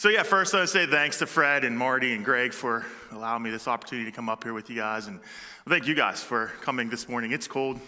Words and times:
So, 0.00 0.08
yeah, 0.08 0.22
first 0.22 0.54
I 0.54 0.60
want 0.60 0.70
to 0.70 0.72
say 0.72 0.86
thanks 0.86 1.18
to 1.18 1.26
Fred 1.26 1.62
and 1.62 1.76
Marty 1.76 2.14
and 2.14 2.24
Greg 2.24 2.54
for 2.54 2.86
allowing 3.12 3.42
me 3.42 3.50
this 3.50 3.68
opportunity 3.68 4.10
to 4.10 4.16
come 4.16 4.30
up 4.30 4.42
here 4.42 4.54
with 4.54 4.70
you 4.70 4.76
guys. 4.76 5.08
And 5.08 5.20
thank 5.68 5.86
you 5.86 5.94
guys 5.94 6.22
for 6.22 6.46
coming 6.62 6.88
this 6.88 7.06
morning. 7.06 7.32
It's 7.32 7.46
cold. 7.46 7.76
And 7.76 7.82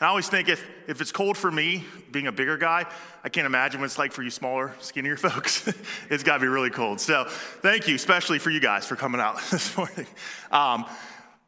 I 0.00 0.06
always 0.06 0.26
think 0.26 0.48
if, 0.48 0.66
if 0.88 1.02
it's 1.02 1.12
cold 1.12 1.36
for 1.36 1.50
me, 1.50 1.84
being 2.10 2.28
a 2.28 2.32
bigger 2.32 2.56
guy, 2.56 2.86
I 3.22 3.28
can't 3.28 3.44
imagine 3.44 3.82
what 3.82 3.84
it's 3.84 3.98
like 3.98 4.12
for 4.12 4.22
you 4.22 4.30
smaller, 4.30 4.74
skinnier 4.80 5.16
folks. 5.18 5.70
it's 6.08 6.22
got 6.22 6.38
to 6.38 6.40
be 6.40 6.46
really 6.46 6.70
cold. 6.70 6.98
So, 6.98 7.26
thank 7.28 7.88
you, 7.88 7.94
especially 7.94 8.38
for 8.38 8.48
you 8.48 8.58
guys 8.58 8.86
for 8.86 8.96
coming 8.96 9.20
out 9.20 9.38
this 9.50 9.76
morning. 9.76 10.06
Um, 10.50 10.86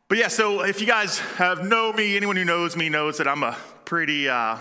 but 0.09 0.19
yeah, 0.19 0.29
so 0.29 0.61
if 0.61 0.79
you 0.79 0.87
guys 0.87 1.21
have 1.39 1.67
know 1.67 1.91
me, 1.91 2.19
anyone 2.19 2.37
who 2.37 2.45
knows 2.45 2.77
me 2.77 2.91
knows 2.91 3.17
that 3.17 3.27
I'm 3.27 3.43
a 3.43 3.57
pretty. 3.87 4.29
Uh, 4.29 4.59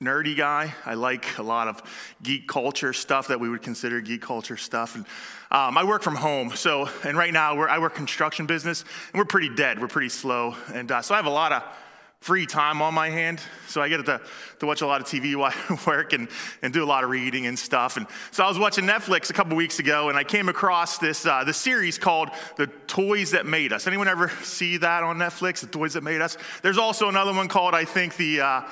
nerdy 0.00 0.36
guy. 0.36 0.74
I 0.84 0.94
like 0.94 1.38
a 1.38 1.42
lot 1.42 1.68
of 1.68 1.82
geek 2.22 2.46
culture 2.46 2.92
stuff 2.92 3.28
that 3.28 3.40
we 3.40 3.48
would 3.48 3.62
consider 3.62 4.00
geek 4.00 4.22
culture 4.22 4.56
stuff. 4.56 4.94
And 4.94 5.04
um, 5.50 5.78
I 5.78 5.84
work 5.84 6.02
from 6.02 6.16
home. 6.16 6.50
So, 6.50 6.88
and 7.04 7.16
right 7.16 7.32
now 7.32 7.58
I 7.58 7.78
work 7.78 7.94
construction 7.94 8.46
business, 8.46 8.82
and 9.12 9.18
we're 9.18 9.24
pretty 9.24 9.54
dead. 9.54 9.80
We're 9.80 9.88
pretty 9.88 10.10
slow, 10.10 10.54
and 10.72 10.90
uh, 10.90 11.02
so 11.02 11.14
I 11.14 11.16
have 11.16 11.26
a 11.26 11.30
lot 11.30 11.52
of 11.52 11.62
free 12.20 12.46
time 12.46 12.82
on 12.82 12.92
my 12.92 13.08
hand. 13.08 13.40
So 13.68 13.80
I 13.80 13.88
get 13.88 14.04
to, 14.04 14.20
to 14.58 14.66
watch 14.66 14.80
a 14.80 14.86
lot 14.86 15.00
of 15.00 15.06
TV 15.06 15.36
while 15.36 15.52
I 15.52 15.78
work 15.86 16.12
and, 16.12 16.28
and 16.62 16.72
do 16.72 16.82
a 16.82 16.86
lot 16.86 17.04
of 17.04 17.10
reading 17.10 17.46
and 17.46 17.56
stuff. 17.56 17.96
And 17.96 18.06
so 18.32 18.42
I 18.42 18.48
was 18.48 18.58
watching 18.58 18.84
Netflix 18.84 19.30
a 19.30 19.32
couple 19.32 19.56
weeks 19.56 19.78
ago, 19.78 20.08
and 20.08 20.18
I 20.18 20.24
came 20.24 20.48
across 20.48 20.98
this 20.98 21.24
uh, 21.24 21.44
this 21.44 21.56
series 21.56 21.98
called 21.98 22.30
"The 22.56 22.66
Toys 22.86 23.30
That 23.30 23.46
Made 23.46 23.72
Us." 23.72 23.86
Anyone 23.86 24.08
ever 24.08 24.28
see 24.42 24.76
that 24.78 25.04
on 25.04 25.18
Netflix? 25.18 25.60
The 25.60 25.68
Toys 25.68 25.94
That 25.94 26.02
Made 26.02 26.20
Us. 26.20 26.36
There's 26.62 26.78
also 26.78 27.08
another 27.08 27.32
one 27.32 27.48
called 27.48 27.74
I 27.74 27.84
think 27.84 28.16
the 28.16 28.40
uh, 28.40 28.62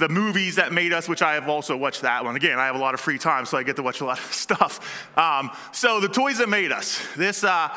the 0.00 0.08
movies 0.08 0.56
that 0.56 0.72
made 0.72 0.92
us, 0.92 1.08
which 1.08 1.22
I 1.22 1.34
have 1.34 1.48
also 1.48 1.76
watched 1.76 2.02
that 2.02 2.24
one. 2.24 2.34
Again, 2.34 2.58
I 2.58 2.66
have 2.66 2.74
a 2.74 2.78
lot 2.78 2.94
of 2.94 3.00
free 3.00 3.18
time, 3.18 3.44
so 3.44 3.58
I 3.58 3.62
get 3.62 3.76
to 3.76 3.82
watch 3.82 4.00
a 4.00 4.06
lot 4.06 4.18
of 4.18 4.24
stuff. 4.32 5.06
Um, 5.16 5.50
so, 5.72 6.00
the 6.00 6.08
toys 6.08 6.38
that 6.38 6.48
made 6.48 6.72
us. 6.72 7.06
This, 7.16 7.44
uh, 7.44 7.68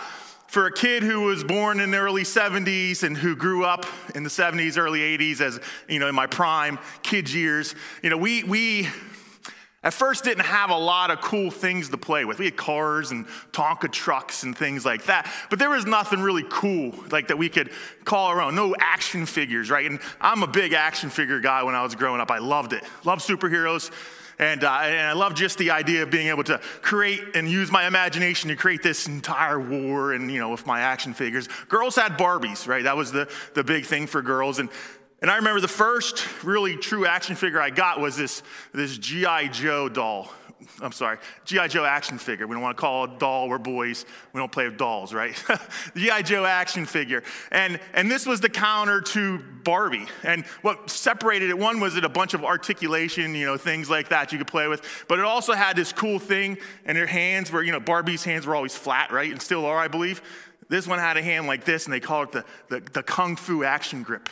for 0.47 0.67
a 0.67 0.71
kid 0.71 1.03
who 1.03 1.21
was 1.21 1.43
born 1.43 1.79
in 1.79 1.91
the 1.91 1.97
early 1.97 2.23
70s 2.23 3.03
and 3.03 3.17
who 3.17 3.35
grew 3.35 3.65
up 3.65 3.85
in 4.15 4.23
the 4.23 4.29
70s, 4.29 4.77
early 4.77 4.99
80s, 4.99 5.41
as 5.41 5.59
you 5.89 5.99
know, 5.99 6.07
in 6.07 6.15
my 6.15 6.27
prime 6.27 6.79
kids 7.01 7.35
years, 7.35 7.75
you 8.01 8.09
know, 8.09 8.17
we 8.17 8.43
we 8.43 8.87
at 9.83 9.93
first 9.93 10.23
didn't 10.23 10.45
have 10.45 10.69
a 10.69 10.77
lot 10.77 11.11
of 11.11 11.19
cool 11.21 11.51
things 11.51 11.89
to 11.89 11.97
play 11.97 12.23
with. 12.25 12.39
We 12.39 12.45
had 12.45 12.55
cars 12.55 13.11
and 13.11 13.27
Tonka 13.51 13.91
trucks 13.91 14.43
and 14.43 14.57
things 14.57 14.85
like 14.85 15.05
that, 15.05 15.31
but 15.49 15.59
there 15.59 15.69
was 15.69 15.85
nothing 15.85 16.21
really 16.21 16.45
cool 16.49 16.95
like 17.11 17.27
that 17.27 17.37
we 17.37 17.49
could 17.49 17.71
call 18.05 18.27
our 18.27 18.41
own. 18.41 18.55
No 18.55 18.75
action 18.79 19.25
figures, 19.25 19.69
right? 19.69 19.85
And 19.89 19.99
I'm 20.21 20.43
a 20.43 20.47
big 20.47 20.73
action 20.73 21.09
figure 21.09 21.39
guy 21.39 21.63
when 21.63 21.75
I 21.75 21.83
was 21.83 21.95
growing 21.95 22.21
up. 22.21 22.31
I 22.31 22.39
loved 22.39 22.73
it. 22.73 22.83
Loved 23.03 23.21
superheroes. 23.21 23.91
And, 24.39 24.63
uh, 24.63 24.79
and 24.83 25.07
I 25.07 25.13
love 25.13 25.35
just 25.35 25.57
the 25.57 25.71
idea 25.71 26.03
of 26.03 26.09
being 26.09 26.27
able 26.27 26.43
to 26.45 26.59
create 26.81 27.21
and 27.35 27.49
use 27.49 27.71
my 27.71 27.85
imagination 27.85 28.49
to 28.49 28.55
create 28.55 28.81
this 28.81 29.07
entire 29.07 29.59
war 29.59 30.13
and, 30.13 30.31
you 30.31 30.39
know, 30.39 30.49
with 30.49 30.65
my 30.65 30.81
action 30.81 31.13
figures. 31.13 31.47
Girls 31.69 31.95
had 31.95 32.17
Barbies, 32.17 32.67
right? 32.67 32.83
That 32.83 32.97
was 32.97 33.11
the, 33.11 33.29
the 33.53 33.63
big 33.63 33.85
thing 33.85 34.07
for 34.07 34.21
girls. 34.21 34.59
And 34.59 34.69
and 35.23 35.31
I 35.31 35.37
remember 35.37 35.61
the 35.61 35.69
first 35.69 36.43
really 36.43 36.75
true 36.75 37.05
action 37.05 37.37
figure 37.37 37.61
I 37.61 37.69
got 37.69 38.01
was 38.01 38.17
this, 38.17 38.43
this 38.73 38.97
G.I. 38.97 39.47
Joe 39.47 39.87
doll. 39.87 40.29
I'm 40.81 40.91
sorry, 40.91 41.17
G.I. 41.45 41.69
Joe 41.69 41.85
action 41.85 42.17
figure. 42.17 42.45
We 42.45 42.55
don't 42.55 42.61
want 42.61 42.75
to 42.75 42.81
call 42.81 43.05
it 43.05 43.19
doll, 43.19 43.47
we're 43.47 43.57
boys. 43.57 44.05
We 44.33 44.39
don't 44.39 44.51
play 44.51 44.65
with 44.65 44.77
dolls, 44.77 45.13
right? 45.13 45.41
G.I. 45.95 46.23
Joe 46.23 46.43
action 46.43 46.85
figure. 46.85 47.23
And, 47.51 47.79
and 47.93 48.11
this 48.11 48.25
was 48.25 48.41
the 48.41 48.49
counter 48.49 48.99
to 48.99 49.39
Barbie. 49.63 50.07
And 50.23 50.43
what 50.61 50.89
separated 50.89 51.49
it, 51.49 51.57
one 51.57 51.79
was 51.79 51.95
it 51.95 52.03
a 52.03 52.09
bunch 52.09 52.33
of 52.33 52.43
articulation, 52.43 53.33
you 53.33 53.45
know, 53.45 53.55
things 53.55 53.89
like 53.89 54.09
that 54.09 54.33
you 54.33 54.37
could 54.37 54.47
play 54.47 54.67
with. 54.67 55.05
But 55.07 55.19
it 55.19 55.25
also 55.25 55.53
had 55.53 55.77
this 55.77 55.93
cool 55.93 56.19
thing 56.19 56.57
in 56.85 56.97
her 56.97 57.07
hands 57.07 57.49
where, 57.49 57.63
you 57.63 57.71
know, 57.71 57.79
Barbie's 57.79 58.25
hands 58.25 58.45
were 58.45 58.57
always 58.57 58.75
flat, 58.75 59.09
right? 59.09 59.31
And 59.31 59.41
still 59.41 59.65
are, 59.65 59.77
I 59.77 59.87
believe. 59.87 60.21
This 60.67 60.85
one 60.85 60.99
had 60.99 61.15
a 61.15 61.21
hand 61.21 61.47
like 61.47 61.63
this, 61.63 61.85
and 61.85 61.93
they 61.93 61.99
call 61.99 62.23
it 62.23 62.31
the, 62.31 62.45
the, 62.69 62.79
the 62.91 63.03
Kung 63.03 63.35
Fu 63.35 63.63
action 63.63 64.03
grip. 64.03 64.27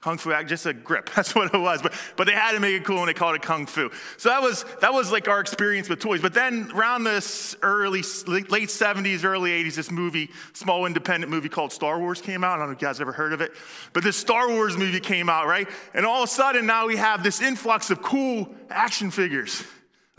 Kung 0.00 0.16
Fu 0.16 0.32
act, 0.32 0.48
just 0.48 0.64
a 0.64 0.72
grip. 0.72 1.10
That's 1.16 1.34
what 1.34 1.54
it 1.54 1.58
was. 1.58 1.82
But, 1.82 1.92
but 2.16 2.26
they 2.26 2.32
had 2.32 2.52
to 2.52 2.60
make 2.60 2.74
it 2.74 2.84
cool 2.84 3.00
and 3.00 3.08
they 3.08 3.14
called 3.14 3.34
it 3.34 3.42
Kung 3.42 3.66
Fu. 3.66 3.90
So 4.16 4.30
that 4.30 4.40
was, 4.40 4.64
that 4.80 4.94
was 4.94 5.12
like 5.12 5.28
our 5.28 5.40
experience 5.40 5.88
with 5.88 6.00
toys. 6.00 6.22
But 6.22 6.32
then 6.32 6.70
around 6.72 7.04
this 7.04 7.54
early, 7.62 8.00
late 8.26 8.68
70s, 8.68 9.24
early 9.24 9.50
80s, 9.64 9.74
this 9.74 9.90
movie, 9.90 10.30
small 10.54 10.86
independent 10.86 11.30
movie 11.30 11.50
called 11.50 11.72
Star 11.72 11.98
Wars 11.98 12.22
came 12.22 12.44
out. 12.44 12.54
I 12.54 12.56
don't 12.58 12.66
know 12.68 12.72
if 12.72 12.80
you 12.80 12.88
guys 12.88 13.00
ever 13.00 13.12
heard 13.12 13.34
of 13.34 13.42
it. 13.42 13.52
But 13.92 14.02
this 14.02 14.16
Star 14.16 14.48
Wars 14.48 14.76
movie 14.76 15.00
came 15.00 15.28
out, 15.28 15.46
right? 15.46 15.68
And 15.92 16.06
all 16.06 16.22
of 16.22 16.28
a 16.30 16.32
sudden 16.32 16.64
now 16.64 16.86
we 16.86 16.96
have 16.96 17.22
this 17.22 17.42
influx 17.42 17.90
of 17.90 18.00
cool 18.00 18.54
action 18.70 19.10
figures 19.10 19.62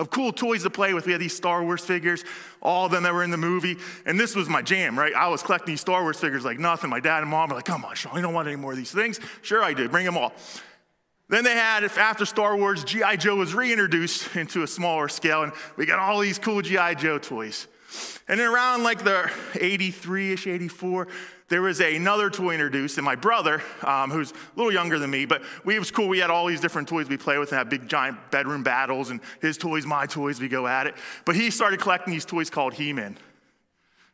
of 0.01 0.09
cool 0.09 0.33
toys 0.33 0.63
to 0.63 0.69
play 0.69 0.93
with. 0.93 1.05
We 1.05 1.11
had 1.11 1.21
these 1.21 1.35
Star 1.35 1.63
Wars 1.63 1.85
figures, 1.85 2.25
all 2.61 2.87
of 2.87 2.91
them 2.91 3.03
that 3.03 3.13
were 3.13 3.23
in 3.23 3.29
the 3.29 3.37
movie. 3.37 3.77
And 4.05 4.19
this 4.19 4.35
was 4.35 4.49
my 4.49 4.61
jam, 4.61 4.97
right? 4.97 5.13
I 5.13 5.27
was 5.27 5.43
collecting 5.43 5.73
these 5.73 5.81
Star 5.81 6.01
Wars 6.01 6.19
figures 6.19 6.43
like 6.43 6.59
nothing. 6.59 6.89
My 6.89 6.99
dad 6.99 7.21
and 7.21 7.29
mom 7.29 7.49
were 7.49 7.55
like, 7.55 7.65
come 7.65 7.85
on, 7.85 7.95
Sean, 7.95 8.15
you 8.15 8.21
don't 8.21 8.33
want 8.33 8.47
any 8.47 8.57
more 8.57 8.71
of 8.71 8.77
these 8.77 8.91
things? 8.91 9.19
Sure, 9.43 9.63
I 9.63 9.73
do. 9.73 9.87
Bring 9.87 10.05
them 10.05 10.17
all. 10.17 10.33
Then 11.29 11.45
they 11.45 11.53
had, 11.53 11.85
after 11.85 12.25
Star 12.25 12.57
Wars, 12.57 12.83
G.I. 12.83 13.15
Joe 13.15 13.37
was 13.37 13.53
reintroduced 13.53 14.35
into 14.35 14.63
a 14.63 14.67
smaller 14.67 15.07
scale, 15.07 15.43
and 15.43 15.53
we 15.77 15.85
got 15.85 15.99
all 15.99 16.19
these 16.19 16.37
cool 16.37 16.61
G.I. 16.61 16.95
Joe 16.95 17.19
toys. 17.19 17.67
And 18.27 18.39
then 18.39 18.51
around 18.51 18.83
like 18.83 19.03
the 19.03 19.31
83 19.59 20.33
ish, 20.33 20.47
84, 20.47 21.07
there 21.51 21.61
was 21.61 21.81
another 21.81 22.29
toy 22.29 22.53
introduced, 22.53 22.97
and 22.97 23.03
my 23.03 23.15
brother, 23.15 23.61
um, 23.83 24.09
who's 24.09 24.31
a 24.31 24.35
little 24.55 24.71
younger 24.71 24.97
than 24.97 25.09
me, 25.09 25.25
but 25.25 25.43
we, 25.65 25.75
it 25.75 25.79
was 25.79 25.91
cool. 25.91 26.07
We 26.07 26.19
had 26.19 26.29
all 26.29 26.47
these 26.47 26.61
different 26.61 26.87
toys 26.87 27.09
we 27.09 27.17
play 27.17 27.37
with 27.37 27.51
and 27.51 27.57
had 27.57 27.69
big 27.69 27.89
giant 27.89 28.17
bedroom 28.31 28.63
battles, 28.63 29.09
and 29.09 29.19
his 29.41 29.57
toys, 29.57 29.85
my 29.85 30.05
toys, 30.05 30.39
we 30.39 30.47
go 30.47 30.65
at 30.65 30.87
it. 30.87 30.95
But 31.25 31.35
he 31.35 31.51
started 31.51 31.81
collecting 31.81 32.13
these 32.13 32.23
toys 32.23 32.49
called 32.49 32.73
He 32.73 32.93
Man 32.93 33.17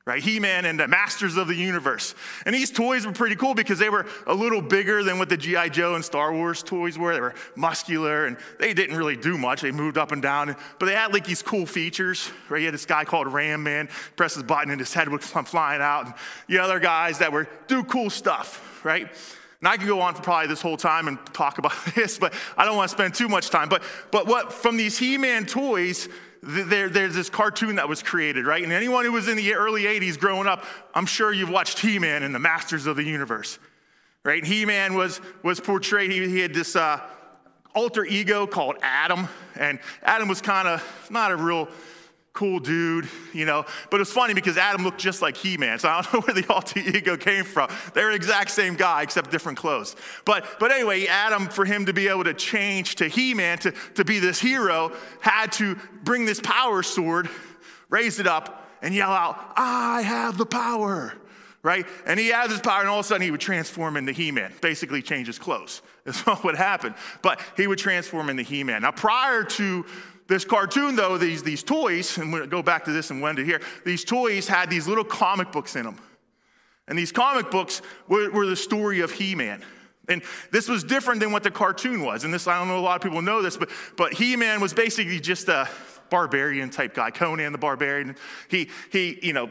right? 0.08 0.24
He 0.24 0.40
Man 0.40 0.64
and 0.64 0.80
the 0.80 0.88
Masters 0.88 1.36
of 1.36 1.50
the 1.50 1.54
Universe. 1.54 2.16
And 2.46 2.56
these 2.56 2.72
toys 2.72 3.06
were 3.06 3.12
pretty 3.12 3.36
cool 3.36 3.54
because 3.54 3.78
they 3.78 3.90
were 3.90 4.06
a 4.26 4.34
little 4.34 4.62
bigger 4.62 5.04
than 5.04 5.20
what 5.20 5.28
the 5.28 5.36
G.I. 5.36 5.68
Joe 5.68 5.96
and 5.96 6.04
Star 6.04 6.34
Wars 6.34 6.64
toys 6.64 6.98
were. 6.98 7.14
They 7.14 7.20
were 7.20 7.36
muscular 7.58 8.26
and 8.26 8.38
they 8.58 8.74
didn't 8.74 8.96
really 8.96 9.18
do 9.18 9.38
much. 9.38 9.60
They 9.62 9.72
moved 9.72 9.98
up 9.98 10.14
and 10.14 10.22
down, 10.22 10.56
but 10.80 10.86
they 10.86 10.94
had 10.94 11.14
like 11.14 11.26
these 11.26 11.42
cool 11.42 11.66
features, 11.66 12.32
right? 12.48 12.60
You 12.60 12.68
had 12.68 12.74
this 12.74 12.86
guy 12.86 13.04
called 13.04 13.28
Ram 13.28 13.64
Man, 13.64 13.90
press 14.16 14.36
his 14.36 14.44
button 14.44 14.72
and 14.72 14.80
his 14.80 14.94
head 14.94 15.10
would 15.10 15.20
come 15.20 15.44
flying 15.46 15.82
out. 15.82 16.06
And 16.06 16.16
the 16.48 16.60
other 16.60 16.80
guys 16.80 17.20
that 17.20 17.34
were 17.34 17.50
do 17.68 17.84
cool 17.84 18.10
stuff, 18.10 18.82
right? 18.86 19.12
And 19.60 19.68
I 19.68 19.76
could 19.76 19.88
go 19.88 20.00
on 20.00 20.16
for 20.16 20.22
probably 20.22 20.48
this 20.48 20.62
whole 20.62 20.78
time 20.78 21.10
and 21.10 21.18
talk 21.34 21.58
about 21.58 21.74
this, 21.96 22.18
but 22.18 22.34
I 22.56 22.64
don't 22.64 22.78
want 22.78 22.90
to 22.90 22.96
spend 22.96 23.14
too 23.14 23.28
much 23.28 23.50
time. 23.50 23.68
But, 23.68 23.84
but 24.12 24.26
what 24.26 24.54
from 24.54 24.78
these 24.78 24.98
He 24.98 25.18
Man 25.18 25.46
toys, 25.46 26.08
there, 26.44 26.90
there's 26.90 27.16
this 27.16 27.30
cartoon 27.30 27.76
that 27.76 27.90
was 27.90 28.04
created, 28.04 28.46
right? 28.46 28.64
And 28.64 28.72
anyone 28.72 29.06
who 29.06 29.12
was 29.12 29.28
in 29.28 29.38
the 29.38 29.54
early 29.54 29.84
80s 29.84 30.20
growing 30.20 30.48
up, 30.48 30.66
I'm 30.94 31.06
sure 31.06 31.34
you've 31.34 31.50
watched 31.50 31.80
He 31.80 32.00
Man 32.00 32.24
and 32.24 32.34
the 32.34 32.40
Masters 32.40 32.86
of 32.86 32.96
the 32.96 33.04
Universe, 33.04 33.60
right? 34.24 34.44
He 34.44 34.66
Man 34.66 34.94
was, 34.94 35.22
was 35.44 35.60
portrayed, 35.60 36.12
he, 36.12 36.28
he 36.30 36.40
had 36.40 36.54
this 36.54 36.76
uh, 36.76 37.02
alter 37.76 38.06
ego 38.06 38.48
called 38.48 38.76
Adam, 38.82 39.28
and 39.56 39.80
Adam 40.04 40.28
was 40.28 40.42
kind 40.42 40.68
of 40.68 41.08
not 41.10 41.32
a 41.32 41.36
real 41.36 41.70
cool 42.38 42.60
dude, 42.60 43.10
you 43.34 43.46
know. 43.46 43.66
But 43.90 44.00
it's 44.00 44.12
funny 44.12 44.36
because 44.36 44.58
Adam 44.58 44.84
looked 44.84 45.00
just 45.00 45.24
like 45.24 45.36
He 45.36 45.58
Man, 45.58 45.80
so 45.80 45.90
I 45.90 46.04
don't 46.04 46.14
know 46.14 46.20
where 46.20 46.40
the 46.40 46.54
alter 46.54 46.80
ego 46.80 47.18
came 47.18 47.44
from. 47.44 47.68
They're 47.96 48.10
the 48.10 48.16
exact 48.16 48.52
same 48.52 48.76
guy, 48.76 49.02
except 49.02 49.32
different 49.32 49.58
clothes. 49.58 49.96
But, 50.24 50.46
but 50.60 50.72
anyway, 50.72 51.08
Adam, 51.08 51.48
for 51.48 51.66
him 51.66 51.88
to 51.88 51.94
be 51.94 52.08
able 52.08 52.26
to 52.26 52.36
change 52.36 52.96
to 52.98 53.08
He 53.08 53.34
Man, 53.34 53.58
to, 53.60 53.72
to 53.96 54.06
be 54.06 54.20
this 54.20 54.40
hero, 54.40 54.92
had 55.20 55.52
to 55.54 55.78
bring 56.04 56.28
this 56.28 56.40
power 56.40 56.84
sword, 56.84 57.28
raise 57.90 58.20
it 58.20 58.28
up, 58.28 58.70
and 58.84 58.94
yell 58.94 59.12
out, 59.12 59.54
I 59.56 60.04
have 60.04 60.38
the 60.38 60.46
power. 60.46 61.14
Right? 61.64 61.88
And 62.06 62.20
he 62.20 62.28
has 62.28 62.52
his 62.52 62.62
power, 62.62 62.82
and 62.82 62.88
all 62.88 63.00
of 63.00 63.06
a 63.06 63.08
sudden 63.08 63.24
he 63.24 63.32
would 63.32 63.42
transform 63.42 63.98
into 63.98 64.12
He 64.12 64.32
Man, 64.32 64.54
basically 64.62 65.02
change 65.02 65.26
his 65.26 65.40
clothes. 65.40 65.82
That's 66.04 66.24
what 66.24 66.44
would 66.44 66.56
happen. 66.56 66.94
But 67.24 67.42
he 67.58 67.66
would 67.66 67.80
transform 67.80 68.30
into 68.30 68.44
He 68.44 68.64
Man. 68.64 68.84
Now, 68.84 68.92
prior 68.92 69.44
to 69.44 69.86
this 70.28 70.44
cartoon, 70.44 70.96
though, 70.96 71.18
these, 71.18 71.42
these 71.42 71.64
toys, 71.64 72.18
and 72.18 72.32
we'll 72.32 72.48
go 72.48 72.62
back 72.62 72.86
to 72.86 72.92
this 72.92 73.12
and 73.12 73.22
when 73.22 73.38
to 73.38 73.46
here, 73.46 73.62
these 73.86 74.04
toys 74.04 74.48
had 74.48 74.70
these 74.70 74.88
little 74.88 75.06
comic 75.06 75.52
books 75.52 75.76
in 75.76 75.84
them. 75.84 75.98
And 76.88 76.98
these 76.98 77.12
comic 77.12 77.50
books 77.50 77.82
were, 78.08 78.30
were 78.32 78.46
the 78.46 78.56
story 78.56 79.02
of 79.02 79.12
He 79.12 79.36
Man. 79.36 79.64
And 80.10 80.22
this 80.52 80.70
was 80.70 80.84
different 80.84 81.20
than 81.20 81.32
what 81.32 81.44
the 81.44 81.52
cartoon 81.52 82.02
was. 82.02 82.24
And 82.24 82.34
this, 82.34 82.48
I 82.48 82.58
don't 82.60 82.70
know 82.70 82.80
a 82.80 82.82
lot 82.82 82.96
of 82.96 83.02
people 83.02 83.22
know 83.22 83.42
this, 83.42 83.58
but, 83.58 83.70
but 83.98 84.14
He 84.14 84.36
Man 84.36 84.62
was 84.62 84.74
basically 84.74 85.20
just 85.20 85.48
a 85.50 85.70
barbarian 86.10 86.70
type 86.70 86.94
guy, 86.94 87.12
Conan 87.12 87.52
the 87.52 87.58
Barbarian. 87.58 88.16
He, 88.50 88.70
he, 88.92 89.20
you 89.22 89.34
know, 89.34 89.50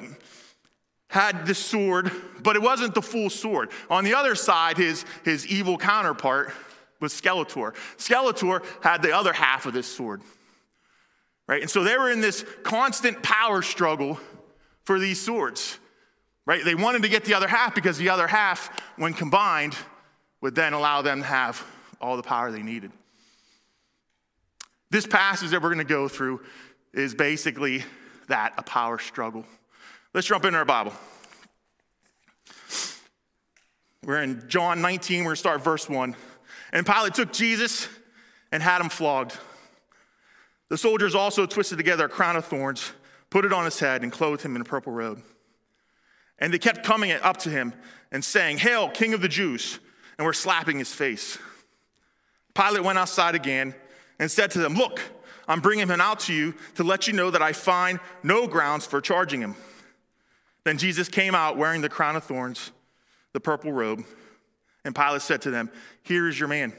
had 1.08 1.46
this 1.46 1.58
sword, 1.58 2.10
but 2.42 2.56
it 2.56 2.62
wasn't 2.62 2.94
the 2.94 3.02
full 3.02 3.30
sword. 3.30 3.70
On 3.90 4.04
the 4.04 4.14
other 4.14 4.34
side, 4.34 4.76
his, 4.76 5.04
his 5.24 5.46
evil 5.46 5.78
counterpart 5.78 6.52
was 7.00 7.12
Skeletor. 7.12 7.74
Skeletor 7.98 8.64
had 8.82 9.02
the 9.02 9.14
other 9.14 9.32
half 9.32 9.66
of 9.66 9.72
this 9.72 9.86
sword 9.86 10.22
right? 11.46 11.62
And 11.62 11.70
so 11.70 11.84
they 11.84 11.96
were 11.96 12.10
in 12.10 12.20
this 12.20 12.44
constant 12.62 13.22
power 13.22 13.62
struggle 13.62 14.18
for 14.84 14.98
these 14.98 15.20
swords, 15.20 15.78
right? 16.44 16.64
They 16.64 16.74
wanted 16.74 17.02
to 17.02 17.08
get 17.08 17.24
the 17.24 17.34
other 17.34 17.48
half 17.48 17.74
because 17.74 17.98
the 17.98 18.08
other 18.08 18.26
half, 18.26 18.70
when 18.96 19.14
combined, 19.14 19.76
would 20.40 20.54
then 20.54 20.72
allow 20.72 21.02
them 21.02 21.20
to 21.20 21.26
have 21.26 21.64
all 22.00 22.16
the 22.16 22.22
power 22.22 22.50
they 22.50 22.62
needed. 22.62 22.92
This 24.90 25.06
passage 25.06 25.50
that 25.50 25.62
we're 25.62 25.74
going 25.74 25.78
to 25.78 25.84
go 25.84 26.08
through 26.08 26.40
is 26.94 27.14
basically 27.14 27.84
that 28.28 28.54
a 28.58 28.62
power 28.62 28.98
struggle? 28.98 29.44
Let's 30.14 30.26
jump 30.26 30.44
into 30.44 30.58
our 30.58 30.64
Bible. 30.64 30.92
We're 34.04 34.22
in 34.22 34.48
John 34.48 34.80
19, 34.80 35.24
we're 35.24 35.30
gonna 35.30 35.36
start 35.36 35.62
verse 35.62 35.88
1. 35.88 36.14
And 36.72 36.86
Pilate 36.86 37.14
took 37.14 37.32
Jesus 37.32 37.88
and 38.52 38.62
had 38.62 38.80
him 38.80 38.88
flogged. 38.88 39.36
The 40.68 40.78
soldiers 40.78 41.14
also 41.14 41.46
twisted 41.46 41.78
together 41.78 42.06
a 42.06 42.08
crown 42.08 42.36
of 42.36 42.44
thorns, 42.44 42.92
put 43.30 43.44
it 43.44 43.52
on 43.52 43.64
his 43.64 43.78
head, 43.78 44.02
and 44.02 44.10
clothed 44.10 44.42
him 44.42 44.56
in 44.56 44.62
a 44.62 44.64
purple 44.64 44.92
robe. 44.92 45.22
And 46.38 46.52
they 46.52 46.58
kept 46.58 46.84
coming 46.84 47.12
up 47.12 47.38
to 47.38 47.50
him 47.50 47.72
and 48.10 48.24
saying, 48.24 48.58
Hail, 48.58 48.88
King 48.88 49.14
of 49.14 49.20
the 49.20 49.28
Jews! 49.28 49.78
And 50.18 50.24
were 50.24 50.32
slapping 50.32 50.78
his 50.78 50.92
face. 50.94 51.36
Pilate 52.54 52.82
went 52.82 52.96
outside 52.96 53.34
again 53.34 53.74
and 54.18 54.30
said 54.30 54.50
to 54.52 54.58
them, 54.58 54.74
Look, 54.74 55.00
I'm 55.46 55.60
bringing 55.60 55.86
him 55.86 56.00
out 56.00 56.20
to 56.20 56.32
you 56.32 56.54
to 56.76 56.84
let 56.84 57.06
you 57.06 57.12
know 57.12 57.30
that 57.30 57.42
I 57.42 57.52
find 57.52 58.00
no 58.22 58.46
grounds 58.46 58.86
for 58.86 59.02
charging 59.02 59.42
him. 59.42 59.56
Then 60.64 60.78
Jesus 60.78 61.08
came 61.08 61.34
out 61.34 61.58
wearing 61.58 61.82
the 61.82 61.90
crown 61.90 62.16
of 62.16 62.24
thorns, 62.24 62.72
the 63.34 63.40
purple 63.40 63.72
robe, 63.72 64.04
and 64.86 64.94
Pilate 64.94 65.20
said 65.22 65.42
to 65.42 65.50
them, 65.50 65.70
Here 66.02 66.28
is 66.28 66.38
your 66.38 66.48
man. 66.48 66.72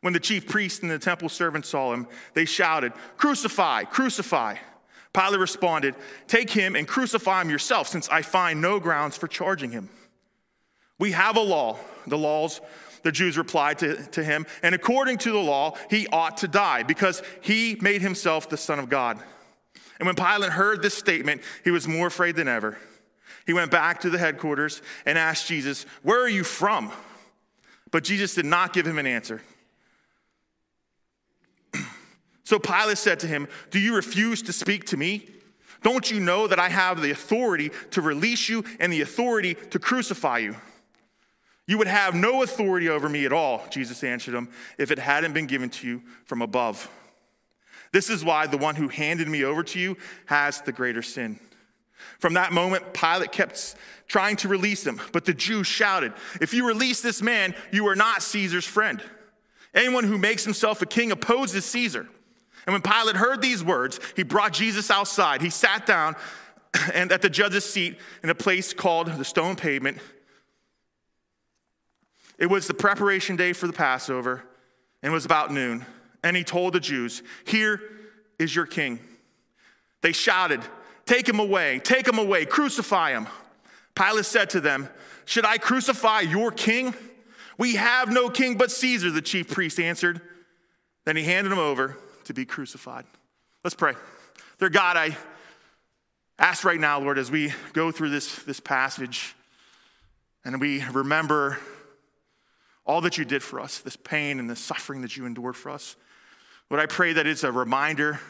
When 0.00 0.12
the 0.12 0.20
chief 0.20 0.46
priests 0.46 0.80
and 0.80 0.90
the 0.90 0.98
temple 0.98 1.28
servants 1.28 1.68
saw 1.68 1.92
him, 1.92 2.06
they 2.34 2.44
shouted, 2.44 2.92
Crucify, 3.16 3.84
crucify. 3.84 4.56
Pilate 5.12 5.40
responded, 5.40 5.94
Take 6.26 6.50
him 6.50 6.76
and 6.76 6.86
crucify 6.86 7.40
him 7.40 7.50
yourself, 7.50 7.88
since 7.88 8.08
I 8.08 8.22
find 8.22 8.60
no 8.60 8.78
grounds 8.78 9.16
for 9.16 9.28
charging 9.28 9.70
him. 9.70 9.88
We 10.98 11.12
have 11.12 11.36
a 11.36 11.40
law, 11.40 11.78
the 12.06 12.18
laws, 12.18 12.60
the 13.02 13.12
Jews 13.12 13.38
replied 13.38 13.78
to, 13.78 14.04
to 14.08 14.24
him, 14.24 14.46
and 14.62 14.74
according 14.74 15.18
to 15.18 15.32
the 15.32 15.38
law, 15.38 15.76
he 15.88 16.06
ought 16.08 16.38
to 16.38 16.48
die 16.48 16.82
because 16.82 17.22
he 17.40 17.78
made 17.80 18.02
himself 18.02 18.48
the 18.48 18.56
Son 18.56 18.78
of 18.78 18.88
God. 18.88 19.18
And 19.98 20.06
when 20.06 20.16
Pilate 20.16 20.50
heard 20.50 20.82
this 20.82 20.94
statement, 20.94 21.42
he 21.64 21.70
was 21.70 21.88
more 21.88 22.08
afraid 22.08 22.36
than 22.36 22.48
ever. 22.48 22.76
He 23.46 23.52
went 23.52 23.70
back 23.70 24.00
to 24.00 24.10
the 24.10 24.18
headquarters 24.18 24.82
and 25.06 25.16
asked 25.16 25.46
Jesus, 25.46 25.84
Where 26.02 26.20
are 26.20 26.28
you 26.28 26.44
from? 26.44 26.90
But 27.90 28.04
Jesus 28.04 28.34
did 28.34 28.44
not 28.44 28.72
give 28.72 28.86
him 28.86 28.98
an 28.98 29.06
answer. 29.06 29.40
So 32.46 32.60
Pilate 32.60 32.96
said 32.96 33.18
to 33.20 33.26
him, 33.26 33.48
Do 33.72 33.80
you 33.80 33.96
refuse 33.96 34.40
to 34.42 34.52
speak 34.52 34.84
to 34.86 34.96
me? 34.96 35.28
Don't 35.82 36.08
you 36.08 36.20
know 36.20 36.46
that 36.46 36.60
I 36.60 36.68
have 36.68 37.02
the 37.02 37.10
authority 37.10 37.72
to 37.90 38.00
release 38.00 38.48
you 38.48 38.64
and 38.78 38.92
the 38.92 39.00
authority 39.00 39.54
to 39.70 39.80
crucify 39.80 40.38
you? 40.38 40.54
You 41.66 41.76
would 41.78 41.88
have 41.88 42.14
no 42.14 42.44
authority 42.44 42.88
over 42.88 43.08
me 43.08 43.26
at 43.26 43.32
all, 43.32 43.66
Jesus 43.70 44.04
answered 44.04 44.32
him, 44.32 44.48
if 44.78 44.92
it 44.92 45.00
hadn't 45.00 45.32
been 45.32 45.48
given 45.48 45.70
to 45.70 45.88
you 45.88 46.02
from 46.24 46.40
above. 46.40 46.88
This 47.90 48.08
is 48.10 48.24
why 48.24 48.46
the 48.46 48.58
one 48.58 48.76
who 48.76 48.86
handed 48.86 49.26
me 49.26 49.42
over 49.42 49.64
to 49.64 49.80
you 49.80 49.96
has 50.26 50.60
the 50.60 50.70
greater 50.70 51.02
sin. 51.02 51.40
From 52.20 52.34
that 52.34 52.52
moment, 52.52 52.94
Pilate 52.94 53.32
kept 53.32 53.74
trying 54.06 54.36
to 54.36 54.48
release 54.48 54.86
him, 54.86 55.00
but 55.10 55.24
the 55.24 55.34
Jews 55.34 55.66
shouted, 55.66 56.12
If 56.40 56.54
you 56.54 56.64
release 56.64 57.00
this 57.00 57.20
man, 57.20 57.56
you 57.72 57.88
are 57.88 57.96
not 57.96 58.22
Caesar's 58.22 58.66
friend. 58.66 59.02
Anyone 59.74 60.04
who 60.04 60.16
makes 60.16 60.44
himself 60.44 60.80
a 60.80 60.86
king 60.86 61.10
opposes 61.10 61.64
Caesar. 61.64 62.06
And 62.66 62.72
when 62.72 62.82
Pilate 62.82 63.16
heard 63.16 63.40
these 63.40 63.62
words, 63.62 64.00
he 64.16 64.24
brought 64.24 64.52
Jesus 64.52 64.90
outside. 64.90 65.40
He 65.40 65.50
sat 65.50 65.86
down 65.86 66.16
and 66.94 67.12
at 67.12 67.22
the 67.22 67.30
judge's 67.30 67.64
seat 67.64 67.98
in 68.22 68.30
a 68.30 68.34
place 68.34 68.74
called 68.74 69.06
the 69.06 69.24
stone 69.24 69.54
pavement. 69.54 69.98
It 72.38 72.46
was 72.46 72.66
the 72.66 72.74
preparation 72.74 73.36
day 73.36 73.52
for 73.52 73.66
the 73.66 73.72
Passover, 73.72 74.42
and 75.02 75.10
it 75.10 75.14
was 75.14 75.24
about 75.24 75.52
noon. 75.52 75.86
And 76.22 76.36
he 76.36 76.44
told 76.44 76.72
the 76.72 76.80
Jews, 76.80 77.22
Here 77.46 77.80
is 78.38 78.54
your 78.54 78.66
king. 78.66 78.98
They 80.02 80.12
shouted, 80.12 80.60
Take 81.06 81.28
him 81.28 81.38
away, 81.38 81.78
take 81.78 82.06
him 82.06 82.18
away, 82.18 82.44
crucify 82.46 83.12
him. 83.12 83.28
Pilate 83.94 84.26
said 84.26 84.50
to 84.50 84.60
them, 84.60 84.88
Should 85.24 85.46
I 85.46 85.56
crucify 85.56 86.20
your 86.20 86.50
king? 86.50 86.94
We 87.58 87.76
have 87.76 88.12
no 88.12 88.28
king 88.28 88.58
but 88.58 88.70
Caesar, 88.72 89.10
the 89.10 89.22
chief 89.22 89.48
priest 89.50 89.78
answered. 89.78 90.20
Then 91.06 91.16
he 91.16 91.22
handed 91.22 91.52
him 91.52 91.60
over 91.60 91.96
to 92.26 92.34
be 92.34 92.44
crucified. 92.44 93.04
Let's 93.64 93.74
pray. 93.74 93.94
Dear 94.58 94.68
God, 94.68 94.96
I 94.96 95.16
ask 96.38 96.64
right 96.64 96.78
now, 96.78 97.00
Lord, 97.00 97.18
as 97.18 97.30
we 97.30 97.52
go 97.72 97.90
through 97.90 98.10
this, 98.10 98.36
this 98.40 98.60
passage 98.60 99.34
and 100.44 100.60
we 100.60 100.84
remember 100.84 101.58
all 102.86 103.00
that 103.00 103.18
you 103.18 103.24
did 103.24 103.42
for 103.42 103.60
us, 103.60 103.78
this 103.78 103.96
pain 103.96 104.38
and 104.38 104.48
the 104.48 104.56
suffering 104.56 105.02
that 105.02 105.16
you 105.16 105.26
endured 105.26 105.56
for 105.56 105.70
us, 105.70 105.96
Lord, 106.70 106.82
I 106.82 106.86
pray 106.86 107.12
that 107.12 107.26
it's 107.26 107.44
a 107.44 107.52
reminder 107.52 108.20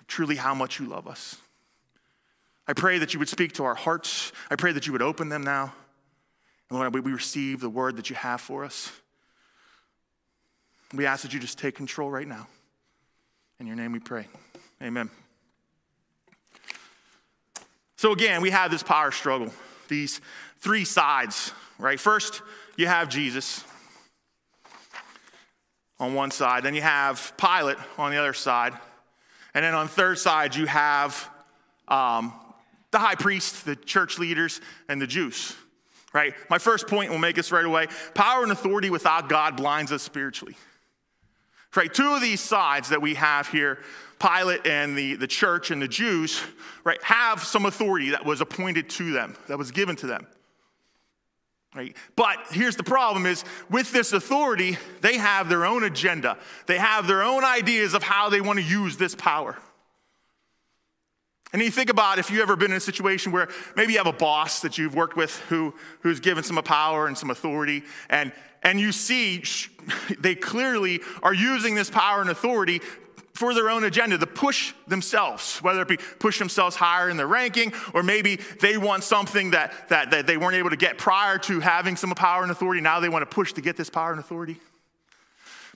of 0.00 0.06
truly 0.06 0.36
how 0.36 0.54
much 0.54 0.80
you 0.80 0.86
love 0.86 1.06
us. 1.06 1.36
I 2.66 2.72
pray 2.72 2.98
that 2.98 3.14
you 3.14 3.18
would 3.18 3.28
speak 3.28 3.54
to 3.54 3.64
our 3.64 3.74
hearts. 3.74 4.32
I 4.50 4.56
pray 4.56 4.72
that 4.72 4.86
you 4.86 4.92
would 4.92 5.02
open 5.02 5.28
them 5.28 5.42
now. 5.42 5.72
And 6.68 6.78
Lord, 6.78 6.94
we 6.94 7.12
receive 7.12 7.60
the 7.60 7.70
word 7.70 7.96
that 7.96 8.10
you 8.10 8.16
have 8.16 8.40
for 8.40 8.64
us. 8.64 8.92
We 10.94 11.06
ask 11.06 11.22
that 11.22 11.34
you 11.34 11.40
just 11.40 11.58
take 11.58 11.74
control 11.74 12.10
right 12.10 12.26
now. 12.26 12.46
In 13.60 13.66
your 13.66 13.76
name 13.76 13.92
we 13.92 13.98
pray. 13.98 14.26
Amen. 14.82 15.10
So, 17.96 18.12
again, 18.12 18.42
we 18.42 18.50
have 18.50 18.70
this 18.70 18.82
power 18.82 19.10
struggle, 19.10 19.52
these 19.88 20.20
three 20.60 20.84
sides, 20.84 21.52
right? 21.78 21.98
First, 21.98 22.42
you 22.76 22.86
have 22.86 23.08
Jesus 23.08 23.64
on 25.98 26.14
one 26.14 26.30
side, 26.30 26.62
then 26.62 26.76
you 26.76 26.82
have 26.82 27.32
Pilate 27.36 27.76
on 27.98 28.12
the 28.12 28.16
other 28.16 28.32
side, 28.32 28.72
and 29.52 29.64
then 29.64 29.74
on 29.74 29.88
third 29.88 30.18
side, 30.18 30.54
you 30.54 30.66
have 30.66 31.28
um, 31.88 32.32
the 32.92 32.98
high 32.98 33.16
priest, 33.16 33.64
the 33.64 33.74
church 33.74 34.16
leaders, 34.18 34.60
and 34.88 35.02
the 35.02 35.06
Jews, 35.08 35.56
right? 36.12 36.34
My 36.48 36.58
first 36.58 36.86
point 36.86 37.10
will 37.10 37.18
make 37.18 37.36
us 37.36 37.50
right 37.50 37.64
away 37.64 37.88
power 38.14 38.44
and 38.44 38.52
authority 38.52 38.90
without 38.90 39.28
God 39.28 39.56
blinds 39.56 39.90
us 39.90 40.04
spiritually. 40.04 40.54
Right, 41.76 41.92
two 41.92 42.14
of 42.14 42.20
these 42.20 42.40
sides 42.40 42.88
that 42.88 43.00
we 43.00 43.14
have 43.14 43.48
here, 43.48 43.78
Pilate 44.18 44.66
and 44.66 44.96
the, 44.96 45.14
the 45.14 45.26
church 45.26 45.70
and 45.70 45.80
the 45.80 45.86
Jews, 45.86 46.42
right, 46.82 47.00
have 47.04 47.44
some 47.44 47.66
authority 47.66 48.10
that 48.10 48.24
was 48.24 48.40
appointed 48.40 48.88
to 48.90 49.12
them, 49.12 49.36
that 49.46 49.58
was 49.58 49.70
given 49.70 49.94
to 49.96 50.06
them. 50.06 50.26
Right? 51.74 51.94
But 52.16 52.38
here's 52.50 52.76
the 52.76 52.82
problem 52.82 53.26
is 53.26 53.44
with 53.70 53.92
this 53.92 54.12
authority, 54.12 54.78
they 55.02 55.18
have 55.18 55.48
their 55.48 55.66
own 55.66 55.84
agenda. 55.84 56.38
They 56.66 56.78
have 56.78 57.06
their 57.06 57.22
own 57.22 57.44
ideas 57.44 57.94
of 57.94 58.02
how 58.02 58.30
they 58.30 58.40
want 58.40 58.58
to 58.58 58.64
use 58.64 58.96
this 58.96 59.14
power. 59.14 59.56
And 61.52 61.62
you 61.62 61.70
think 61.70 61.88
about 61.88 62.18
if 62.18 62.30
you've 62.30 62.42
ever 62.42 62.56
been 62.56 62.72
in 62.72 62.76
a 62.76 62.80
situation 62.80 63.32
where 63.32 63.48
maybe 63.74 63.92
you 63.92 63.98
have 63.98 64.06
a 64.06 64.12
boss 64.12 64.60
that 64.60 64.76
you've 64.76 64.94
worked 64.94 65.16
with 65.16 65.38
who, 65.48 65.74
who's 66.00 66.20
given 66.20 66.44
some 66.44 66.56
power 66.62 67.06
and 67.06 67.16
some 67.16 67.30
authority, 67.30 67.84
and, 68.10 68.32
and 68.62 68.78
you 68.78 68.92
see 68.92 69.42
they 70.18 70.34
clearly 70.34 71.00
are 71.22 71.32
using 71.32 71.74
this 71.74 71.88
power 71.88 72.20
and 72.20 72.28
authority 72.28 72.80
for 73.32 73.54
their 73.54 73.70
own 73.70 73.84
agenda 73.84 74.18
to 74.18 74.26
push 74.26 74.74
themselves, 74.88 75.58
whether 75.62 75.80
it 75.80 75.88
be 75.88 75.96
push 75.96 76.40
themselves 76.40 76.74
higher 76.74 77.08
in 77.08 77.16
their 77.16 77.28
ranking, 77.28 77.72
or 77.94 78.02
maybe 78.02 78.40
they 78.60 78.76
want 78.76 79.04
something 79.04 79.52
that, 79.52 79.88
that, 79.88 80.10
that 80.10 80.26
they 80.26 80.36
weren't 80.36 80.56
able 80.56 80.70
to 80.70 80.76
get 80.76 80.98
prior 80.98 81.38
to 81.38 81.60
having 81.60 81.94
some 81.94 82.10
power 82.10 82.42
and 82.42 82.50
authority. 82.50 82.80
Now 82.80 82.98
they 82.98 83.08
want 83.08 83.22
to 83.22 83.32
push 83.32 83.52
to 83.52 83.60
get 83.60 83.76
this 83.76 83.88
power 83.88 84.10
and 84.10 84.18
authority. 84.18 84.56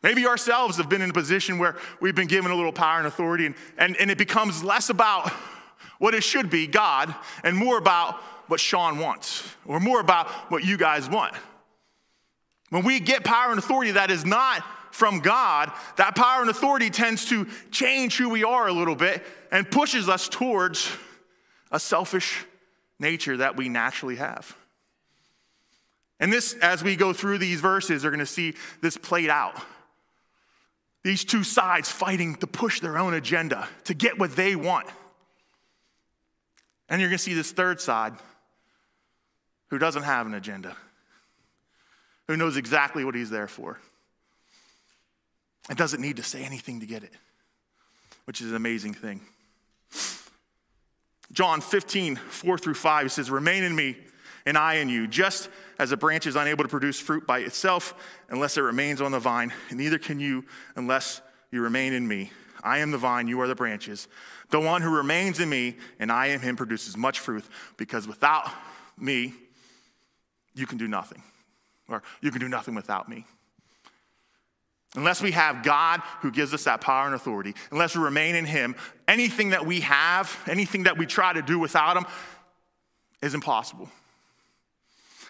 Maybe 0.03 0.27
ourselves 0.27 0.77
have 0.79 0.89
been 0.89 1.03
in 1.03 1.11
a 1.11 1.13
position 1.13 1.59
where 1.59 1.77
we've 2.01 2.17
been 2.17 2.27
given 2.27 2.51
a 2.51 2.57
little 2.57 2.73
power 2.73 2.99
and 2.99 3.07
authority, 3.07 3.47
and, 3.47 3.55
and, 3.79 3.97
and 3.97 4.11
it 4.11 4.19
becomes 4.19 4.65
less 4.65 4.91
about 4.91 5.33
what 5.99 6.15
it 6.15 6.23
should 6.23 6.51
be, 6.51 6.67
God, 6.67 7.15
and 7.45 7.57
more 7.57 7.79
about 7.79 8.17
what 8.49 8.61
Sean 8.61 8.99
wants, 8.99 9.49
or 9.67 9.81
more 9.81 10.01
about 10.01 10.29
what 10.51 10.65
you 10.65 10.77
guys 10.77 11.09
want. 11.09 11.35
When 12.71 12.85
we 12.85 13.01
get 13.01 13.25
power 13.25 13.51
and 13.51 13.59
authority 13.59 13.93
that 13.93 14.11
is 14.11 14.25
not 14.25 14.65
from 14.91 15.21
God, 15.21 15.71
that 15.97 16.15
power 16.15 16.41
and 16.41 16.51
authority 16.51 16.91
tends 16.91 17.27
to 17.27 17.47
change 17.71 18.17
who 18.17 18.29
we 18.29 18.45
are 18.45 18.69
a 18.69 18.73
little 18.73 18.95
bit 18.95 19.25
and 19.51 19.71
pushes 19.71 20.09
us 20.09 20.29
towards 20.29 20.91
a 21.71 21.81
selfish 21.81 22.45
nature 22.99 23.39
that 23.39 23.57
we 23.57 23.69
naturally 23.69 24.17
have. 24.17 24.57
And 26.21 26.33
this, 26.33 26.55
as 26.63 26.85
we 26.85 26.95
go 26.95 27.13
through 27.13 27.39
these 27.39 27.61
verses, 27.61 28.05
are 28.05 28.11
going 28.11 28.21
to 28.21 28.27
see 28.27 28.55
this 28.81 28.97
played 28.97 29.29
out. 29.29 29.61
These 31.03 31.25
two 31.25 31.43
sides 31.43 31.91
fighting 31.91 32.37
to 32.37 32.47
push 32.47 32.81
their 32.81 32.97
own 32.97 33.15
agenda, 33.15 33.69
to 33.85 33.95
get 33.95 34.19
what 34.19 34.37
they 34.37 34.55
want. 34.55 34.87
And 36.93 37.01
you're 37.01 37.09
going 37.09 37.17
to 37.17 37.25
see 37.25 37.33
this 37.33 37.53
third 37.53 37.81
side 37.81 38.13
who 39.69 39.79
doesn't 39.79 40.03
have 40.03 40.27
an 40.27 40.35
agenda, 40.35 40.77
who 42.29 42.37
knows 42.37 42.59
exactly 42.59 43.03
what 43.03 43.15
he's 43.15 43.31
there 43.31 43.49
for, 43.49 43.79
and 45.71 45.79
doesn't 45.79 46.03
need 46.03 46.19
to 46.19 46.23
say 46.23 46.45
anything 46.45 46.81
to 46.81 46.87
get 46.87 47.03
it, 47.03 47.15
which 48.27 48.43
is 48.43 48.51
an 48.51 48.57
amazing 48.57 48.93
thing. 48.93 49.23
John 51.33 51.63
15, 51.63 52.17
4 52.17 52.59
through 52.59 52.75
5, 52.75 53.05
he 53.05 53.09
says, 53.09 53.31
Remain 53.31 53.65
in 53.65 53.75
me, 53.75 53.97
and 54.45 54.59
I 54.59 54.75
in 54.75 54.91
you, 54.91 55.07
just 55.07 55.49
as 55.79 55.93
a 55.93 55.97
branch 55.97 56.27
is 56.27 56.37
unable 56.37 56.63
to 56.63 56.69
produce 56.69 57.01
fruit 57.01 57.27
by 57.27 57.39
itself 57.39 57.95
unless 58.29 58.59
it 58.59 58.61
remains 58.61 59.01
on 59.01 59.13
the 59.13 59.19
vine, 59.19 59.51
and 59.71 59.79
neither 59.79 59.99
can 59.99 60.21
you 60.21 60.45
unless 60.77 61.23
you 61.51 61.63
remain 61.63 61.95
in 61.95 62.07
me. 62.07 62.31
I 62.63 62.79
am 62.79 62.91
the 62.91 62.99
vine, 62.99 63.29
you 63.29 63.41
are 63.41 63.49
the 63.49 63.55
branches. 63.55 64.09
The 64.53 64.61
one 64.61 64.83
who 64.83 64.95
remains 64.95 65.41
in 65.41 65.49
me 65.49 65.77
and 65.99 66.13
I 66.13 66.27
in 66.27 66.41
him 66.41 66.57
produces 66.57 66.95
much 66.95 67.21
fruit 67.21 67.43
because 67.79 68.07
without 68.07 68.49
me, 68.99 69.33
you 70.55 70.67
can 70.67 70.77
do 70.77 70.87
nothing, 70.87 71.23
or 71.89 72.03
you 72.21 72.31
can 72.31 72.39
do 72.39 72.51
nothing 72.51 72.75
without 72.75 73.09
me. 73.09 73.25
Unless 74.95 75.23
we 75.23 75.31
have 75.31 75.63
God 75.63 76.03
who 76.21 76.31
gives 76.31 76.53
us 76.53 76.65
that 76.65 76.83
power 76.83 77.07
and 77.07 77.15
authority, 77.15 77.55
unless 77.71 77.97
we 77.97 78.03
remain 78.03 78.35
in 78.35 78.45
Him, 78.45 78.77
anything 79.09 79.51
that 79.51 79.65
we 79.65 79.81
have, 79.81 80.39
anything 80.47 80.83
that 80.83 80.99
we 80.99 81.07
try 81.07 81.33
to 81.33 81.41
do 81.41 81.59
without 81.59 81.97
Him 81.97 82.05
is 83.23 83.33
impossible. 83.33 83.89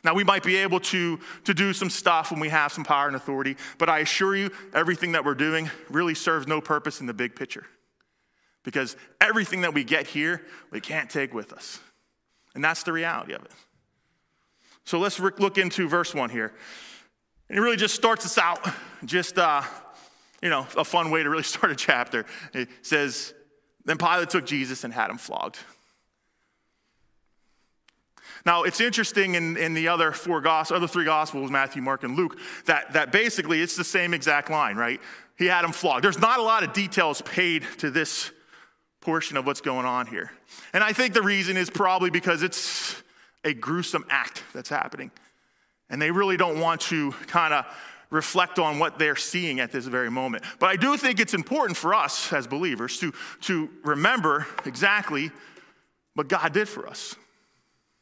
Now, 0.02 0.14
we 0.14 0.24
might 0.24 0.42
be 0.42 0.56
able 0.56 0.80
to, 0.80 1.20
to 1.44 1.54
do 1.54 1.72
some 1.72 1.90
stuff 1.90 2.32
when 2.32 2.40
we 2.40 2.48
have 2.48 2.72
some 2.72 2.82
power 2.82 3.06
and 3.06 3.14
authority, 3.14 3.56
but 3.78 3.88
I 3.88 4.00
assure 4.00 4.34
you, 4.34 4.50
everything 4.74 5.12
that 5.12 5.24
we're 5.24 5.36
doing 5.36 5.70
really 5.88 6.16
serves 6.16 6.48
no 6.48 6.60
purpose 6.60 7.00
in 7.00 7.06
the 7.06 7.14
big 7.14 7.36
picture. 7.36 7.64
Because 8.64 8.96
everything 9.20 9.62
that 9.62 9.74
we 9.74 9.84
get 9.84 10.06
here, 10.06 10.42
we 10.70 10.80
can't 10.80 11.10
take 11.10 11.34
with 11.34 11.52
us. 11.52 11.80
And 12.54 12.62
that's 12.62 12.82
the 12.82 12.92
reality 12.92 13.32
of 13.32 13.44
it. 13.44 13.50
So 14.84 14.98
let's 14.98 15.18
look 15.18 15.58
into 15.58 15.88
verse 15.88 16.14
1 16.14 16.30
here. 16.30 16.52
And 17.48 17.58
it 17.58 17.60
really 17.60 17.76
just 17.76 17.94
starts 17.94 18.24
us 18.24 18.38
out, 18.38 18.66
just, 19.04 19.38
uh, 19.38 19.62
you 20.42 20.48
know, 20.48 20.66
a 20.76 20.84
fun 20.84 21.10
way 21.10 21.22
to 21.22 21.30
really 21.30 21.42
start 21.44 21.72
a 21.72 21.76
chapter. 21.76 22.24
It 22.52 22.68
says, 22.82 23.34
Then 23.84 23.98
Pilate 23.98 24.30
took 24.30 24.46
Jesus 24.46 24.84
and 24.84 24.92
had 24.92 25.10
him 25.10 25.18
flogged. 25.18 25.58
Now, 28.44 28.64
it's 28.64 28.80
interesting 28.80 29.36
in, 29.36 29.56
in 29.56 29.72
the 29.72 29.86
other 29.86 30.10
four 30.10 30.40
gospels, 30.40 30.76
other 30.76 30.88
three 30.88 31.04
gospels, 31.04 31.50
Matthew, 31.50 31.80
Mark, 31.80 32.02
and 32.02 32.16
Luke, 32.16 32.38
that, 32.66 32.92
that 32.92 33.12
basically 33.12 33.62
it's 33.62 33.76
the 33.76 33.84
same 33.84 34.14
exact 34.14 34.50
line, 34.50 34.76
right? 34.76 35.00
He 35.38 35.46
had 35.46 35.64
him 35.64 35.70
flogged. 35.70 36.02
There's 36.02 36.18
not 36.18 36.40
a 36.40 36.42
lot 36.42 36.64
of 36.64 36.72
details 36.72 37.22
paid 37.22 37.64
to 37.78 37.90
this 37.90 38.32
portion 39.02 39.36
of 39.36 39.44
what's 39.44 39.60
going 39.60 39.84
on 39.84 40.06
here. 40.06 40.32
And 40.72 40.82
I 40.82 40.92
think 40.92 41.12
the 41.12 41.22
reason 41.22 41.56
is 41.56 41.68
probably 41.68 42.10
because 42.10 42.42
it's 42.42 43.02
a 43.44 43.52
gruesome 43.52 44.04
act 44.08 44.42
that's 44.54 44.68
happening. 44.68 45.10
And 45.90 46.00
they 46.00 46.10
really 46.10 46.36
don't 46.36 46.58
want 46.60 46.80
to 46.82 47.12
kind 47.26 47.52
of 47.52 47.66
reflect 48.10 48.58
on 48.58 48.78
what 48.78 48.98
they're 48.98 49.16
seeing 49.16 49.60
at 49.60 49.72
this 49.72 49.86
very 49.86 50.10
moment. 50.10 50.44
But 50.58 50.68
I 50.68 50.76
do 50.76 50.96
think 50.96 51.18
it's 51.18 51.34
important 51.34 51.76
for 51.76 51.94
us 51.94 52.32
as 52.32 52.46
believers 52.46 52.98
to, 52.98 53.12
to 53.42 53.68
remember 53.84 54.46
exactly 54.64 55.30
what 56.14 56.28
God 56.28 56.52
did 56.52 56.68
for 56.68 56.86
us. 56.86 57.16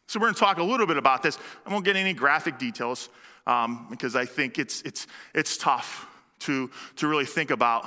So 0.08 0.18
we're 0.18 0.26
going 0.26 0.34
to 0.34 0.40
talk 0.40 0.58
a 0.58 0.64
little 0.64 0.86
bit 0.86 0.96
about 0.96 1.22
this. 1.22 1.38
I 1.64 1.72
won't 1.72 1.84
get 1.84 1.94
any 1.94 2.12
graphic 2.12 2.58
details 2.58 3.08
um, 3.46 3.86
because 3.88 4.16
I 4.16 4.24
think 4.24 4.58
it's, 4.58 4.82
it's, 4.82 5.06
it's 5.34 5.56
tough 5.56 6.08
to, 6.40 6.70
to 6.96 7.06
really 7.06 7.24
think 7.24 7.50
about. 7.50 7.86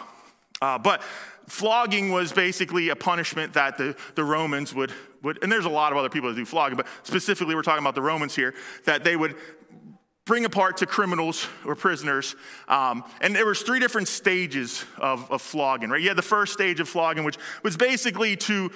Uh, 0.61 0.77
but 0.77 1.01
flogging 1.47 2.11
was 2.11 2.31
basically 2.31 2.89
a 2.89 2.95
punishment 2.95 3.53
that 3.53 3.77
the, 3.77 3.95
the 4.15 4.23
Romans 4.23 4.73
would, 4.73 4.91
would, 5.21 5.41
and 5.43 5.51
there's 5.51 5.65
a 5.65 5.69
lot 5.69 5.91
of 5.91 5.97
other 5.97 6.09
people 6.09 6.29
that 6.29 6.35
do 6.35 6.45
flogging, 6.45 6.77
but 6.77 6.87
specifically 7.03 7.55
we're 7.55 7.61
talking 7.61 7.83
about 7.83 7.95
the 7.95 8.01
Romans 8.01 8.35
here, 8.35 8.53
that 8.85 9.03
they 9.03 9.15
would 9.15 9.35
bring 10.25 10.45
apart 10.45 10.77
to 10.77 10.85
criminals 10.85 11.47
or 11.65 11.75
prisoners. 11.75 12.35
Um, 12.67 13.03
and 13.21 13.35
there 13.35 13.45
was 13.45 13.61
three 13.61 13.79
different 13.79 14.07
stages 14.07 14.85
of, 14.97 15.29
of 15.31 15.41
flogging, 15.41 15.89
right? 15.89 16.01
You 16.01 16.07
had 16.07 16.17
the 16.17 16.21
first 16.21 16.53
stage 16.53 16.79
of 16.79 16.87
flogging, 16.87 17.23
which 17.23 17.37
was 17.61 17.75
basically 17.75 18.37
to, 18.37 18.71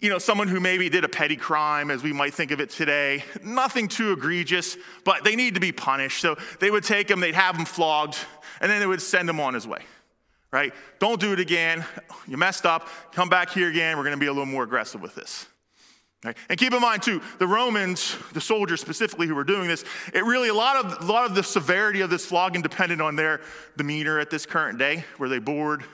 you 0.00 0.10
know, 0.10 0.18
someone 0.18 0.48
who 0.48 0.60
maybe 0.60 0.90
did 0.90 1.04
a 1.04 1.08
petty 1.08 1.36
crime, 1.36 1.90
as 1.90 2.02
we 2.02 2.12
might 2.12 2.34
think 2.34 2.50
of 2.50 2.60
it 2.60 2.68
today. 2.68 3.24
Nothing 3.42 3.88
too 3.88 4.12
egregious, 4.12 4.76
but 5.04 5.24
they 5.24 5.36
need 5.36 5.54
to 5.54 5.60
be 5.60 5.72
punished. 5.72 6.20
So 6.20 6.36
they 6.60 6.70
would 6.70 6.84
take 6.84 7.08
them 7.08 7.20
they'd 7.20 7.34
have 7.34 7.56
them 7.56 7.64
flogged, 7.64 8.18
and 8.60 8.70
then 8.70 8.80
they 8.80 8.86
would 8.86 9.00
send 9.00 9.26
them 9.26 9.40
on 9.40 9.54
his 9.54 9.66
way 9.66 9.80
right? 10.54 10.72
Don't 11.00 11.20
do 11.20 11.32
it 11.32 11.40
again. 11.40 11.84
You 12.28 12.36
messed 12.36 12.64
up. 12.64 12.88
Come 13.10 13.28
back 13.28 13.50
here 13.50 13.68
again. 13.68 13.96
We're 13.96 14.04
going 14.04 14.14
to 14.14 14.20
be 14.20 14.28
a 14.28 14.32
little 14.32 14.46
more 14.46 14.62
aggressive 14.62 15.02
with 15.02 15.16
this. 15.16 15.46
Right? 16.24 16.36
And 16.48 16.56
keep 16.56 16.72
in 16.72 16.80
mind 16.80 17.02
too, 17.02 17.20
the 17.40 17.46
Romans, 17.46 18.16
the 18.32 18.40
soldiers 18.40 18.80
specifically 18.80 19.26
who 19.26 19.34
were 19.34 19.42
doing 19.42 19.66
this, 19.66 19.84
it 20.14 20.24
really 20.24 20.48
a 20.48 20.54
lot 20.54 20.76
of 20.76 21.06
a 21.06 21.12
lot 21.12 21.26
of 21.26 21.34
the 21.34 21.42
severity 21.42 22.02
of 22.02 22.08
this 22.08 22.24
flogging 22.24 22.62
depended 22.62 23.00
on 23.00 23.16
their 23.16 23.40
demeanor 23.76 24.20
at 24.20 24.30
this 24.30 24.46
current 24.46 24.78
day. 24.78 25.04
Were 25.18 25.28
they 25.28 25.40
bored? 25.40 25.84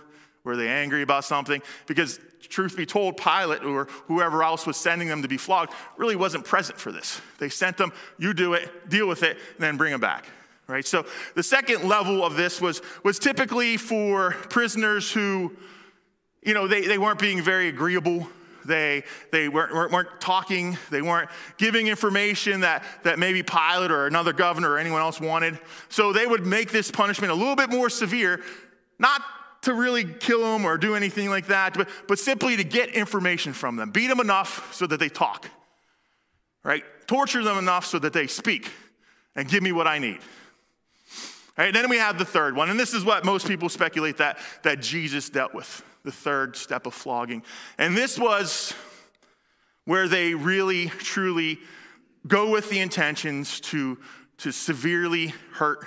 Were 0.44 0.56
they 0.56 0.68
angry 0.68 1.00
about 1.00 1.24
something? 1.24 1.62
Because 1.86 2.20
truth 2.42 2.76
be 2.76 2.86
told, 2.86 3.16
Pilate 3.16 3.64
or 3.64 3.86
whoever 4.08 4.44
else 4.44 4.66
was 4.66 4.76
sending 4.76 5.08
them 5.08 5.22
to 5.22 5.28
be 5.28 5.38
flogged 5.38 5.72
really 5.96 6.16
wasn't 6.16 6.44
present 6.44 6.78
for 6.78 6.92
this. 6.92 7.20
They 7.38 7.48
sent 7.48 7.78
them, 7.78 7.92
you 8.18 8.34
do 8.34 8.52
it, 8.52 8.90
deal 8.90 9.08
with 9.08 9.22
it, 9.22 9.38
and 9.54 9.58
then 9.58 9.78
bring 9.78 9.90
them 9.90 10.00
back 10.00 10.26
right? 10.70 10.86
So 10.86 11.04
the 11.34 11.42
second 11.42 11.88
level 11.88 12.24
of 12.24 12.36
this 12.36 12.60
was, 12.60 12.80
was 13.02 13.18
typically 13.18 13.76
for 13.76 14.32
prisoners 14.48 15.10
who, 15.10 15.56
you 16.42 16.54
know, 16.54 16.66
they, 16.66 16.86
they 16.86 16.98
weren't 16.98 17.18
being 17.18 17.42
very 17.42 17.68
agreeable. 17.68 18.28
They, 18.64 19.04
they 19.32 19.48
weren't, 19.48 19.74
weren't, 19.74 19.92
weren't 19.92 20.20
talking. 20.20 20.78
They 20.90 21.02
weren't 21.02 21.30
giving 21.56 21.88
information 21.88 22.60
that, 22.60 22.84
that 23.02 23.18
maybe 23.18 23.42
Pilate 23.42 23.90
or 23.90 24.06
another 24.06 24.32
governor 24.32 24.70
or 24.70 24.78
anyone 24.78 25.00
else 25.00 25.20
wanted. 25.20 25.58
So 25.88 26.12
they 26.12 26.26
would 26.26 26.46
make 26.46 26.70
this 26.70 26.90
punishment 26.90 27.32
a 27.32 27.34
little 27.34 27.56
bit 27.56 27.70
more 27.70 27.90
severe, 27.90 28.42
not 28.98 29.22
to 29.62 29.74
really 29.74 30.04
kill 30.04 30.40
them 30.40 30.64
or 30.64 30.78
do 30.78 30.94
anything 30.94 31.28
like 31.28 31.46
that, 31.48 31.74
but, 31.74 31.88
but 32.08 32.18
simply 32.18 32.56
to 32.56 32.64
get 32.64 32.90
information 32.90 33.52
from 33.52 33.76
them. 33.76 33.90
Beat 33.90 34.06
them 34.06 34.20
enough 34.20 34.72
so 34.72 34.86
that 34.86 34.98
they 34.98 35.08
talk, 35.08 35.50
right? 36.62 36.82
Torture 37.06 37.42
them 37.42 37.58
enough 37.58 37.84
so 37.84 37.98
that 37.98 38.12
they 38.12 38.26
speak 38.26 38.70
and 39.36 39.48
give 39.48 39.62
me 39.62 39.72
what 39.72 39.86
I 39.86 39.98
need. 39.98 40.20
Right, 41.58 41.74
then 41.74 41.90
we 41.90 41.98
have 41.98 42.18
the 42.18 42.24
third 42.24 42.56
one, 42.56 42.70
and 42.70 42.78
this 42.78 42.94
is 42.94 43.04
what 43.04 43.24
most 43.24 43.46
people 43.46 43.68
speculate 43.68 44.16
that, 44.18 44.38
that 44.62 44.80
Jesus 44.80 45.28
dealt 45.28 45.54
with 45.54 45.84
the 46.04 46.12
third 46.12 46.56
step 46.56 46.86
of 46.86 46.94
flogging. 46.94 47.42
And 47.76 47.96
this 47.96 48.18
was 48.18 48.72
where 49.84 50.08
they 50.08 50.34
really, 50.34 50.86
truly 50.86 51.58
go 52.26 52.50
with 52.50 52.70
the 52.70 52.78
intentions 52.78 53.60
to, 53.60 53.98
to 54.38 54.52
severely 54.52 55.34
hurt 55.52 55.86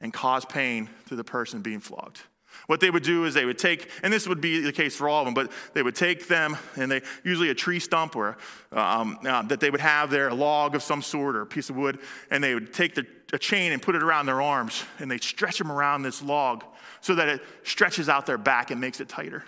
and 0.00 0.12
cause 0.12 0.44
pain 0.44 0.88
to 1.06 1.16
the 1.16 1.24
person 1.24 1.62
being 1.62 1.80
flogged. 1.80 2.20
What 2.66 2.80
they 2.80 2.90
would 2.90 3.02
do 3.02 3.24
is 3.24 3.34
they 3.34 3.44
would 3.44 3.58
take, 3.58 3.90
and 4.02 4.12
this 4.12 4.28
would 4.28 4.40
be 4.40 4.60
the 4.60 4.72
case 4.72 4.96
for 4.96 5.08
all 5.08 5.20
of 5.20 5.24
them, 5.26 5.34
but 5.34 5.50
they 5.74 5.82
would 5.82 5.94
take 5.94 6.28
them 6.28 6.56
and 6.76 6.90
they 6.90 7.02
usually 7.24 7.50
a 7.50 7.54
tree 7.54 7.80
stump 7.80 8.16
or 8.16 8.36
um, 8.72 9.18
uh, 9.26 9.42
that 9.42 9.60
they 9.60 9.70
would 9.70 9.80
have 9.80 10.10
there, 10.10 10.28
a 10.28 10.34
log 10.34 10.74
of 10.74 10.82
some 10.82 11.02
sort 11.02 11.36
or 11.36 11.42
a 11.42 11.46
piece 11.46 11.70
of 11.70 11.76
wood, 11.76 11.98
and 12.30 12.42
they 12.42 12.54
would 12.54 12.72
take 12.72 12.94
the, 12.94 13.06
a 13.32 13.38
chain 13.38 13.72
and 13.72 13.82
put 13.82 13.94
it 13.94 14.02
around 14.02 14.26
their 14.26 14.42
arms 14.42 14.84
and 14.98 15.10
they'd 15.10 15.22
stretch 15.22 15.58
them 15.58 15.70
around 15.70 16.02
this 16.02 16.22
log 16.22 16.64
so 17.00 17.14
that 17.14 17.28
it 17.28 17.42
stretches 17.62 18.08
out 18.08 18.26
their 18.26 18.38
back 18.38 18.70
and 18.70 18.80
makes 18.80 19.00
it 19.00 19.08
tighter. 19.08 19.44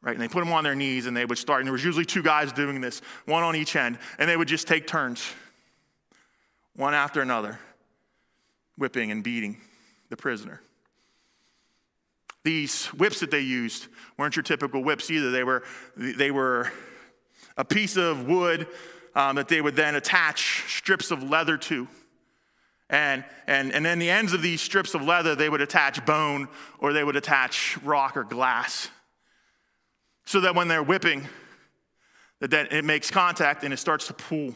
Right, 0.00 0.12
and 0.12 0.20
they 0.20 0.26
put 0.26 0.40
them 0.40 0.52
on 0.52 0.64
their 0.64 0.74
knees 0.74 1.06
and 1.06 1.16
they 1.16 1.24
would 1.24 1.38
start, 1.38 1.60
and 1.60 1.66
there 1.68 1.72
was 1.72 1.84
usually 1.84 2.04
two 2.04 2.24
guys 2.24 2.52
doing 2.52 2.80
this, 2.80 3.00
one 3.24 3.44
on 3.44 3.54
each 3.54 3.76
end, 3.76 3.98
and 4.18 4.28
they 4.28 4.36
would 4.36 4.48
just 4.48 4.66
take 4.66 4.88
turns, 4.88 5.32
one 6.74 6.92
after 6.92 7.20
another, 7.20 7.60
whipping 8.76 9.12
and 9.12 9.22
beating 9.22 9.58
the 10.08 10.16
prisoner. 10.16 10.60
These 12.44 12.86
whips 12.86 13.20
that 13.20 13.30
they 13.30 13.40
used 13.40 13.86
weren't 14.18 14.36
your 14.36 14.42
typical 14.42 14.82
whips 14.82 15.10
either. 15.10 15.30
They 15.30 15.44
were, 15.44 15.62
they 15.96 16.30
were 16.30 16.72
a 17.56 17.64
piece 17.64 17.96
of 17.96 18.26
wood 18.26 18.66
um, 19.14 19.36
that 19.36 19.48
they 19.48 19.60
would 19.60 19.76
then 19.76 19.94
attach 19.94 20.64
strips 20.66 21.10
of 21.10 21.22
leather 21.22 21.56
to. 21.56 21.86
And, 22.90 23.24
and, 23.46 23.72
and 23.72 23.86
then 23.86 23.98
the 23.98 24.10
ends 24.10 24.32
of 24.32 24.42
these 24.42 24.60
strips 24.60 24.94
of 24.94 25.02
leather, 25.02 25.34
they 25.34 25.48
would 25.48 25.62
attach 25.62 26.04
bone 26.04 26.48
or 26.78 26.92
they 26.92 27.04
would 27.04 27.16
attach 27.16 27.78
rock 27.82 28.16
or 28.16 28.24
glass. 28.24 28.88
So 30.24 30.40
that 30.40 30.54
when 30.54 30.68
they're 30.68 30.82
whipping, 30.82 31.26
that 32.40 32.72
it 32.72 32.84
makes 32.84 33.10
contact 33.10 33.64
and 33.64 33.72
it 33.72 33.78
starts 33.78 34.08
to 34.08 34.14
pull 34.14 34.54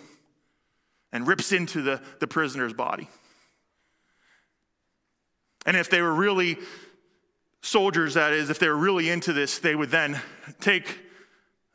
and 1.13 1.27
rips 1.27 1.53
into 1.53 1.83
the, 1.83 2.03
the 2.19 2.27
prisoner's 2.27 2.73
body. 2.73 3.09
And 5.65 5.77
if 5.77 5.89
they 5.89 6.03
were 6.03 6.15
really 6.15 6.59
soldiers, 7.67 8.15
that 8.15 8.33
is, 8.33 8.49
if 8.49 8.59
they 8.59 8.69
were 8.69 8.77
really 8.77 9.11
into 9.11 9.33
this, 9.33 9.59
they 9.59 9.75
would 9.75 9.91
then 9.91 10.21
take 10.61 11.01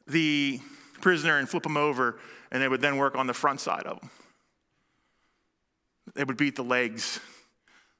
the 0.07 0.60
prisoner 1.01 1.38
and 1.38 1.50
flip 1.50 1.65
him 1.65 1.77
over, 1.77 2.19
and 2.51 2.62
they 2.62 2.67
would 2.67 2.81
then 2.81 2.98
work 2.98 3.15
on 3.15 3.27
the 3.27 3.33
front 3.33 3.60
side 3.60 3.83
of 3.83 4.01
him. 4.01 4.10
They 6.15 6.24
would 6.24 6.38
beat 6.38 6.55
the 6.55 6.63
legs, 6.63 7.19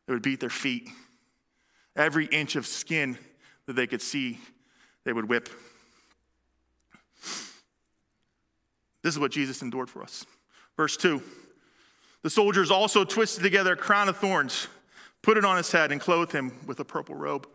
they 0.07 0.13
would 0.13 0.24
beat 0.24 0.39
their 0.39 0.50
feet. 0.50 0.89
Every 1.95 2.25
inch 2.25 2.55
of 2.55 2.65
skin 2.65 3.17
that 3.65 3.74
they 3.74 3.88
could 3.88 4.01
see, 4.01 4.39
they 5.03 5.13
would 5.13 5.27
whip. 5.27 5.50
This 9.03 9.13
is 9.13 9.19
what 9.19 9.31
Jesus 9.31 9.62
endured 9.62 9.89
for 9.89 10.01
us. 10.01 10.25
Verse 10.77 10.95
2 10.95 11.21
The 12.24 12.29
soldiers 12.29 12.71
also 12.71 13.03
twisted 13.03 13.43
together 13.43 13.74
a 13.74 13.77
crown 13.77 14.07
of 14.07 14.17
thorns, 14.17 14.67
put 15.21 15.38
it 15.38 15.43
on 15.43 15.57
his 15.57 15.71
head, 15.71 15.91
and 15.91 16.00
clothed 16.00 16.31
him 16.31 16.53
with 16.65 16.79
a 16.79 16.86
purple 16.86 17.15
robe. 17.15 17.48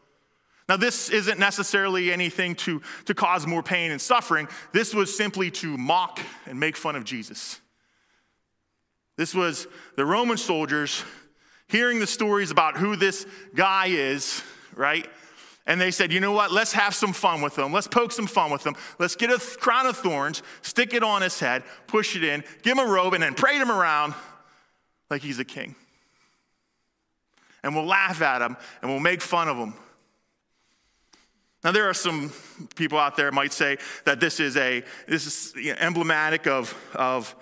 Now, 0.68 0.76
this 0.76 1.10
isn't 1.10 1.38
necessarily 1.38 2.12
anything 2.12 2.56
to, 2.56 2.82
to 3.04 3.14
cause 3.14 3.46
more 3.46 3.62
pain 3.62 3.92
and 3.92 4.00
suffering. 4.00 4.48
This 4.72 4.94
was 4.94 5.16
simply 5.16 5.50
to 5.52 5.76
mock 5.76 6.18
and 6.46 6.58
make 6.58 6.76
fun 6.76 6.96
of 6.96 7.04
Jesus. 7.04 7.60
This 9.16 9.34
was 9.34 9.68
the 9.96 10.04
Roman 10.04 10.36
soldiers 10.36 11.04
hearing 11.68 12.00
the 12.00 12.06
stories 12.06 12.50
about 12.50 12.76
who 12.76 12.96
this 12.96 13.26
guy 13.54 13.86
is, 13.86 14.42
right? 14.74 15.08
And 15.68 15.80
they 15.80 15.90
said, 15.90 16.12
you 16.12 16.20
know 16.20 16.32
what? 16.32 16.52
Let's 16.52 16.72
have 16.72 16.94
some 16.94 17.12
fun 17.12 17.42
with 17.42 17.58
him. 17.58 17.72
Let's 17.72 17.88
poke 17.88 18.12
some 18.12 18.26
fun 18.26 18.50
with 18.50 18.64
him. 18.64 18.76
Let's 18.98 19.16
get 19.16 19.30
a 19.30 19.38
crown 19.38 19.86
of 19.86 19.96
thorns, 19.96 20.42
stick 20.62 20.94
it 20.94 21.02
on 21.02 21.22
his 21.22 21.40
head, 21.40 21.64
push 21.86 22.14
it 22.14 22.22
in, 22.22 22.44
give 22.62 22.78
him 22.78 22.86
a 22.86 22.90
robe, 22.90 23.14
and 23.14 23.22
then 23.22 23.34
parade 23.34 23.60
him 23.60 23.70
around 23.70 24.14
like 25.10 25.22
he's 25.22 25.38
a 25.38 25.44
king. 25.44 25.74
And 27.62 27.74
we'll 27.74 27.86
laugh 27.86 28.22
at 28.22 28.42
him 28.42 28.56
and 28.80 28.90
we'll 28.90 29.00
make 29.00 29.20
fun 29.20 29.48
of 29.48 29.56
him. 29.56 29.74
Now, 31.66 31.72
there 31.72 31.90
are 31.90 31.94
some 31.94 32.30
people 32.76 32.96
out 32.96 33.16
there 33.16 33.32
might 33.32 33.52
say 33.52 33.78
that 34.04 34.20
this 34.20 34.38
is 34.38 34.56
a 34.56 34.84
this 35.08 35.26
is 35.26 35.76
emblematic 35.80 36.46
of, 36.46 36.72
of 36.94 37.34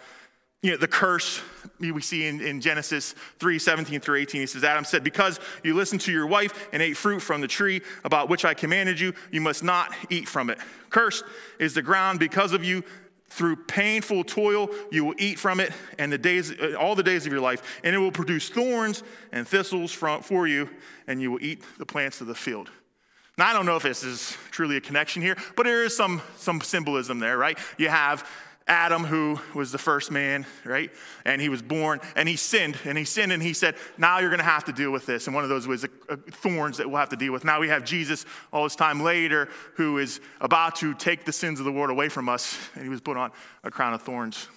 you 0.63 0.71
know, 0.71 0.79
the 0.79 0.89
curse 0.89 1.43
we 1.79 2.01
see 2.01 2.25
in, 2.25 2.41
in 2.41 2.63
Genesis 2.63 3.15
3 3.39 3.59
17 3.59 4.01
through 4.01 4.21
18. 4.21 4.41
He 4.41 4.47
says, 4.47 4.65
Adam 4.65 4.87
said, 4.87 5.05
Because 5.05 5.39
you 5.63 5.75
listened 5.75 6.01
to 6.01 6.11
your 6.11 6.27
wife 6.27 6.71
and 6.73 6.83
ate 6.83 6.97
fruit 6.97 7.21
from 7.21 7.43
the 7.43 7.47
tree 7.47 7.83
about 8.03 8.31
which 8.31 8.47
I 8.47 8.55
commanded 8.55 8.99
you, 8.99 9.13
you 9.31 9.43
must 9.43 9.63
not 9.63 9.95
eat 10.09 10.27
from 10.27 10.49
it. 10.49 10.57
Cursed 10.89 11.25
is 11.59 11.75
the 11.75 11.83
ground 11.83 12.19
because 12.19 12.55
of 12.55 12.65
you. 12.65 12.83
Through 13.29 13.57
painful 13.67 14.25
toil, 14.25 14.71
you 14.93 15.05
will 15.05 15.17
eat 15.19 15.41
from 15.41 15.59
it, 15.59 15.73
and 15.99 16.11
the 16.11 16.19
days, 16.19 16.53
uh, 16.53 16.77
all 16.79 16.95
the 16.95 17.03
days 17.03 17.27
of 17.27 17.33
your 17.33 17.41
life, 17.41 17.81
and 17.83 17.93
it 17.93 17.99
will 17.99 18.13
produce 18.13 18.49
thorns 18.49 19.03
and 19.33 19.47
thistles 19.47 19.93
for 19.93 20.47
you, 20.47 20.71
and 21.09 21.21
you 21.21 21.33
will 21.33 21.43
eat 21.43 21.65
the 21.77 21.85
plants 21.85 22.21
of 22.21 22.29
the 22.29 22.35
field. 22.35 22.71
Now, 23.37 23.49
I 23.49 23.53
don't 23.53 23.67
know 23.67 23.77
if 23.77 23.83
this 23.83 24.05
is 24.05 24.37
truly 24.51 24.77
a 24.77 24.81
connection 24.81 25.21
here, 25.21 25.37
but 25.57 25.65
there 25.65 25.85
is 25.85 25.97
some, 25.97 26.23
some 26.37 26.61
symbolism 26.61 27.19
there, 27.19 27.37
right? 27.37 27.59
You 27.79 27.89
have 27.89 28.29
Adam, 28.67 29.05
who 29.05 29.39
was 29.55 29.73
the 29.73 29.79
first 29.79 30.11
man, 30.11 30.47
right? 30.65 30.91
And 31.27 31.41
he 31.41 31.51
was 31.51 31.61
born 31.61 32.01
and 32.17 32.27
he 32.29 32.37
sinned 32.37 32.79
and 32.85 32.97
he 32.97 33.05
sinned 33.05 33.31
and 33.31 33.43
he 33.43 33.53
said, 33.53 33.75
Now 33.99 34.21
you're 34.21 34.31
going 34.31 34.39
to 34.39 34.45
have 34.45 34.65
to 34.65 34.73
deal 34.73 34.91
with 34.91 35.05
this. 35.05 35.27
And 35.27 35.35
one 35.35 35.45
of 35.45 35.51
those 35.51 35.67
was 35.67 35.85
a, 35.85 35.89
a 36.09 36.17
thorns 36.17 36.79
that 36.79 36.89
we'll 36.89 36.99
have 36.99 37.11
to 37.11 37.17
deal 37.17 37.33
with. 37.33 37.45
Now 37.45 37.61
we 37.61 37.69
have 37.69 37.85
Jesus 37.85 38.25
all 38.53 38.65
this 38.65 38.77
time 38.77 39.03
later 39.03 39.49
who 39.75 39.99
is 39.99 40.21
about 40.41 40.77
to 40.77 40.95
take 40.95 41.25
the 41.25 41.33
sins 41.33 41.59
of 41.59 41.67
the 41.67 41.73
world 41.73 41.91
away 41.91 42.09
from 42.09 42.29
us 42.29 42.57
and 42.75 42.85
he 42.85 42.89
was 42.89 43.03
put 43.03 43.19
on 43.19 43.33
a 43.65 43.71
crown 43.71 43.93
of 43.93 44.01
thorns. 44.01 44.49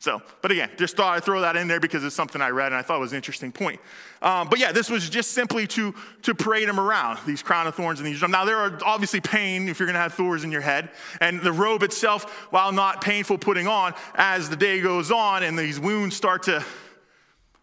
So, 0.00 0.22
but 0.40 0.50
again, 0.50 0.70
just 0.78 0.96
thought 0.96 1.14
I'd 1.14 1.24
throw 1.24 1.42
that 1.42 1.56
in 1.56 1.68
there 1.68 1.78
because 1.78 2.02
it's 2.04 2.16
something 2.16 2.40
I 2.40 2.48
read 2.48 2.68
and 2.68 2.74
I 2.74 2.80
thought 2.80 2.98
was 3.00 3.12
an 3.12 3.16
interesting 3.16 3.52
point. 3.52 3.78
Um, 4.22 4.48
but 4.48 4.58
yeah, 4.58 4.72
this 4.72 4.88
was 4.88 5.10
just 5.10 5.32
simply 5.32 5.66
to, 5.68 5.94
to 6.22 6.34
parade 6.34 6.66
them 6.66 6.80
around, 6.80 7.18
these 7.26 7.42
crown 7.42 7.66
of 7.66 7.74
thorns 7.74 8.00
and 8.00 8.08
these. 8.08 8.22
Now, 8.22 8.46
there 8.46 8.56
are 8.56 8.78
obviously 8.82 9.20
pain 9.20 9.68
if 9.68 9.78
you're 9.78 9.86
going 9.86 9.94
to 9.94 10.00
have 10.00 10.14
thorns 10.14 10.42
in 10.42 10.50
your 10.50 10.62
head. 10.62 10.88
And 11.20 11.42
the 11.42 11.52
robe 11.52 11.82
itself, 11.82 12.24
while 12.50 12.72
not 12.72 13.02
painful 13.02 13.36
putting 13.36 13.68
on, 13.68 13.92
as 14.14 14.48
the 14.48 14.56
day 14.56 14.80
goes 14.80 15.10
on 15.10 15.42
and 15.42 15.58
these 15.58 15.78
wounds 15.78 16.16
start 16.16 16.44
to 16.44 16.64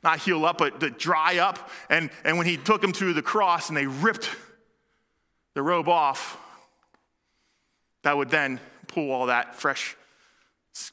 not 0.04 0.20
heal 0.20 0.46
up, 0.46 0.60
but 0.60 0.80
to 0.82 0.92
dry 0.92 1.40
up. 1.40 1.72
And, 1.90 2.12
and 2.24 2.38
when 2.38 2.46
he 2.46 2.56
took 2.56 2.82
them 2.82 2.92
to 2.94 3.14
the 3.14 3.24
cross 3.24 3.70
and 3.70 3.76
they 3.76 3.88
ripped 3.88 4.30
the 5.56 5.64
robe 5.64 5.90
off, 5.90 6.38
that 8.04 8.16
would 8.16 8.30
then 8.30 8.60
pull 8.86 9.10
all 9.10 9.26
that 9.26 9.56
fresh 9.56 9.97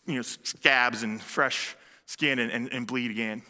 you 0.06 0.16
know, 0.16 0.22
scabs 0.22 1.02
and 1.02 1.20
fresh 1.20 1.76
skin 2.06 2.38
and, 2.38 2.50
and, 2.50 2.72
and 2.72 2.86
bleed 2.86 3.10
again. 3.10 3.42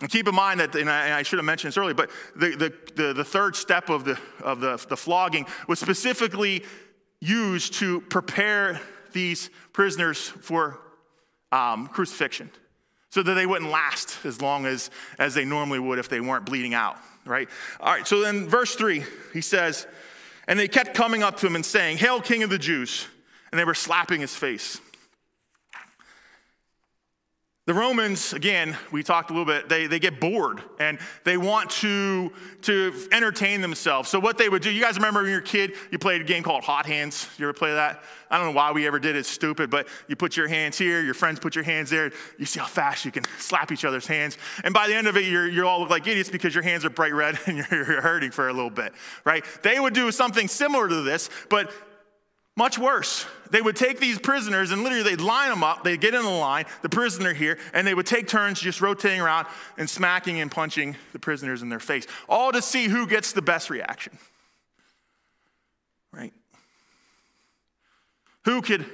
And 0.00 0.10
keep 0.10 0.26
in 0.26 0.34
mind 0.34 0.60
that, 0.60 0.74
and 0.74 0.88
I, 0.88 1.04
and 1.06 1.14
I, 1.14 1.22
should 1.22 1.38
have 1.38 1.44
mentioned 1.44 1.72
this 1.72 1.76
earlier, 1.76 1.94
but 1.94 2.10
the, 2.34 2.56
the, 2.56 2.72
the, 2.94 3.12
the 3.12 3.24
third 3.24 3.54
step 3.54 3.90
of, 3.90 4.04
the, 4.04 4.18
of 4.42 4.60
the, 4.60 4.82
the 4.88 4.96
flogging 4.96 5.46
was 5.68 5.78
specifically 5.78 6.64
used 7.20 7.74
to 7.74 8.00
prepare 8.02 8.80
these 9.12 9.50
prisoners 9.72 10.18
for 10.18 10.80
um, 11.52 11.86
crucifixion 11.88 12.50
so 13.10 13.22
that 13.22 13.34
they 13.34 13.44
wouldn't 13.44 13.70
last 13.70 14.24
as 14.24 14.40
long 14.40 14.64
as, 14.64 14.90
as 15.18 15.34
they 15.34 15.44
normally 15.44 15.80
would 15.80 15.98
if 15.98 16.08
they 16.08 16.20
weren't 16.20 16.46
bleeding 16.46 16.72
out, 16.72 16.96
right? 17.26 17.48
All 17.80 17.92
right, 17.92 18.06
so 18.06 18.20
then 18.20 18.48
verse 18.48 18.74
3, 18.76 19.04
he 19.34 19.40
says, 19.42 19.86
And 20.48 20.58
they 20.58 20.68
kept 20.68 20.94
coming 20.94 21.22
up 21.22 21.36
to 21.38 21.46
him 21.46 21.56
and 21.56 21.66
saying, 21.66 21.98
Hail, 21.98 22.22
King 22.22 22.42
of 22.42 22.50
the 22.50 22.58
Jews 22.58 23.06
and 23.50 23.58
they 23.58 23.64
were 23.64 23.74
slapping 23.74 24.20
his 24.20 24.34
face. 24.34 24.80
The 27.70 27.74
Romans, 27.74 28.32
again, 28.32 28.76
we 28.90 29.04
talked 29.04 29.30
a 29.30 29.32
little 29.32 29.46
bit, 29.46 29.68
they, 29.68 29.86
they 29.86 30.00
get 30.00 30.18
bored 30.18 30.60
and 30.80 30.98
they 31.22 31.36
want 31.36 31.70
to, 31.70 32.32
to 32.62 32.92
entertain 33.12 33.60
themselves. 33.60 34.08
So, 34.08 34.18
what 34.18 34.38
they 34.38 34.48
would 34.48 34.60
do, 34.62 34.72
you 34.72 34.82
guys 34.82 34.96
remember 34.96 35.20
when 35.20 35.28
you 35.28 35.36
were 35.36 35.42
a 35.42 35.44
kid, 35.44 35.74
you 35.92 35.96
played 35.96 36.20
a 36.20 36.24
game 36.24 36.42
called 36.42 36.64
Hot 36.64 36.84
Hands? 36.84 37.28
You 37.38 37.44
ever 37.44 37.52
play 37.52 37.72
that? 37.72 38.02
I 38.28 38.38
don't 38.38 38.48
know 38.48 38.56
why 38.56 38.72
we 38.72 38.88
ever 38.88 38.98
did 38.98 39.14
it, 39.14 39.20
it's 39.20 39.28
stupid, 39.28 39.70
but 39.70 39.86
you 40.08 40.16
put 40.16 40.36
your 40.36 40.48
hands 40.48 40.78
here, 40.78 41.00
your 41.00 41.14
friends 41.14 41.38
put 41.38 41.54
your 41.54 41.62
hands 41.62 41.90
there, 41.90 42.10
you 42.38 42.44
see 42.44 42.58
how 42.58 42.66
fast 42.66 43.04
you 43.04 43.12
can 43.12 43.22
slap 43.38 43.70
each 43.70 43.84
other's 43.84 44.06
hands. 44.08 44.36
And 44.64 44.74
by 44.74 44.88
the 44.88 44.94
end 44.96 45.06
of 45.06 45.16
it, 45.16 45.26
you're, 45.26 45.46
you 45.46 45.64
all 45.68 45.78
look 45.78 45.90
like 45.90 46.08
idiots 46.08 46.28
because 46.28 46.52
your 46.52 46.64
hands 46.64 46.84
are 46.84 46.90
bright 46.90 47.14
red 47.14 47.38
and 47.46 47.58
you're, 47.58 47.66
you're 47.70 48.00
hurting 48.00 48.32
for 48.32 48.48
a 48.48 48.52
little 48.52 48.70
bit, 48.70 48.94
right? 49.24 49.44
They 49.62 49.78
would 49.78 49.94
do 49.94 50.10
something 50.10 50.48
similar 50.48 50.88
to 50.88 51.02
this, 51.02 51.30
but 51.48 51.72
much 52.56 52.78
worse. 52.78 53.26
They 53.50 53.62
would 53.62 53.76
take 53.76 54.00
these 54.00 54.18
prisoners 54.18 54.70
and 54.70 54.82
literally 54.82 55.02
they'd 55.02 55.20
line 55.20 55.50
them 55.50 55.64
up, 55.64 55.82
they'd 55.82 56.00
get 56.00 56.14
in 56.14 56.22
the 56.22 56.28
line, 56.28 56.66
the 56.82 56.88
prisoner 56.88 57.32
here, 57.32 57.58
and 57.72 57.86
they 57.86 57.94
would 57.94 58.06
take 58.06 58.28
turns 58.28 58.60
just 58.60 58.80
rotating 58.80 59.20
around 59.20 59.46
and 59.78 59.88
smacking 59.88 60.40
and 60.40 60.50
punching 60.50 60.96
the 61.12 61.18
prisoners 61.18 61.62
in 61.62 61.68
their 61.68 61.80
face, 61.80 62.06
all 62.28 62.52
to 62.52 62.60
see 62.62 62.86
who 62.86 63.06
gets 63.06 63.32
the 63.32 63.42
best 63.42 63.70
reaction. 63.70 64.18
Right? 66.12 66.32
Who 68.44 68.62
could 68.62 68.84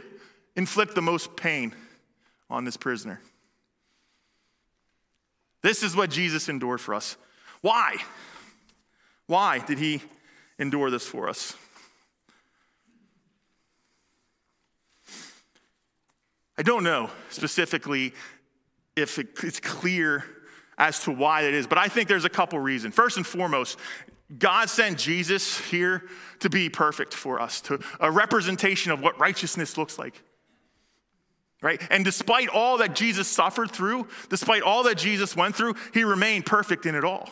inflict 0.54 0.94
the 0.94 1.02
most 1.02 1.36
pain 1.36 1.74
on 2.48 2.64
this 2.64 2.76
prisoner? 2.76 3.20
This 5.62 5.82
is 5.82 5.96
what 5.96 6.10
Jesus 6.10 6.48
endured 6.48 6.80
for 6.80 6.94
us. 6.94 7.16
Why? 7.60 7.96
Why 9.26 9.58
did 9.58 9.78
he 9.78 10.02
endure 10.58 10.90
this 10.90 11.06
for 11.06 11.28
us? 11.28 11.56
I 16.58 16.62
don't 16.62 16.84
know 16.84 17.10
specifically 17.30 18.14
if 18.94 19.18
it's 19.18 19.60
clear 19.60 20.24
as 20.78 21.00
to 21.00 21.10
why 21.10 21.42
that 21.42 21.52
is, 21.52 21.66
but 21.66 21.78
I 21.78 21.88
think 21.88 22.08
there's 22.08 22.24
a 22.24 22.30
couple 22.30 22.58
reasons. 22.58 22.94
First 22.94 23.16
and 23.16 23.26
foremost, 23.26 23.78
God 24.38 24.68
sent 24.68 24.98
Jesus 24.98 25.58
here 25.68 26.08
to 26.40 26.50
be 26.50 26.68
perfect 26.68 27.14
for 27.14 27.40
us, 27.40 27.60
to 27.62 27.78
a 28.00 28.10
representation 28.10 28.92
of 28.92 29.00
what 29.00 29.18
righteousness 29.18 29.76
looks 29.78 29.98
like. 29.98 30.22
Right? 31.62 31.80
And 31.90 32.04
despite 32.04 32.48
all 32.48 32.78
that 32.78 32.94
Jesus 32.94 33.28
suffered 33.28 33.70
through, 33.70 34.08
despite 34.28 34.62
all 34.62 34.82
that 34.84 34.98
Jesus 34.98 35.34
went 35.34 35.56
through, 35.56 35.74
he 35.94 36.04
remained 36.04 36.44
perfect 36.44 36.84
in 36.86 36.94
it 36.94 37.04
all. 37.04 37.30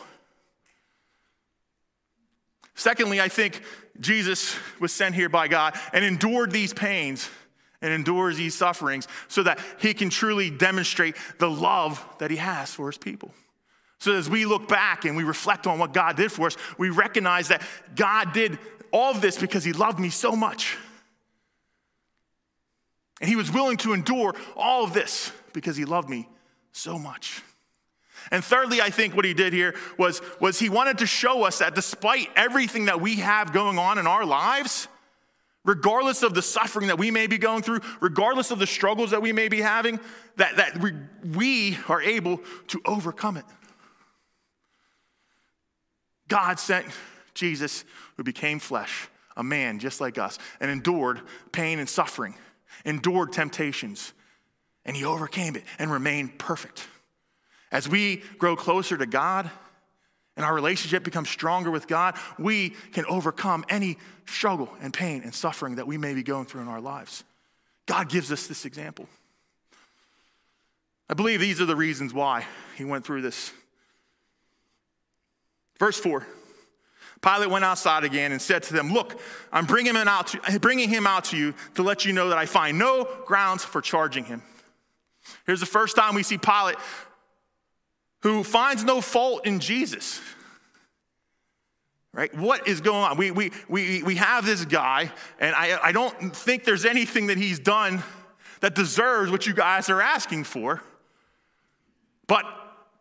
Secondly, 2.73 3.21
I 3.21 3.29
think 3.29 3.61
Jesus 3.99 4.57
was 4.79 4.91
sent 4.91 5.15
here 5.15 5.29
by 5.29 5.47
God 5.47 5.77
and 5.93 6.03
endured 6.03 6.51
these 6.51 6.73
pains 6.73 7.29
and 7.81 7.93
endures 7.93 8.37
these 8.37 8.55
sufferings 8.55 9.07
so 9.27 9.43
that 9.43 9.59
he 9.79 9.93
can 9.93 10.09
truly 10.09 10.49
demonstrate 10.49 11.15
the 11.39 11.49
love 11.49 12.05
that 12.19 12.31
he 12.31 12.37
has 12.37 12.73
for 12.73 12.87
his 12.87 12.97
people. 12.97 13.33
So 13.99 14.13
as 14.13 14.29
we 14.29 14.45
look 14.45 14.67
back 14.67 15.05
and 15.05 15.15
we 15.15 15.23
reflect 15.23 15.67
on 15.67 15.79
what 15.79 15.93
God 15.93 16.15
did 16.15 16.31
for 16.31 16.47
us, 16.47 16.57
we 16.77 16.89
recognize 16.89 17.47
that 17.47 17.61
God 17.95 18.33
did 18.33 18.59
all 18.91 19.11
of 19.11 19.21
this 19.21 19.37
because 19.37 19.63
he 19.63 19.73
loved 19.73 19.99
me 19.99 20.09
so 20.09 20.35
much. 20.35 20.77
And 23.21 23.29
he 23.29 23.35
was 23.35 23.51
willing 23.51 23.77
to 23.77 23.93
endure 23.93 24.35
all 24.55 24.83
of 24.83 24.93
this 24.93 25.31
because 25.53 25.77
he 25.77 25.85
loved 25.85 26.09
me 26.09 26.27
so 26.71 26.99
much. 26.99 27.41
And 28.31 28.43
thirdly, 28.43 28.81
I 28.81 28.89
think 28.89 29.15
what 29.15 29.25
he 29.25 29.33
did 29.33 29.53
here 29.53 29.75
was, 29.97 30.21
was 30.39 30.59
he 30.59 30.69
wanted 30.69 30.97
to 30.99 31.05
show 31.05 31.43
us 31.43 31.59
that 31.59 31.75
despite 31.75 32.29
everything 32.35 32.85
that 32.85 32.99
we 32.99 33.17
have 33.17 33.53
going 33.53 33.77
on 33.77 33.97
in 33.97 34.07
our 34.07 34.25
lives, 34.25 34.87
regardless 35.65 36.23
of 36.23 36.33
the 36.33 36.41
suffering 36.41 36.87
that 36.87 36.97
we 36.97 37.11
may 37.11 37.27
be 37.27 37.37
going 37.37 37.63
through, 37.63 37.81
regardless 37.99 38.51
of 38.51 38.59
the 38.59 38.67
struggles 38.67 39.11
that 39.11 39.21
we 39.21 39.33
may 39.33 39.49
be 39.49 39.59
having, 39.59 39.99
that, 40.37 40.55
that 40.57 40.77
we, 40.79 40.93
we 41.35 41.77
are 41.89 42.01
able 42.01 42.39
to 42.67 42.81
overcome 42.85 43.35
it. 43.35 43.45
God 46.27 46.59
sent 46.59 46.85
Jesus, 47.33 47.83
who 48.15 48.23
became 48.23 48.59
flesh, 48.59 49.09
a 49.35 49.43
man 49.43 49.79
just 49.79 49.99
like 49.99 50.17
us, 50.17 50.39
and 50.59 50.71
endured 50.71 51.21
pain 51.51 51.79
and 51.79 51.89
suffering, 51.89 52.35
endured 52.85 53.33
temptations, 53.33 54.13
and 54.85 54.95
he 54.95 55.03
overcame 55.03 55.55
it 55.55 55.63
and 55.77 55.91
remained 55.91 56.39
perfect. 56.39 56.87
As 57.71 57.89
we 57.89 58.17
grow 58.37 58.55
closer 58.55 58.97
to 58.97 59.05
God, 59.05 59.49
and 60.35 60.45
our 60.45 60.53
relationship 60.53 61.03
becomes 61.03 61.29
stronger 61.29 61.71
with 61.71 61.87
God, 61.87 62.15
we 62.37 62.71
can 62.91 63.05
overcome 63.05 63.65
any 63.69 63.97
struggle 64.25 64.69
and 64.81 64.93
pain 64.93 65.21
and 65.23 65.33
suffering 65.33 65.75
that 65.75 65.87
we 65.87 65.97
may 65.97 66.13
be 66.13 66.23
going 66.23 66.45
through 66.45 66.61
in 66.61 66.67
our 66.67 66.81
lives. 66.81 67.23
God 67.85 68.09
gives 68.09 68.31
us 68.31 68.47
this 68.47 68.65
example. 68.65 69.07
I 71.09 71.13
believe 71.13 71.39
these 71.39 71.61
are 71.61 71.65
the 71.65 71.75
reasons 71.75 72.13
why 72.13 72.45
he 72.77 72.83
went 72.83 73.05
through 73.05 73.21
this. 73.21 73.51
Verse 75.79 75.99
4 75.99 76.25
Pilate 77.21 77.49
went 77.49 77.65
outside 77.65 78.03
again 78.03 78.31
and 78.31 78.41
said 78.41 78.63
to 78.63 78.73
them, 78.73 78.93
Look, 78.93 79.19
I'm 79.51 79.65
bringing 79.65 79.95
him, 79.95 80.07
out 80.07 80.27
to, 80.27 80.59
bringing 80.59 80.89
him 80.89 81.07
out 81.07 81.25
to 81.25 81.37
you 81.37 81.53
to 81.75 81.83
let 81.83 82.05
you 82.05 82.13
know 82.13 82.29
that 82.29 82.37
I 82.37 82.45
find 82.45 82.77
no 82.77 83.07
grounds 83.25 83.63
for 83.63 83.81
charging 83.81 84.25
him. 84.25 84.43
Here's 85.45 85.59
the 85.59 85.65
first 85.65 85.95
time 85.95 86.13
we 86.13 86.23
see 86.23 86.37
Pilate 86.37 86.75
who 88.25 88.43
finds 88.43 88.83
no 88.83 89.01
fault 89.01 89.45
in 89.45 89.59
Jesus. 89.59 90.19
Right? 92.11 92.35
What 92.35 92.67
is 92.67 92.81
going 92.81 93.03
on? 93.03 93.17
We, 93.17 93.29
we, 93.29 93.51
we, 93.69 94.01
we 94.01 94.15
have 94.15 94.47
this 94.47 94.65
guy, 94.65 95.11
and 95.39 95.53
I, 95.53 95.77
I 95.79 95.91
don't 95.91 96.35
think 96.35 96.63
there's 96.63 96.85
anything 96.85 97.27
that 97.27 97.37
he's 97.37 97.59
done 97.59 98.01
that 98.61 98.73
deserves 98.73 99.29
what 99.29 99.45
you 99.45 99.53
guys 99.53 99.91
are 99.91 100.01
asking 100.01 100.45
for. 100.45 100.81
But 102.25 102.45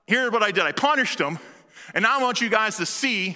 here's 0.07 0.31
what 0.31 0.43
I 0.43 0.51
did 0.51 0.65
I 0.65 0.73
punished 0.73 1.19
him, 1.19 1.39
and 1.95 2.07
I 2.07 2.21
want 2.21 2.43
you 2.43 2.51
guys 2.51 2.77
to 2.77 2.85
see 2.85 3.35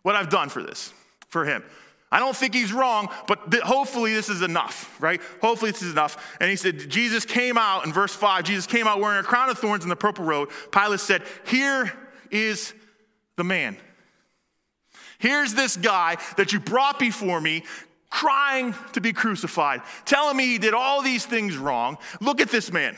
what 0.00 0.16
I've 0.16 0.30
done 0.30 0.48
for 0.48 0.62
this, 0.62 0.90
for 1.28 1.44
him. 1.44 1.62
I 2.10 2.20
don't 2.20 2.36
think 2.36 2.54
he's 2.54 2.72
wrong, 2.72 3.08
but 3.26 3.50
th- 3.50 3.62
hopefully 3.64 4.14
this 4.14 4.28
is 4.28 4.42
enough, 4.42 4.94
right? 5.00 5.20
Hopefully 5.40 5.72
this 5.72 5.82
is 5.82 5.92
enough. 5.92 6.36
And 6.40 6.48
he 6.48 6.56
said, 6.56 6.88
Jesus 6.88 7.24
came 7.24 7.58
out 7.58 7.84
in 7.84 7.92
verse 7.92 8.14
5, 8.14 8.44
Jesus 8.44 8.66
came 8.66 8.86
out 8.86 9.00
wearing 9.00 9.18
a 9.18 9.24
crown 9.24 9.50
of 9.50 9.58
thorns 9.58 9.82
and 9.82 9.90
the 9.90 9.96
purple 9.96 10.24
robe. 10.24 10.50
Pilate 10.70 11.00
said, 11.00 11.22
Here 11.46 11.92
is 12.30 12.74
the 13.36 13.44
man. 13.44 13.76
Here's 15.18 15.54
this 15.54 15.76
guy 15.76 16.16
that 16.36 16.52
you 16.52 16.60
brought 16.60 16.98
before 16.98 17.40
me, 17.40 17.64
crying 18.10 18.74
to 18.92 19.00
be 19.00 19.12
crucified, 19.12 19.82
telling 20.04 20.36
me 20.36 20.46
he 20.46 20.58
did 20.58 20.74
all 20.74 21.02
these 21.02 21.26
things 21.26 21.56
wrong. 21.56 21.98
Look 22.20 22.40
at 22.40 22.50
this 22.50 22.72
man. 22.72 22.96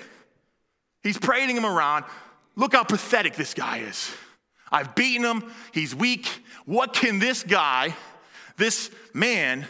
He's 1.02 1.18
parading 1.18 1.56
him 1.56 1.66
around. 1.66 2.04
Look 2.56 2.74
how 2.74 2.84
pathetic 2.84 3.36
this 3.36 3.54
guy 3.54 3.78
is. 3.78 4.12
I've 4.70 4.94
beaten 4.94 5.24
him. 5.24 5.50
He's 5.72 5.94
weak. 5.94 6.28
What 6.66 6.92
can 6.92 7.18
this 7.18 7.42
guy, 7.42 7.96
this 8.58 8.90
man, 9.14 9.66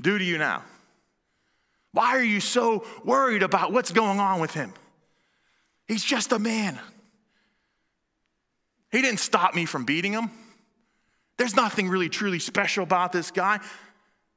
do 0.00 0.18
to 0.18 0.24
you 0.24 0.38
now? 0.38 0.64
Why 1.92 2.16
are 2.16 2.24
you 2.24 2.40
so 2.40 2.84
worried 3.04 3.44
about 3.44 3.72
what's 3.72 3.92
going 3.92 4.18
on 4.18 4.40
with 4.40 4.52
him? 4.52 4.72
He's 5.86 6.02
just 6.02 6.32
a 6.32 6.38
man. 6.38 6.78
He 8.90 9.00
didn't 9.00 9.20
stop 9.20 9.54
me 9.54 9.64
from 9.64 9.84
beating 9.84 10.12
him. 10.12 10.30
There's 11.36 11.54
nothing 11.54 11.88
really 11.88 12.08
truly 12.08 12.38
special 12.38 12.82
about 12.82 13.12
this 13.12 13.30
guy. 13.30 13.60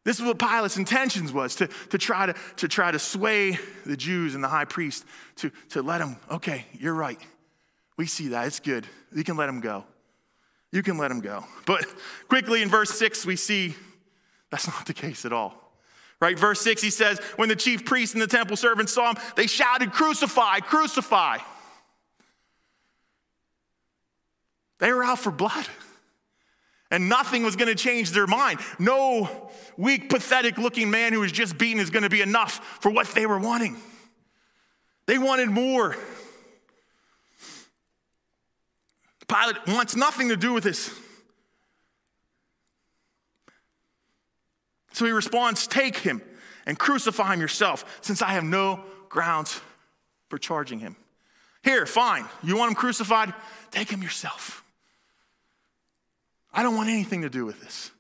This 0.04 0.20
is 0.20 0.26
what 0.26 0.40
Pilate's 0.40 0.78
intentions 0.78 1.34
was 1.34 1.56
to, 1.58 1.68
to, 1.90 1.98
try 1.98 2.28
to, 2.28 2.36
to 2.58 2.68
try 2.68 2.92
to 2.92 3.00
sway 3.00 3.58
the 3.86 3.98
Jews 3.98 4.36
and 4.36 4.44
the 4.44 4.48
high 4.48 4.66
priest 4.66 5.06
to, 5.38 5.52
to 5.70 5.82
let 5.82 6.00
him, 6.00 6.16
okay, 6.32 6.66
you're 6.74 6.94
right. 6.94 7.20
We 7.98 8.06
see 8.06 8.30
that. 8.30 8.48
It's 8.48 8.60
good. 8.60 8.88
You 9.14 9.24
can 9.24 9.36
let 9.36 9.50
him 9.50 9.60
go. 9.60 9.84
You 10.72 10.84
can 10.84 10.98
let 10.98 11.12
him 11.12 11.22
go. 11.22 11.46
But 11.66 11.86
quickly 12.28 12.62
in 12.62 12.70
verse 12.70 12.92
6, 12.92 13.26
we 13.26 13.36
see 13.36 13.76
that's 14.50 14.68
not 14.68 14.86
the 14.86 14.94
case 14.94 15.26
at 15.26 15.34
all. 15.34 15.54
Right? 16.20 16.38
Verse 16.38 16.62
6, 16.62 16.82
he 16.82 16.90
says, 16.90 17.20
When 17.36 17.50
the 17.50 17.56
chief 17.56 17.86
priests 17.86 18.16
and 18.16 18.22
the 18.22 18.28
temple 18.28 18.58
servants 18.58 18.94
saw 18.94 19.12
him, 19.12 19.18
they 19.36 19.48
shouted, 19.48 19.92
Crucify, 19.92 20.60
crucify. 20.60 21.38
They 24.80 24.92
were 24.92 25.04
out 25.04 25.20
for 25.20 25.32
blood. 25.32 25.66
And 26.90 27.10
nothing 27.10 27.44
was 27.44 27.56
going 27.56 27.68
to 27.68 27.76
change 27.76 28.12
their 28.12 28.28
mind. 28.28 28.60
No 28.80 29.52
weak, 29.76 30.10
pathetic 30.10 30.58
looking 30.58 30.90
man 30.90 31.12
who 31.12 31.20
was 31.20 31.34
just 31.34 31.58
beaten 31.58 31.82
is 31.82 31.90
going 31.90 32.04
to 32.04 32.10
be 32.10 32.22
enough 32.22 32.80
for 32.82 32.90
what 32.90 33.08
they 33.08 33.26
were 33.26 33.40
wanting. 33.40 33.76
They 35.06 35.18
wanted 35.18 35.50
more. 35.50 35.98
Pilate 39.28 39.68
wants 39.68 39.96
nothing 39.96 40.30
to 40.30 40.38
do 40.38 40.54
with 40.54 40.64
this. 40.64 40.92
So 44.94 45.06
he 45.06 45.12
responds, 45.12 45.68
Take 45.68 45.98
him 45.98 46.22
and 46.66 46.78
crucify 46.78 47.34
him 47.34 47.42
yourself, 47.42 48.00
since 48.02 48.22
I 48.22 48.30
have 48.30 48.44
no 48.44 48.84
grounds 49.10 49.62
for 50.30 50.38
charging 50.38 50.80
him. 50.80 50.96
Here, 51.64 51.86
fine. 51.86 52.26
You 52.44 52.58
want 52.58 52.70
him 52.70 52.76
crucified? 52.76 53.34
Take 53.72 53.90
him 53.90 54.02
yourself. 54.02 54.64
I 56.54 56.64
don't 56.64 56.76
want 56.76 56.90
anything 56.90 57.22
to 57.22 57.30
do 57.30 57.46
with 57.46 57.62
this. 57.62 57.92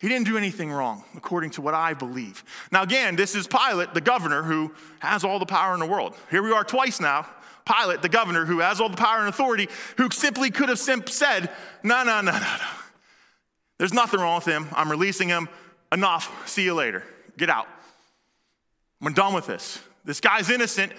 He 0.00 0.08
didn't 0.08 0.26
do 0.26 0.36
anything 0.36 0.70
wrong, 0.70 1.04
according 1.16 1.50
to 1.50 1.62
what 1.62 1.74
I 1.74 1.92
believe. 1.92 2.44
Now, 2.70 2.82
again, 2.82 3.16
this 3.16 3.34
is 3.34 3.48
Pilate, 3.48 3.94
the 3.94 4.00
governor, 4.00 4.42
who 4.42 4.72
has 5.00 5.24
all 5.24 5.40
the 5.40 5.46
power 5.46 5.74
in 5.74 5.80
the 5.80 5.86
world. 5.86 6.14
Here 6.30 6.42
we 6.42 6.52
are 6.52 6.62
twice 6.62 7.00
now. 7.00 7.26
Pilate, 7.68 8.02
the 8.02 8.08
governor, 8.08 8.44
who 8.44 8.60
has 8.60 8.80
all 8.80 8.88
the 8.88 8.96
power 8.96 9.18
and 9.18 9.28
authority, 9.28 9.68
who 9.96 10.08
simply 10.10 10.50
could 10.50 10.68
have 10.68 10.78
said, 10.78 11.50
No, 11.82 12.02
no, 12.02 12.20
no, 12.20 12.32
no, 12.32 12.38
no. 12.38 12.68
There's 13.78 13.92
nothing 13.92 14.20
wrong 14.20 14.36
with 14.36 14.46
him. 14.46 14.68
I'm 14.72 14.90
releasing 14.90 15.28
him. 15.28 15.48
Enough. 15.92 16.48
See 16.48 16.64
you 16.64 16.74
later. 16.74 17.04
Get 17.36 17.50
out. 17.50 17.68
I'm 19.00 19.12
done 19.12 19.34
with 19.34 19.46
this. 19.46 19.78
This 20.04 20.20
guy's 20.20 20.50
innocent. 20.50 20.92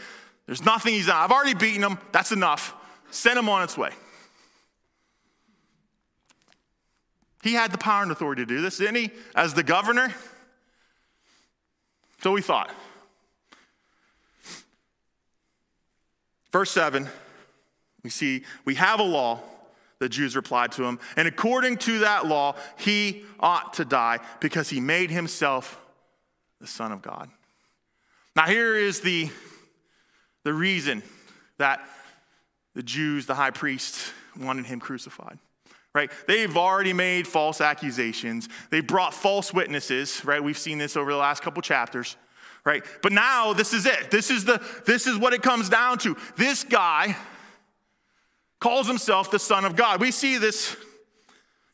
There's 0.45 0.63
nothing 0.63 0.93
he's 0.93 1.07
done. 1.07 1.17
I've 1.17 1.31
already 1.31 1.53
beaten 1.53 1.83
him. 1.83 1.97
That's 2.11 2.31
enough. 2.31 2.73
Send 3.11 3.37
him 3.37 3.49
on 3.49 3.63
its 3.63 3.77
way. 3.77 3.91
He 7.43 7.53
had 7.53 7.71
the 7.71 7.77
power 7.77 8.03
and 8.03 8.11
authority 8.11 8.43
to 8.43 8.45
do 8.45 8.61
this, 8.61 8.77
didn't 8.77 8.95
he? 8.95 9.11
As 9.35 9.53
the 9.53 9.63
governor. 9.63 10.13
So 12.21 12.31
we 12.31 12.41
thought. 12.41 12.71
Verse 16.51 16.71
7, 16.71 17.07
we 18.03 18.09
see 18.09 18.43
we 18.65 18.75
have 18.75 18.99
a 18.99 19.03
law, 19.03 19.39
the 19.99 20.09
Jews 20.09 20.35
replied 20.35 20.71
to 20.73 20.83
him, 20.83 20.99
and 21.15 21.27
according 21.27 21.77
to 21.77 21.99
that 21.99 22.25
law, 22.25 22.55
he 22.77 23.23
ought 23.39 23.73
to 23.73 23.85
die 23.85 24.19
because 24.39 24.69
he 24.69 24.79
made 24.79 25.11
himself 25.11 25.79
the 26.61 26.67
Son 26.67 26.91
of 26.91 27.01
God. 27.01 27.29
Now, 28.35 28.45
here 28.45 28.75
is 28.75 29.01
the, 29.01 29.29
the 30.43 30.53
reason 30.53 31.03
that 31.57 31.81
the 32.75 32.83
Jews, 32.83 33.25
the 33.25 33.35
high 33.35 33.51
priest, 33.51 34.13
wanted 34.39 34.65
him 34.65 34.79
crucified 34.79 35.39
right? 35.93 36.11
They've 36.27 36.55
already 36.55 36.93
made 36.93 37.27
false 37.27 37.61
accusations. 37.61 38.47
They 38.69 38.81
brought 38.81 39.13
false 39.13 39.53
witnesses, 39.53 40.23
right? 40.23 40.43
We've 40.43 40.57
seen 40.57 40.77
this 40.77 40.95
over 40.95 41.11
the 41.11 41.17
last 41.17 41.41
couple 41.41 41.61
chapters, 41.61 42.15
right? 42.65 42.83
But 43.01 43.11
now 43.11 43.53
this 43.53 43.73
is 43.73 43.85
it. 43.85 44.11
This 44.11 44.29
is 44.29 44.45
the 44.45 44.61
this 44.85 45.07
is 45.07 45.17
what 45.17 45.33
it 45.33 45.41
comes 45.41 45.69
down 45.69 45.97
to. 45.99 46.15
This 46.35 46.63
guy 46.63 47.15
calls 48.59 48.87
himself 48.87 49.31
the 49.31 49.39
son 49.39 49.65
of 49.65 49.75
God. 49.75 50.01
We 50.01 50.11
see 50.11 50.37
this 50.37 50.75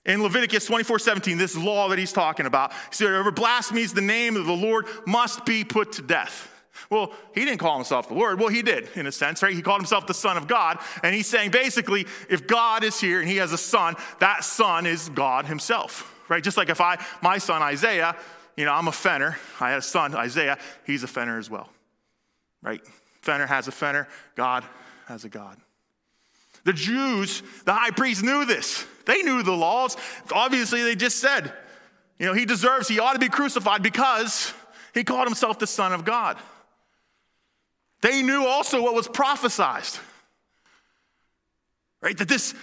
in 0.06 0.22
Leviticus 0.22 0.66
24 0.66 1.00
17, 1.00 1.38
this 1.38 1.58
law 1.58 1.90
that 1.90 2.00
he's 2.00 2.14
talking 2.14 2.46
about. 2.46 2.72
He 2.74 2.78
said, 2.92 3.08
Whoever 3.08 3.32
blasphemes 3.32 3.94
the 3.94 4.02
name 4.02 4.36
of 4.36 4.46
the 4.46 4.54
Lord 4.54 4.86
must 5.06 5.46
be 5.46 5.64
put 5.64 5.94
to 5.94 6.02
death. 6.02 6.52
Well, 6.90 7.14
he 7.34 7.46
didn't 7.46 7.60
call 7.60 7.76
himself 7.76 8.10
the 8.10 8.14
Lord. 8.14 8.40
Well, 8.40 8.50
he 8.50 8.62
did, 8.62 8.90
in 8.96 9.08
a 9.08 9.12
sense, 9.12 9.42
right? 9.42 9.54
He 9.54 9.62
called 9.62 9.80
himself 9.80 10.06
the 10.06 10.14
Son 10.14 10.38
of 10.38 10.48
God. 10.48 10.78
And 11.02 11.16
he's 11.16 11.26
saying 11.26 11.52
basically, 11.52 12.06
if 12.30 12.46
God 12.46 12.84
is 12.84 13.00
here 13.00 13.20
and 13.22 13.28
he 13.28 13.38
has 13.38 13.54
a 13.54 13.58
son, 13.58 13.96
that 14.20 14.44
son 14.44 14.86
is 14.86 15.10
God 15.10 15.46
himself, 15.46 16.14
right? 16.30 16.44
Just 16.44 16.58
like 16.58 16.70
if 16.70 16.82
I, 16.82 17.04
my 17.24 17.40
son 17.40 17.64
Isaiah, 17.64 18.16
you 18.56 18.66
know, 18.66 18.74
I'm 18.74 18.88
a 18.88 18.92
fenner. 18.92 19.38
I 19.60 19.72
had 19.72 19.80
a 19.80 19.82
son, 19.82 20.16
Isaiah, 20.16 20.58
he's 20.86 21.04
a 21.04 21.08
fenner 21.08 21.38
as 21.38 21.50
well, 21.50 21.70
right? 22.62 22.82
Fenner 23.22 23.48
has 23.48 23.68
a 23.68 23.72
fenner, 23.72 24.08
God 24.36 24.64
has 25.08 25.26
a 25.26 25.30
God. 25.30 25.58
The 26.64 26.74
Jews, 26.74 27.44
the 27.66 27.74
high 27.74 27.92
priest 27.92 28.24
knew 28.24 28.46
this. 28.46 28.86
They 29.06 29.22
knew 29.22 29.44
the 29.44 29.52
laws. 29.52 29.98
Obviously, 30.32 30.82
they 30.82 30.96
just 30.96 31.20
said, 31.20 31.54
you 32.18 32.26
know, 32.26 32.34
he 32.34 32.46
deserves, 32.46 32.88
he 32.88 33.00
ought 33.00 33.14
to 33.14 33.20
be 33.20 33.30
crucified 33.30 33.84
because 33.84 34.54
he 34.94 35.04
called 35.04 35.28
himself 35.28 35.60
the 35.60 35.68
Son 35.68 35.94
of 35.94 36.06
God. 36.06 36.38
They 38.02 38.22
knew 38.24 38.46
also 38.46 38.82
what 38.82 38.94
was 38.94 39.08
prophesied, 39.08 39.84
right? 42.02 42.18
That 42.18 42.28
this 42.28 42.56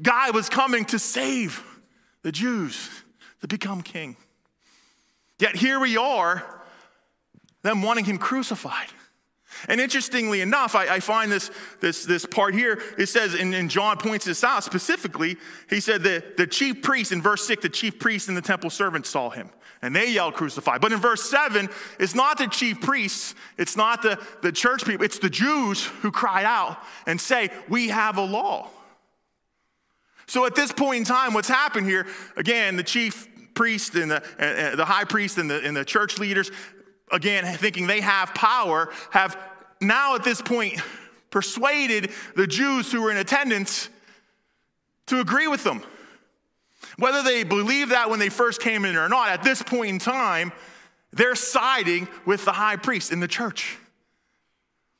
guy 0.00 0.30
was 0.30 0.48
coming 0.48 0.84
to 0.86 0.98
save 0.98 1.64
the 2.22 2.32
Jews, 2.32 2.88
to 3.40 3.48
become 3.48 3.82
king. 3.82 4.16
Yet 5.38 5.56
here 5.56 5.78
we 5.78 5.96
are, 5.96 6.44
them 7.62 7.82
wanting 7.82 8.04
him 8.04 8.18
crucified. 8.18 8.88
And 9.66 9.80
interestingly 9.80 10.40
enough, 10.40 10.74
I, 10.74 10.96
I, 10.96 11.00
find 11.00 11.32
this, 11.32 11.50
this, 11.80 12.04
this 12.04 12.24
part 12.24 12.54
here, 12.54 12.80
it 12.96 13.06
says, 13.06 13.34
and, 13.34 13.52
and, 13.54 13.68
John 13.68 13.96
points 13.96 14.24
this 14.26 14.44
out 14.44 14.62
specifically, 14.62 15.36
he 15.68 15.80
said 15.80 16.02
that 16.04 16.36
the 16.36 16.46
chief 16.46 16.82
priest, 16.82 17.10
in 17.10 17.20
verse 17.20 17.44
6, 17.46 17.62
the 17.62 17.68
chief 17.68 17.98
priest 17.98 18.28
and 18.28 18.36
the 18.36 18.42
temple 18.42 18.70
servants 18.70 19.08
saw 19.08 19.30
him 19.30 19.50
and 19.82 19.94
they 19.94 20.10
yelled 20.10 20.34
crucify. 20.34 20.78
But 20.78 20.92
in 20.92 20.98
verse 20.98 21.28
7, 21.28 21.68
it's 21.98 22.14
not 22.14 22.38
the 22.38 22.46
chief 22.46 22.80
priests, 22.80 23.34
it's 23.56 23.76
not 23.76 24.02
the, 24.02 24.18
the 24.42 24.52
church 24.52 24.84
people, 24.84 25.04
it's 25.04 25.18
the 25.18 25.30
Jews 25.30 25.84
who 25.84 26.10
cried 26.10 26.44
out 26.44 26.78
and 27.06 27.20
say, 27.20 27.50
We 27.68 27.88
have 27.88 28.16
a 28.16 28.24
law. 28.24 28.68
So 30.26 30.44
at 30.44 30.54
this 30.54 30.72
point 30.72 30.98
in 30.98 31.04
time, 31.04 31.32
what's 31.32 31.48
happened 31.48 31.86
here, 31.86 32.06
again, 32.36 32.76
the 32.76 32.82
chief 32.82 33.28
priest 33.58 33.96
and 33.96 34.12
the, 34.12 34.22
uh, 34.38 34.76
the 34.76 34.84
high 34.84 35.02
priest 35.02 35.36
and 35.36 35.50
the, 35.50 35.60
and 35.66 35.76
the 35.76 35.84
church 35.84 36.18
leaders, 36.18 36.52
again, 37.10 37.44
thinking 37.56 37.88
they 37.88 38.00
have 38.00 38.32
power, 38.32 38.88
have 39.10 39.36
now 39.80 40.14
at 40.14 40.22
this 40.22 40.40
point 40.40 40.80
persuaded 41.30 42.12
the 42.36 42.46
Jews 42.46 42.92
who 42.92 43.02
were 43.02 43.10
in 43.10 43.16
attendance 43.16 43.88
to 45.06 45.18
agree 45.18 45.48
with 45.48 45.64
them. 45.64 45.82
Whether 46.98 47.24
they 47.24 47.42
believe 47.42 47.88
that 47.88 48.08
when 48.08 48.20
they 48.20 48.28
first 48.28 48.60
came 48.60 48.84
in 48.84 48.94
or 48.94 49.08
not, 49.08 49.30
at 49.30 49.42
this 49.42 49.60
point 49.60 49.90
in 49.90 49.98
time, 49.98 50.52
they're 51.12 51.34
siding 51.34 52.06
with 52.24 52.44
the 52.44 52.52
high 52.52 52.76
priest 52.76 53.10
in 53.10 53.18
the 53.18 53.28
church. 53.28 53.76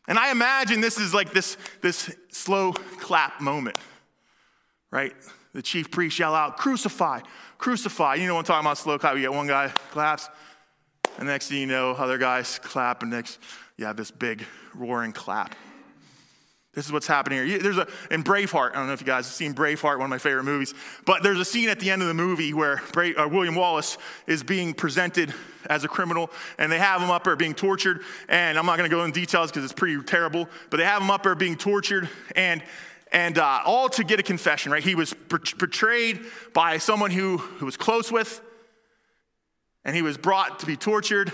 And 0.09 0.19
I 0.19 0.33
imagine 0.33 0.81
this 0.81 0.99
is 0.99 1.15
like 1.15 1.33
this, 1.33 1.57
this 1.81 2.13
slow 2.31 2.73
clap 2.73 3.41
moment, 3.41 3.77
right? 4.91 5.15
the 5.59 5.63
chief 5.63 5.91
priest 5.91 6.19
yell 6.19 6.35
out, 6.35 6.57
Crucify, 6.57 7.21
crucify. 7.59 8.15
You 8.15 8.27
know 8.27 8.35
what 8.35 8.41
I'm 8.41 8.47
talking 8.47 8.67
about? 8.67 8.79
Slow 8.79 8.99
clap. 8.99 9.15
You 9.17 9.23
get 9.23 9.33
one 9.33 9.47
guy 9.47 9.69
claps, 9.91 10.29
and 11.19 11.29
next 11.29 11.49
thing 11.49 11.59
you 11.59 11.67
know, 11.67 11.91
other 11.91 12.19
guys 12.19 12.59
clap, 12.61 13.03
and 13.03 13.11
next 13.11 13.39
you 13.77 13.85
have 13.85 13.97
this 13.97 14.11
big 14.11 14.45
roaring 14.75 15.13
clap. 15.13 15.55
This 16.75 16.87
is 16.87 16.93
what's 16.93 17.09
happening 17.09 17.45
here. 17.45 17.59
There's 17.59 17.79
a 17.79 17.89
in 18.11 18.23
Braveheart. 18.23 18.71
I 18.71 18.75
don't 18.75 18.87
know 18.87 18.93
if 18.93 19.01
you 19.01 19.07
guys 19.07 19.27
have 19.27 19.35
seen 19.35 19.53
Braveheart, 19.53 19.97
one 19.97 20.05
of 20.05 20.11
my 20.11 20.19
favorite 20.19 20.45
movies. 20.45 20.75
But 21.07 21.25
there's 21.25 21.41
a 21.41 21.45
scene 21.45 21.69
at 21.71 21.81
the 21.81 21.91
end 21.91 22.03
of 22.03 22.09
the 22.09 22.15
movie 22.15 22.53
where 22.55 22.81
uh, 22.95 23.27
William 23.29 23.57
Wallace 23.57 23.99
is 24.29 24.45
being 24.45 24.75
presented 24.75 25.35
as 25.69 25.83
a 25.83 25.89
criminal, 25.89 26.31
and 26.57 26.71
they 26.71 26.79
have 26.79 27.03
him 27.03 27.11
up 27.11 27.25
there 27.25 27.35
being 27.35 27.55
tortured. 27.55 28.03
And 28.29 28.57
I'm 28.57 28.65
not 28.65 28.79
going 28.79 28.89
to 28.89 28.95
go 28.95 29.03
into 29.03 29.19
details 29.19 29.51
because 29.51 29.65
it's 29.65 29.73
pretty 29.73 30.01
terrible. 30.05 30.49
But 30.71 30.77
they 30.77 30.85
have 30.85 31.03
him 31.03 31.11
up 31.11 31.25
there 31.25 31.35
being 31.35 31.57
tortured, 31.57 32.09
and 32.37 32.63
and 33.13 33.39
uh, 33.39 33.61
all 33.65 33.89
to 33.91 34.05
get 34.05 34.21
a 34.21 34.23
confession. 34.23 34.73
Right? 34.73 34.83
He 34.83 34.95
was 34.95 35.15
portrayed 35.29 36.21
by 36.53 36.79
someone 36.79 37.11
who 37.11 37.39
who 37.39 37.67
was 37.67 37.77
close 37.77 38.13
with, 38.13 38.41
and 39.85 39.95
he 39.95 40.03
was 40.03 40.17
brought 40.17 40.61
to 40.61 40.67
be 40.67 40.77
tortured 40.77 41.33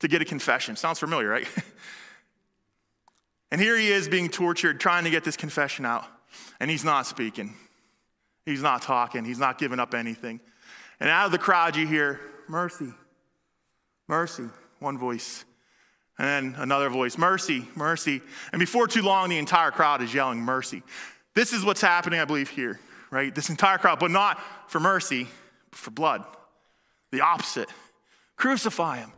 to 0.00 0.08
get 0.08 0.22
a 0.22 0.24
confession. 0.24 0.76
Sounds 0.76 0.98
familiar, 0.98 1.28
right? 1.28 1.48
And 3.54 3.60
here 3.60 3.78
he 3.78 3.92
is 3.92 4.08
being 4.08 4.30
tortured, 4.30 4.80
trying 4.80 5.04
to 5.04 5.10
get 5.10 5.22
this 5.22 5.36
confession 5.36 5.86
out. 5.86 6.04
And 6.58 6.68
he's 6.68 6.84
not 6.84 7.06
speaking. 7.06 7.54
He's 8.44 8.62
not 8.62 8.82
talking. 8.82 9.24
He's 9.24 9.38
not 9.38 9.58
giving 9.58 9.78
up 9.78 9.94
anything. 9.94 10.40
And 10.98 11.08
out 11.08 11.26
of 11.26 11.30
the 11.30 11.38
crowd, 11.38 11.76
you 11.76 11.86
hear, 11.86 12.18
Mercy, 12.48 12.92
mercy, 14.08 14.48
one 14.80 14.98
voice. 14.98 15.44
And 16.18 16.54
then 16.54 16.62
another 16.62 16.88
voice, 16.90 17.18
Mercy, 17.18 17.66
mercy. 17.74 18.22
And 18.52 18.60
before 18.60 18.86
too 18.86 19.02
long, 19.02 19.28
the 19.28 19.38
entire 19.38 19.70
crowd 19.70 20.00
is 20.02 20.14
yelling, 20.14 20.40
Mercy. 20.40 20.82
This 21.34 21.52
is 21.52 21.64
what's 21.64 21.80
happening, 21.80 22.20
I 22.20 22.24
believe, 22.24 22.48
here, 22.48 22.78
right? 23.10 23.34
This 23.34 23.50
entire 23.50 23.78
crowd, 23.78 23.98
but 23.98 24.10
not 24.10 24.40
for 24.70 24.80
mercy, 24.80 25.26
but 25.70 25.78
for 25.78 25.90
blood. 25.90 26.24
The 27.10 27.20
opposite. 27.20 27.68
Crucify 28.36 28.98
him, 28.98 29.12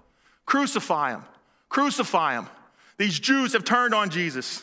crucify 0.45 1.11
him, 1.11 1.25
crucify 1.69 2.35
him. 2.35 2.47
These 2.99 3.19
Jews 3.19 3.53
have 3.53 3.65
turned 3.65 3.95
on 3.95 4.11
Jesus. 4.11 4.63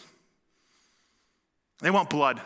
They 1.82 1.91
want 1.91 2.10
blood. 2.10 2.41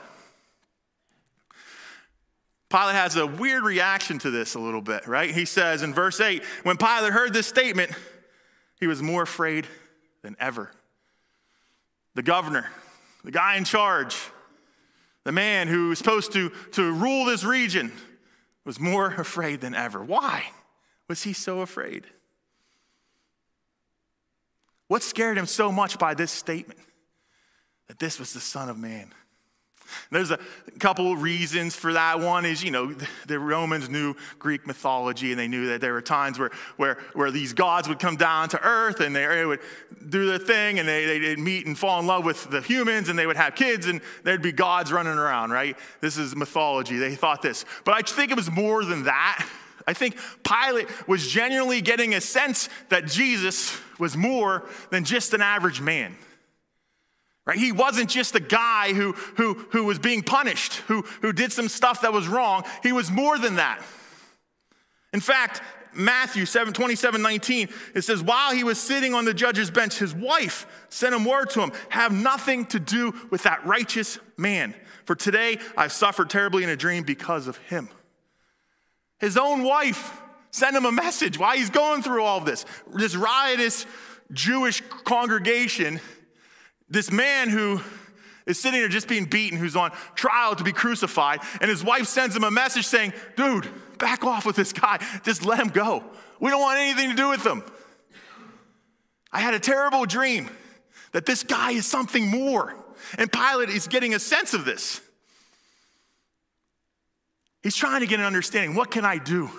Pilate 2.69 2.95
has 2.95 3.15
a 3.15 3.25
weird 3.25 3.63
reaction 3.63 4.19
to 4.19 4.31
this 4.31 4.55
a 4.55 4.59
little 4.59 4.81
bit, 4.81 5.07
right? 5.07 5.31
He 5.31 5.45
says 5.45 5.83
in 5.83 5.93
verse 5.93 6.19
8 6.19 6.43
when 6.63 6.75
Pilate 6.75 7.13
heard 7.13 7.31
this 7.31 7.47
statement, 7.47 7.91
he 8.79 8.87
was 8.87 9.01
more 9.01 9.23
afraid 9.23 9.67
than 10.21 10.35
ever. 10.39 10.71
The 12.15 12.23
governor, 12.23 12.69
the 13.23 13.31
guy 13.31 13.57
in 13.57 13.63
charge, 13.63 14.17
the 15.23 15.31
man 15.31 15.67
who 15.67 15.89
was 15.89 15.97
supposed 15.97 16.31
to, 16.33 16.49
to 16.71 16.91
rule 16.91 17.25
this 17.25 17.43
region, 17.43 17.91
was 18.65 18.79
more 18.79 19.07
afraid 19.17 19.61
than 19.61 19.75
ever. 19.75 20.03
Why 20.03 20.43
was 21.07 21.23
he 21.23 21.33
so 21.33 21.61
afraid? 21.61 22.05
What 24.87 25.03
scared 25.03 25.37
him 25.37 25.45
so 25.45 25.71
much 25.71 25.99
by 25.99 26.13
this 26.13 26.31
statement? 26.31 26.79
That 27.87 27.99
this 27.99 28.19
was 28.19 28.33
the 28.33 28.39
Son 28.39 28.69
of 28.69 28.77
Man. 28.77 29.13
There's 30.11 30.31
a 30.31 30.39
couple 30.79 31.15
reasons 31.15 31.75
for 31.75 31.93
that. 31.93 32.19
One 32.19 32.45
is, 32.45 32.63
you 32.63 32.71
know, 32.71 32.93
the 33.27 33.39
Romans 33.39 33.89
knew 33.89 34.15
Greek 34.39 34.65
mythology 34.67 35.31
and 35.31 35.39
they 35.39 35.47
knew 35.47 35.67
that 35.67 35.81
there 35.81 35.93
were 35.93 36.01
times 36.01 36.39
where, 36.39 36.51
where, 36.77 36.97
where 37.13 37.31
these 37.31 37.53
gods 37.53 37.87
would 37.87 37.99
come 37.99 38.15
down 38.15 38.49
to 38.49 38.63
earth 38.63 38.99
and 38.99 39.15
they 39.15 39.45
would 39.45 39.59
do 40.09 40.27
their 40.27 40.37
thing 40.37 40.79
and 40.79 40.87
they, 40.87 41.19
they'd 41.19 41.39
meet 41.39 41.65
and 41.65 41.77
fall 41.77 41.99
in 41.99 42.07
love 42.07 42.25
with 42.25 42.49
the 42.49 42.61
humans 42.61 43.09
and 43.09 43.17
they 43.17 43.27
would 43.27 43.37
have 43.37 43.55
kids 43.55 43.87
and 43.87 44.01
there'd 44.23 44.41
be 44.41 44.51
gods 44.51 44.91
running 44.91 45.17
around, 45.17 45.51
right? 45.51 45.77
This 46.01 46.17
is 46.17 46.35
mythology. 46.35 46.97
They 46.97 47.15
thought 47.15 47.41
this. 47.41 47.65
But 47.83 47.95
I 47.95 48.01
think 48.01 48.31
it 48.31 48.37
was 48.37 48.51
more 48.51 48.83
than 48.85 49.03
that. 49.03 49.47
I 49.87 49.93
think 49.93 50.17
Pilate 50.43 50.89
was 51.07 51.27
genuinely 51.27 51.81
getting 51.81 52.13
a 52.13 52.21
sense 52.21 52.67
that 52.89 53.07
Jesus 53.07 53.79
was 53.97 54.17
more 54.17 54.67
than 54.91 55.05
just 55.05 55.33
an 55.33 55.41
average 55.41 55.79
man. 55.79 56.15
Right? 57.47 57.57
He 57.57 57.71
wasn't 57.71 58.09
just 58.09 58.35
a 58.35 58.41
guy 58.41 58.91
who, 58.91 59.13
who, 59.37 59.53
who 59.71 59.85
was 59.85 59.99
being 59.99 60.21
punished, 60.21 60.75
who, 60.87 61.03
who 61.21 61.31
did 61.31 61.53
some 61.53 61.69
stuff 61.69 62.01
that 62.01 62.11
was 62.11 62.27
wrong. 62.27 62.65
He 62.83 62.91
was 62.91 63.09
more 63.09 63.37
than 63.37 63.55
that. 63.55 63.81
In 65.13 65.21
fact, 65.21 65.61
Matthew 65.93 66.45
7, 66.45 66.73
27, 66.73 67.21
19, 67.21 67.69
it 67.95 68.01
says, 68.01 68.21
While 68.21 68.53
he 68.53 68.65
was 68.65 68.77
sitting 68.77 69.13
on 69.13 69.23
the 69.23 69.33
judge's 69.33 69.71
bench, 69.71 69.97
his 69.97 70.13
wife 70.13 70.67
sent 70.89 71.15
him 71.15 71.23
word 71.23 71.49
to 71.51 71.61
him, 71.61 71.71
Have 71.87 72.11
nothing 72.11 72.65
to 72.67 72.81
do 72.81 73.13
with 73.31 73.43
that 73.43 73.65
righteous 73.65 74.19
man. 74.35 74.75
For 75.05 75.15
today 75.15 75.57
I've 75.77 75.93
suffered 75.93 76.29
terribly 76.29 76.65
in 76.65 76.69
a 76.69 76.75
dream 76.75 77.03
because 77.03 77.47
of 77.47 77.55
him. 77.57 77.87
His 79.19 79.37
own 79.37 79.63
wife 79.63 80.21
sent 80.51 80.75
him 80.75 80.85
a 80.85 80.91
message 80.91 81.39
while 81.39 81.55
he's 81.55 81.69
going 81.69 82.03
through 82.03 82.23
all 82.23 82.41
this. 82.41 82.65
This 82.93 83.15
riotous 83.15 83.85
Jewish 84.33 84.83
congregation, 85.05 86.01
this 86.89 87.11
man 87.11 87.49
who 87.49 87.81
is 88.45 88.59
sitting 88.59 88.79
there 88.79 88.89
just 88.89 89.07
being 89.07 89.25
beaten, 89.25 89.57
who's 89.59 89.75
on 89.75 89.91
trial 90.15 90.55
to 90.55 90.63
be 90.63 90.71
crucified, 90.71 91.39
and 91.61 91.69
his 91.69 91.83
wife 91.83 92.07
sends 92.07 92.35
him 92.35 92.43
a 92.43 92.51
message 92.51 92.85
saying, 92.85 93.13
Dude, 93.35 93.67
back 93.97 94.23
off 94.23 94.45
with 94.45 94.55
this 94.55 94.73
guy. 94.73 94.99
Just 95.23 95.45
let 95.45 95.59
him 95.59 95.69
go. 95.69 96.03
We 96.39 96.49
don't 96.49 96.61
want 96.61 96.79
anything 96.79 97.09
to 97.09 97.15
do 97.15 97.29
with 97.29 97.45
him. 97.45 97.63
I 99.31 99.39
had 99.41 99.53
a 99.53 99.59
terrible 99.59 100.05
dream 100.05 100.49
that 101.11 101.25
this 101.25 101.43
guy 101.43 101.71
is 101.71 101.85
something 101.85 102.27
more. 102.27 102.75
And 103.17 103.31
Pilate 103.31 103.69
is 103.69 103.87
getting 103.87 104.13
a 104.13 104.19
sense 104.19 104.53
of 104.53 104.65
this. 104.65 105.01
He's 107.63 107.75
trying 107.75 108.01
to 108.01 108.07
get 108.07 108.19
an 108.19 108.25
understanding. 108.25 108.75
What 108.75 108.91
can 108.91 109.03
I 109.03 109.17
do? 109.17 109.49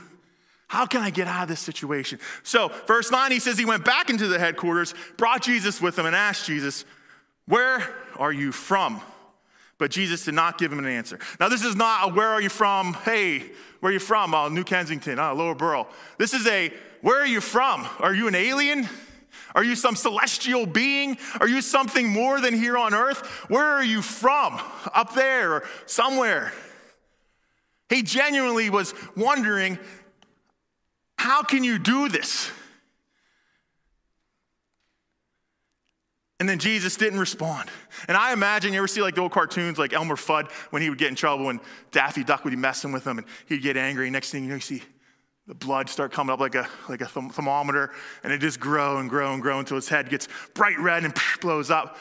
How 0.67 0.87
can 0.87 1.01
I 1.01 1.11
get 1.11 1.27
out 1.29 1.45
of 1.45 1.49
this 1.49 1.61
situation? 1.61 2.21
So, 2.43 2.71
verse 2.87 3.11
9, 3.11 3.33
he 3.33 3.41
says 3.41 3.59
he 3.59 3.65
went 3.65 3.85
back 3.85 4.11
into 4.11 4.29
the 4.29 4.39
headquarters, 4.39 4.95
brought 5.17 5.43
Jesus 5.43 5.81
with 5.81 5.99
him, 5.99 6.07
and 6.07 6.15
asked 6.15 6.47
Jesus, 6.47 6.85
Where 7.49 7.83
are 8.17 8.33
you 8.33 8.53
from? 8.53 9.01
But 9.79 9.91
Jesus 9.91 10.25
did 10.25 10.35
not 10.35 10.59
give 10.59 10.73
him 10.73 10.79
an 10.79 10.87
answer. 10.87 11.19
Now, 11.41 11.49
this 11.49 11.65
is 11.65 11.75
not 11.75 12.11
a 12.11 12.13
where 12.13 12.29
are 12.29 12.43
you 12.43 12.49
from? 12.49 12.95
Hey, 12.95 13.39
where 13.81 13.91
are 13.91 13.93
you 13.93 14.01
from? 14.01 14.35
Oh, 14.35 14.49
New 14.49 14.65
Kensington, 14.65 15.19
oh, 15.19 15.35
Lower 15.35 15.55
Burrell. 15.55 15.89
This 16.19 16.35
is 16.35 16.47
a 16.47 16.73
where 17.01 17.21
are 17.21 17.27
you 17.27 17.41
from? 17.41 17.87
Are 18.01 18.15
you 18.15 18.29
an 18.29 18.35
alien? 18.35 18.89
Are 19.55 19.65
you 19.65 19.77
some 19.77 19.97
celestial 19.97 20.67
being? 20.67 21.17
Are 21.41 21.49
you 21.49 21.63
something 21.63 22.09
more 22.09 22.41
than 22.41 22.55
here 22.55 22.77
on 22.77 22.93
earth? 22.93 23.25
Where 23.49 23.65
are 23.65 23.85
you 23.85 24.03
from? 24.03 24.61
Up 24.93 25.15
there 25.15 25.53
or 25.55 25.65
somewhere? 25.87 26.53
He 27.89 28.03
genuinely 28.03 28.69
was 28.69 28.95
wondering, 29.17 29.79
how 31.17 31.43
can 31.43 31.65
you 31.65 31.79
do 31.79 32.09
this? 32.09 32.51
And 36.41 36.49
then 36.49 36.59
Jesus 36.59 36.97
didn't 36.97 37.19
respond. 37.19 37.69
And 38.07 38.17
I 38.17 38.33
imagine 38.33 38.73
you 38.73 38.79
ever 38.79 38.87
see 38.87 39.03
like 39.03 39.17
the 39.17 39.23
old 39.23 39.33
cartoons 39.33 39.77
like 39.77 39.93
Elmer 39.93 40.15
Fudd 40.15 40.51
when 40.71 40.83
he 40.83 40.89
would 40.89 40.99
get 40.99 41.09
in 41.09 41.17
trouble 41.17 41.49
and 41.49 41.59
Daffy 41.91 42.23
Duck 42.23 42.45
would 42.45 42.51
be 42.51 42.57
messing 42.57 42.93
with 42.93 43.05
him 43.05 43.19
and 43.19 43.27
he'd 43.49 43.63
get 43.63 43.77
angry. 43.77 44.09
Next 44.09 44.31
thing 44.31 44.45
you 44.45 44.49
know, 44.51 44.55
you 44.55 44.61
see 44.61 44.83
the 45.49 45.55
blood 45.55 45.89
start 45.89 46.13
coming 46.13 46.33
up 46.33 46.39
like 46.39 46.55
a, 46.55 46.69
like 46.89 47.01
a 47.01 47.07
thermometer 47.07 47.91
and 48.23 48.33
it 48.33 48.39
just 48.39 48.61
grow 48.61 48.99
and 48.99 49.11
grow 49.11 49.33
and 49.33 49.43
grow 49.43 49.59
until 49.59 49.77
his 49.77 49.89
head 49.89 50.11
gets 50.11 50.29
bright 50.55 50.79
red 50.79 51.05
and 51.05 51.13
blows 51.41 51.71
up 51.71 51.97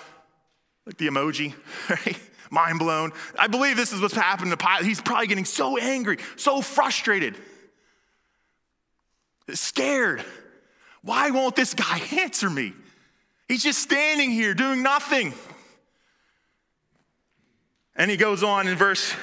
like 0.86 0.98
the 0.98 1.08
emoji, 1.08 1.54
right? 1.90 2.20
mind 2.52 2.80
blown. 2.80 3.12
I 3.38 3.48
believe 3.48 3.76
this 3.76 3.92
is 3.92 4.02
what's 4.02 4.14
happened 4.14 4.52
to 4.52 4.58
Pilate. 4.58 4.86
He's 4.86 5.02
probably 5.02 5.28
getting 5.28 5.46
so 5.46 5.78
angry, 5.78 6.18
so 6.36 6.62
frustrated, 6.62 7.36
scared. 9.54 10.24
Why 11.02 11.32
won't 11.32 11.56
this 11.56 11.74
guy 11.74 12.02
answer 12.20 12.50
me? 12.50 12.74
He's 13.48 13.64
just 13.64 13.80
standing 13.80 14.32
here 14.32 14.54
doing 14.54 14.84
nothing. 14.84 15.34
And 17.96 18.12
he 18.12 18.18
goes 18.18 18.44
on 18.44 18.68
in 18.68 18.78
verse, 18.78 19.16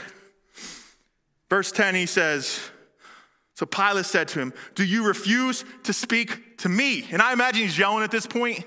verse 1.48 1.70
10, 1.70 1.94
he 1.94 2.06
says, 2.06 2.58
So 3.54 3.66
Pilate 3.66 4.06
said 4.06 4.28
to 4.28 4.40
him, 4.40 4.52
Do 4.74 4.84
you 4.84 5.06
refuse 5.06 5.64
to 5.84 5.92
speak 5.92 6.58
to 6.58 6.68
me? 6.68 7.06
And 7.10 7.22
I 7.22 7.32
imagine 7.32 7.62
he's 7.62 7.78
yelling 7.78 8.02
at 8.02 8.10
this 8.10 8.26
point, 8.26 8.64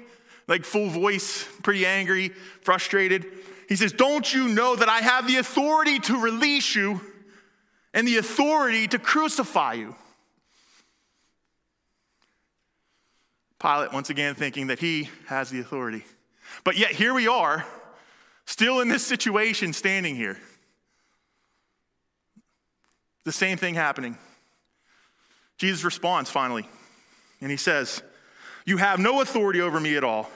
like 0.47 0.63
full 0.63 0.89
voice, 0.89 1.47
pretty 1.63 1.85
angry, 1.85 2.29
frustrated. 2.61 3.25
He 3.67 3.75
says, 3.75 3.91
Don't 3.91 4.31
you 4.33 4.47
know 4.47 4.75
that 4.75 4.87
I 4.87 4.99
have 4.99 5.27
the 5.27 5.37
authority 5.37 5.99
to 5.99 6.21
release 6.21 6.75
you 6.75 7.01
and 7.93 8.07
the 8.07 8.17
authority 8.17 8.87
to 8.89 8.99
crucify 8.99 9.73
you? 9.73 9.95
Pilate, 13.59 13.91
once 13.91 14.09
again, 14.09 14.35
thinking 14.35 14.67
that 14.67 14.79
he 14.79 15.09
has 15.27 15.49
the 15.49 15.59
authority. 15.59 16.03
But 16.63 16.77
yet, 16.77 16.91
here 16.91 17.13
we 17.13 17.27
are, 17.27 17.65
still 18.45 18.79
in 18.79 18.87
this 18.87 19.05
situation, 19.05 19.73
standing 19.73 20.15
here. 20.15 20.37
The 23.23 23.31
same 23.31 23.57
thing 23.57 23.75
happening. 23.75 24.17
Jesus 25.57 25.83
responds 25.83 26.29
finally, 26.29 26.67
and 27.41 27.49
he 27.49 27.57
says, 27.57 28.01
You 28.65 28.77
have 28.77 28.99
no 28.99 29.21
authority 29.21 29.59
over 29.59 29.79
me 29.79 29.97
at 29.97 30.03
all 30.03 30.29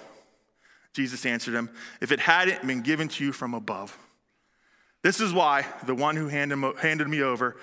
Jesus 0.93 1.25
answered 1.25 1.53
him, 1.53 1.69
If 2.01 2.11
it 2.11 2.19
hadn't 2.19 2.65
been 2.65 2.81
given 2.81 3.07
to 3.09 3.23
you 3.23 3.31
from 3.31 3.53
above, 3.53 3.97
This 5.03 5.19
is 5.19 5.33
why 5.33 5.65
the 5.85 5.95
one 5.95 6.15
who 6.15 6.27
handed, 6.27 7.07
me 7.07 7.21
over, 7.21 7.55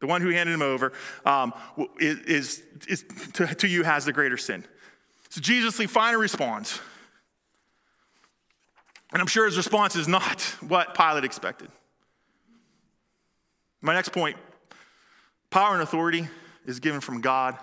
the 0.00 0.06
one 0.06 0.20
who 0.20 0.30
handed 0.30 0.52
him 0.52 0.62
over, 0.62 0.92
um, 1.24 1.52
is, 1.98 2.62
is 2.88 3.04
to, 3.34 3.46
to 3.46 3.68
you 3.68 3.82
has 3.82 4.04
the 4.04 4.12
greater 4.12 4.36
sin. 4.36 4.64
So 5.30 5.40
Jesus 5.40 5.76
finally 5.90 6.20
responds. 6.20 6.80
And 9.12 9.20
I'm 9.20 9.28
sure 9.28 9.46
his 9.46 9.56
response 9.56 9.96
is 9.96 10.08
not 10.08 10.40
what 10.66 10.94
Pilate 10.94 11.24
expected. 11.24 11.68
My 13.80 13.94
next 13.94 14.10
point 14.10 14.36
power 15.50 15.74
and 15.74 15.82
authority 15.82 16.28
is 16.66 16.80
given 16.80 17.00
from 17.00 17.20
God 17.20 17.56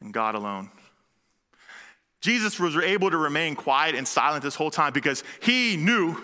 and 0.00 0.12
God 0.12 0.34
alone. 0.34 0.70
Jesus 2.20 2.58
was 2.58 2.76
able 2.76 3.10
to 3.10 3.16
remain 3.16 3.54
quiet 3.54 3.94
and 3.94 4.06
silent 4.06 4.42
this 4.42 4.54
whole 4.54 4.70
time 4.70 4.92
because 4.92 5.22
he 5.40 5.76
knew 5.76 6.16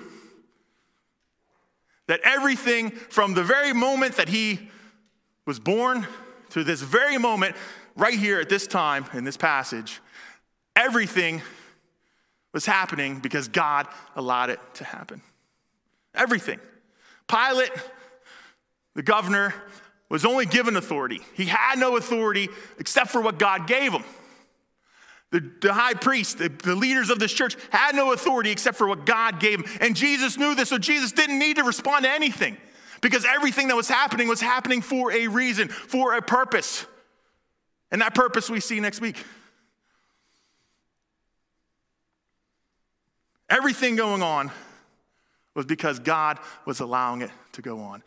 that 2.06 2.20
everything 2.24 2.90
from 2.90 3.34
the 3.34 3.42
very 3.42 3.72
moment 3.72 4.16
that 4.16 4.28
he 4.28 4.70
was 5.46 5.58
born 5.58 6.06
to 6.50 6.64
this 6.64 6.80
very 6.80 7.18
moment, 7.18 7.56
right 7.96 8.18
here 8.18 8.40
at 8.40 8.48
this 8.48 8.66
time 8.66 9.04
in 9.12 9.24
this 9.24 9.36
passage, 9.36 10.00
everything 10.76 11.42
was 12.52 12.64
happening 12.64 13.18
because 13.18 13.48
God 13.48 13.86
allowed 14.16 14.50
it 14.50 14.60
to 14.74 14.84
happen. 14.84 15.20
Everything. 16.14 16.60
Pilate, 17.26 17.72
the 18.94 19.02
governor, 19.02 19.54
was 20.08 20.24
only 20.24 20.46
given 20.46 20.76
authority. 20.76 21.20
He 21.34 21.46
had 21.46 21.78
no 21.78 21.96
authority 21.96 22.48
except 22.78 23.10
for 23.10 23.20
what 23.20 23.38
God 23.38 23.66
gave 23.66 23.92
him. 23.92 24.04
The, 25.32 25.50
the 25.60 25.72
high 25.72 25.94
priest, 25.94 26.38
the, 26.38 26.48
the 26.48 26.76
leaders 26.76 27.10
of 27.10 27.18
this 27.18 27.32
church 27.32 27.56
had 27.70 27.96
no 27.96 28.12
authority 28.12 28.52
except 28.52 28.78
for 28.78 28.86
what 28.86 29.04
God 29.04 29.40
gave 29.40 29.58
him. 29.58 29.78
And 29.80 29.96
Jesus 29.96 30.38
knew 30.38 30.54
this, 30.54 30.68
so 30.68 30.78
Jesus 30.78 31.10
didn't 31.10 31.40
need 31.40 31.56
to 31.56 31.64
respond 31.64 32.04
to 32.04 32.10
anything 32.10 32.56
because 33.04 33.26
everything 33.26 33.68
that 33.68 33.76
was 33.76 33.86
happening 33.86 34.28
was 34.28 34.40
happening 34.40 34.80
for 34.80 35.12
a 35.12 35.28
reason, 35.28 35.68
for 35.68 36.14
a 36.14 36.22
purpose. 36.22 36.86
And 37.90 38.00
that 38.00 38.14
purpose 38.14 38.48
we 38.48 38.60
see 38.60 38.80
next 38.80 39.02
week. 39.02 39.22
Everything 43.50 43.94
going 43.94 44.22
on 44.22 44.50
was 45.54 45.66
because 45.66 45.98
God 45.98 46.38
was 46.64 46.80
allowing 46.80 47.20
it 47.20 47.30
to 47.52 47.60
go 47.60 47.80
on. 47.80 48.02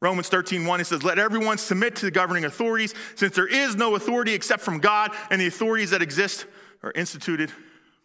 Romans 0.00 0.28
13, 0.28 0.66
1, 0.66 0.80
it 0.80 0.86
says, 0.88 1.04
Let 1.04 1.20
everyone 1.20 1.56
submit 1.56 1.94
to 1.96 2.06
the 2.06 2.10
governing 2.10 2.44
authorities, 2.44 2.94
since 3.14 3.36
there 3.36 3.46
is 3.46 3.76
no 3.76 3.94
authority 3.94 4.34
except 4.34 4.62
from 4.62 4.80
God, 4.80 5.12
and 5.30 5.40
the 5.40 5.46
authorities 5.46 5.90
that 5.90 6.02
exist 6.02 6.46
are 6.82 6.90
instituted 6.96 7.52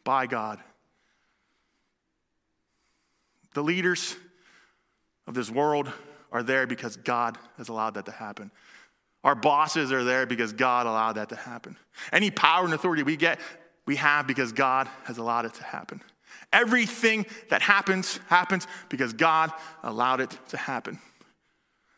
by 0.04 0.28
God. 0.28 0.60
The 3.56 3.64
leaders 3.64 4.16
of 5.26 5.34
this 5.34 5.50
world 5.50 5.92
are 6.32 6.44
there 6.44 6.68
because 6.68 6.98
God 6.98 7.38
has 7.58 7.70
allowed 7.70 7.96
that 7.96 8.06
to 8.06 8.12
happen. 8.12 8.52
Our 9.24 9.36
bosses 9.36 9.92
are 9.92 10.04
there 10.04 10.26
because 10.26 10.54
God 10.54 10.88
allowed 10.88 11.14
that 11.14 11.30
to 11.30 11.36
happen. 11.36 11.78
Any 12.12 12.32
power 12.32 12.66
and 12.66 12.74
authority 12.74 13.04
we 13.04 13.18
get, 13.18 13.40
we 13.86 13.96
have 13.98 14.28
because 14.28 14.52
God 14.52 14.88
has 15.04 15.18
allowed 15.18 15.46
it 15.46 15.54
to 15.56 15.64
happen. 15.64 16.02
Everything 16.54 17.26
that 17.50 17.62
happens, 17.62 18.20
happens 18.28 18.68
because 18.90 19.14
God 19.14 19.52
allowed 19.84 20.22
it 20.22 20.38
to 20.50 20.58
happen. 20.58 21.00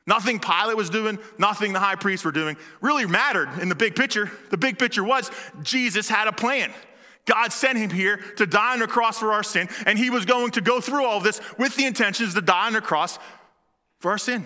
Nothing 0.06 0.40
Pilate 0.40 0.76
was 0.76 0.90
doing, 0.90 1.18
nothing 1.38 1.72
the 1.72 1.80
high 1.80 1.96
priests 1.96 2.26
were 2.26 2.32
doing 2.32 2.58
really 2.82 3.06
mattered 3.06 3.50
in 3.62 3.70
the 3.70 3.76
big 3.76 3.96
picture. 3.96 4.30
The 4.50 4.58
big 4.58 4.78
picture 4.78 5.04
was 5.04 5.32
Jesus 5.62 6.10
had 6.10 6.28
a 6.28 6.34
plan. 6.34 6.74
God 7.26 7.54
sent 7.54 7.78
him 7.78 7.90
here 7.90 8.18
to 8.36 8.46
die 8.46 8.74
on 8.74 8.80
the 8.80 8.88
cross 8.88 9.18
for 9.18 9.32
our 9.32 9.44
sin, 9.44 9.70
and 9.86 9.98
he 9.98 10.10
was 10.10 10.26
going 10.26 10.52
to 10.52 10.62
go 10.62 10.82
through 10.82 11.06
all 11.06 11.22
this 11.22 11.40
with 11.58 11.74
the 11.78 11.86
intentions 11.86 12.34
to 12.34 12.42
die 12.42 12.68
on 12.68 12.74
the 12.74 12.82
cross 12.82 13.18
for 14.04 14.12
our 14.12 14.18
sin. 14.18 14.46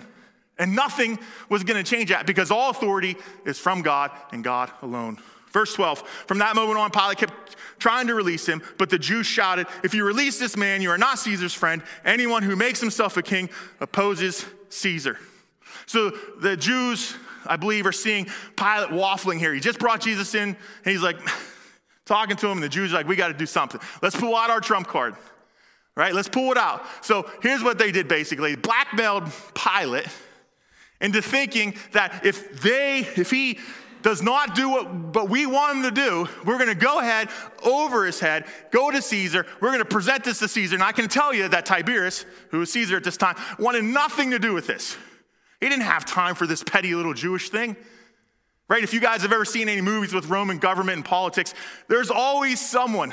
And 0.56 0.74
nothing 0.74 1.18
was 1.48 1.64
going 1.64 1.82
to 1.82 1.88
change 1.88 2.10
that 2.10 2.26
because 2.26 2.50
all 2.50 2.70
authority 2.70 3.16
is 3.44 3.58
from 3.58 3.82
God 3.82 4.12
and 4.32 4.42
God 4.42 4.70
alone. 4.82 5.18
Verse 5.52 5.74
12 5.74 5.98
From 6.26 6.38
that 6.38 6.54
moment 6.54 6.78
on, 6.78 6.90
Pilate 6.90 7.18
kept 7.18 7.56
trying 7.78 8.06
to 8.06 8.14
release 8.14 8.46
him, 8.46 8.62
but 8.78 8.88
the 8.88 8.98
Jews 8.98 9.26
shouted, 9.26 9.66
If 9.82 9.94
you 9.94 10.04
release 10.04 10.38
this 10.38 10.56
man, 10.56 10.80
you 10.80 10.90
are 10.90 10.98
not 10.98 11.18
Caesar's 11.18 11.54
friend. 11.54 11.82
Anyone 12.04 12.44
who 12.44 12.54
makes 12.54 12.80
himself 12.80 13.16
a 13.16 13.22
king 13.22 13.50
opposes 13.80 14.46
Caesar. 14.68 15.18
So 15.86 16.10
the 16.40 16.56
Jews, 16.56 17.16
I 17.44 17.56
believe, 17.56 17.84
are 17.84 17.92
seeing 17.92 18.26
Pilate 18.56 18.90
waffling 18.90 19.38
here. 19.38 19.52
He 19.52 19.60
just 19.60 19.80
brought 19.80 20.00
Jesus 20.00 20.34
in, 20.36 20.50
and 20.50 20.56
he's 20.84 21.02
like 21.02 21.18
talking 22.04 22.36
to 22.36 22.46
him, 22.46 22.58
and 22.58 22.62
the 22.62 22.68
Jews 22.68 22.92
are 22.92 22.96
like, 22.96 23.08
we 23.08 23.16
got 23.16 23.28
to 23.28 23.34
do 23.34 23.46
something. 23.46 23.80
Let's 24.02 24.14
pull 24.14 24.36
out 24.36 24.50
our 24.50 24.60
trump 24.60 24.86
card. 24.86 25.16
Right? 25.98 26.14
Let's 26.14 26.28
pull 26.28 26.52
it 26.52 26.56
out. 26.56 26.84
So 27.02 27.28
here's 27.42 27.60
what 27.60 27.76
they 27.76 27.90
did 27.90 28.06
basically 28.06 28.54
blackmailed 28.54 29.24
Pilate 29.52 30.06
into 31.00 31.20
thinking 31.20 31.74
that 31.90 32.24
if 32.24 32.62
they, 32.62 33.00
if 33.00 33.32
he 33.32 33.58
does 34.02 34.22
not 34.22 34.54
do 34.54 34.70
what, 34.70 34.88
what 34.88 35.28
we 35.28 35.44
want 35.44 35.78
him 35.78 35.82
to 35.82 35.90
do, 35.90 36.28
we're 36.44 36.56
going 36.56 36.68
to 36.68 36.76
go 36.76 37.00
ahead 37.00 37.28
over 37.64 38.06
his 38.06 38.20
head, 38.20 38.44
go 38.70 38.92
to 38.92 39.02
Caesar. 39.02 39.44
We're 39.60 39.70
going 39.70 39.80
to 39.80 39.84
present 39.84 40.22
this 40.22 40.38
to 40.38 40.46
Caesar. 40.46 40.76
And 40.76 40.84
I 40.84 40.92
can 40.92 41.08
tell 41.08 41.34
you 41.34 41.48
that 41.48 41.66
Tiberius, 41.66 42.24
who 42.50 42.60
was 42.60 42.70
Caesar 42.70 42.96
at 42.96 43.02
this 43.02 43.16
time, 43.16 43.34
wanted 43.58 43.82
nothing 43.82 44.30
to 44.30 44.38
do 44.38 44.54
with 44.54 44.68
this. 44.68 44.96
He 45.58 45.68
didn't 45.68 45.82
have 45.82 46.04
time 46.04 46.36
for 46.36 46.46
this 46.46 46.62
petty 46.62 46.94
little 46.94 47.12
Jewish 47.12 47.50
thing. 47.50 47.76
Right? 48.68 48.84
If 48.84 48.94
you 48.94 49.00
guys 49.00 49.22
have 49.22 49.32
ever 49.32 49.44
seen 49.44 49.68
any 49.68 49.80
movies 49.80 50.14
with 50.14 50.26
Roman 50.26 50.58
government 50.58 50.96
and 50.98 51.04
politics, 51.04 51.54
there's 51.88 52.10
always 52.12 52.60
someone 52.60 53.12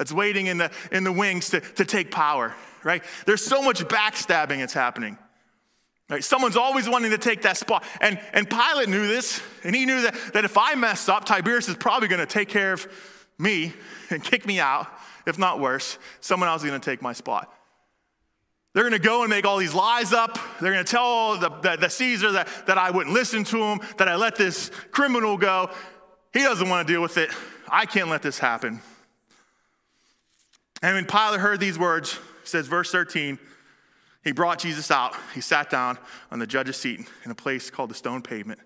that's 0.00 0.12
waiting 0.12 0.46
in 0.46 0.56
the, 0.56 0.70
in 0.90 1.04
the 1.04 1.12
wings 1.12 1.50
to, 1.50 1.60
to 1.60 1.84
take 1.84 2.10
power, 2.10 2.54
right? 2.84 3.04
There's 3.26 3.44
so 3.44 3.60
much 3.60 3.84
backstabbing 3.84 4.60
that's 4.60 4.72
happening. 4.72 5.18
Right? 6.08 6.24
Someone's 6.24 6.56
always 6.56 6.88
wanting 6.88 7.10
to 7.10 7.18
take 7.18 7.42
that 7.42 7.58
spot. 7.58 7.84
And, 8.00 8.18
and 8.32 8.48
Pilate 8.48 8.88
knew 8.88 9.06
this, 9.06 9.42
and 9.62 9.76
he 9.76 9.84
knew 9.84 10.00
that, 10.00 10.14
that 10.32 10.46
if 10.46 10.56
I 10.56 10.74
mess 10.74 11.06
up, 11.10 11.26
Tiberius 11.26 11.68
is 11.68 11.76
probably 11.76 12.08
going 12.08 12.20
to 12.20 12.24
take 12.24 12.48
care 12.48 12.72
of 12.72 12.88
me 13.38 13.74
and 14.08 14.24
kick 14.24 14.46
me 14.46 14.58
out, 14.58 14.86
if 15.26 15.38
not 15.38 15.60
worse. 15.60 15.98
Someone 16.22 16.48
else 16.48 16.62
is 16.62 16.68
going 16.70 16.80
to 16.80 16.90
take 16.90 17.02
my 17.02 17.12
spot. 17.12 17.52
They're 18.72 18.84
going 18.84 18.98
to 18.98 19.06
go 19.06 19.20
and 19.20 19.28
make 19.28 19.44
all 19.44 19.58
these 19.58 19.74
lies 19.74 20.14
up. 20.14 20.38
They're 20.62 20.72
going 20.72 20.82
to 20.82 20.90
tell 20.90 21.36
the, 21.36 21.50
the, 21.60 21.76
the, 21.76 21.90
Caesar 21.90 22.32
that, 22.32 22.48
that 22.66 22.78
I 22.78 22.90
wouldn't 22.90 23.14
listen 23.14 23.44
to 23.44 23.62
him, 23.62 23.80
that 23.98 24.08
I 24.08 24.16
let 24.16 24.34
this 24.34 24.70
criminal 24.92 25.36
go. 25.36 25.68
He 26.32 26.40
doesn't 26.40 26.70
want 26.70 26.88
to 26.88 26.90
deal 26.90 27.02
with 27.02 27.18
it. 27.18 27.28
I 27.68 27.84
can't 27.84 28.08
let 28.08 28.22
this 28.22 28.38
happen. 28.38 28.80
And 30.82 30.94
when 30.94 31.04
Pilate 31.04 31.40
heard 31.40 31.60
these 31.60 31.78
words, 31.78 32.18
says, 32.44 32.66
verse 32.66 32.90
13, 32.90 33.38
he 34.24 34.32
brought 34.32 34.58
Jesus 34.58 34.90
out. 34.90 35.14
He 35.34 35.40
sat 35.40 35.70
down 35.70 35.98
on 36.30 36.38
the 36.38 36.46
judge's 36.46 36.76
seat 36.76 37.00
in 37.24 37.30
a 37.30 37.34
place 37.34 37.70
called 37.70 37.90
the 37.90 37.94
stone 37.94 38.22
pavement. 38.22 38.60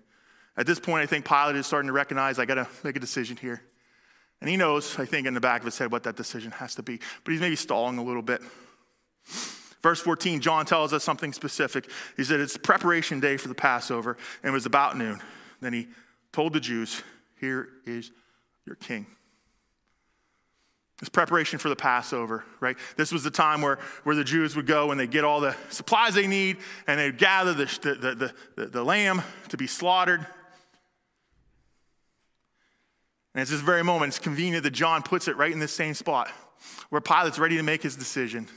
At 0.57 0.65
this 0.65 0.79
point, 0.79 1.03
I 1.03 1.05
think 1.05 1.25
Pilate 1.25 1.55
is 1.55 1.67
starting 1.67 1.87
to 1.87 1.93
recognize 1.93 2.39
I 2.39 2.45
got 2.45 2.55
to 2.55 2.67
make 2.83 2.95
a 2.95 2.99
decision 2.99 3.37
here. 3.37 3.61
And 4.41 4.49
he 4.49 4.57
knows, 4.57 4.97
I 4.99 5.05
think, 5.05 5.27
in 5.27 5.33
the 5.33 5.41
back 5.41 5.61
of 5.61 5.65
his 5.65 5.77
head 5.77 5.91
what 5.91 6.03
that 6.03 6.15
decision 6.15 6.51
has 6.51 6.75
to 6.75 6.83
be. 6.83 6.99
But 7.23 7.31
he's 7.31 7.41
maybe 7.41 7.55
stalling 7.55 7.97
a 7.97 8.03
little 8.03 8.21
bit. 8.21 8.41
Verse 9.81 10.01
14, 10.01 10.41
John 10.41 10.65
tells 10.65 10.93
us 10.93 11.03
something 11.03 11.31
specific. 11.31 11.89
He 12.17 12.23
said 12.23 12.39
it's 12.39 12.57
preparation 12.57 13.19
day 13.19 13.37
for 13.37 13.47
the 13.47 13.55
Passover, 13.55 14.17
and 14.43 14.49
it 14.49 14.53
was 14.53 14.65
about 14.65 14.97
noon. 14.97 15.21
Then 15.61 15.73
he 15.73 15.87
told 16.31 16.53
the 16.53 16.59
Jews, 16.59 17.01
Here 17.39 17.69
is 17.85 18.11
your 18.65 18.75
king. 18.75 19.05
It's 21.01 21.09
preparation 21.09 21.59
for 21.59 21.67
the 21.67 21.75
Passover, 21.75 22.45
right? 22.61 22.77
This 22.95 23.11
was 23.11 23.23
the 23.23 23.31
time 23.31 23.61
where, 23.61 23.79
where 24.03 24.15
the 24.15 24.23
Jews 24.23 24.55
would 24.55 24.65
go 24.65 24.91
and 24.91 24.99
they 24.99 25.07
get 25.07 25.25
all 25.25 25.41
the 25.41 25.55
supplies 25.69 26.13
they 26.13 26.27
need 26.27 26.57
and 26.87 26.99
they'd 26.99 27.17
gather 27.17 27.53
the, 27.53 27.65
the, 27.81 28.33
the, 28.55 28.65
the, 28.67 28.83
lamb 28.83 29.21
to 29.49 29.57
be 29.57 29.67
slaughtered. 29.67 30.25
And 33.33 33.41
it's 33.41 33.51
this 33.51 33.59
very 33.59 33.83
moment, 33.83 34.09
it's 34.09 34.19
convenient 34.19 34.63
that 34.63 34.71
John 34.71 35.03
puts 35.03 35.27
it 35.27 35.35
right 35.35 35.51
in 35.51 35.59
this 35.59 35.73
same 35.73 35.93
spot 35.93 36.31
where 36.89 37.01
Pilate's 37.01 37.39
ready 37.39 37.57
to 37.57 37.63
make 37.63 37.83
his 37.83 37.97
decision. 37.97 38.47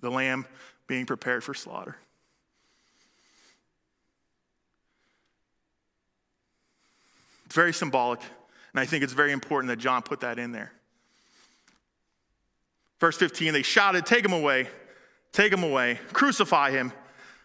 the 0.00 0.10
lamb 0.10 0.46
being 0.86 1.06
prepared 1.06 1.42
for 1.42 1.54
slaughter. 1.54 1.96
It's 7.46 7.54
very 7.54 7.72
symbolic, 7.72 8.20
and 8.74 8.80
I 8.80 8.84
think 8.84 9.04
it's 9.04 9.12
very 9.12 9.32
important 9.32 9.68
that 9.68 9.78
John 9.78 10.02
put 10.02 10.20
that 10.20 10.38
in 10.38 10.52
there. 10.52 10.72
Verse 13.00 13.16
15, 13.16 13.52
they 13.52 13.62
shouted, 13.62 14.04
Take 14.04 14.24
him 14.24 14.32
away, 14.32 14.68
take 15.32 15.52
him 15.52 15.62
away, 15.62 16.00
crucify 16.12 16.72
him. 16.72 16.92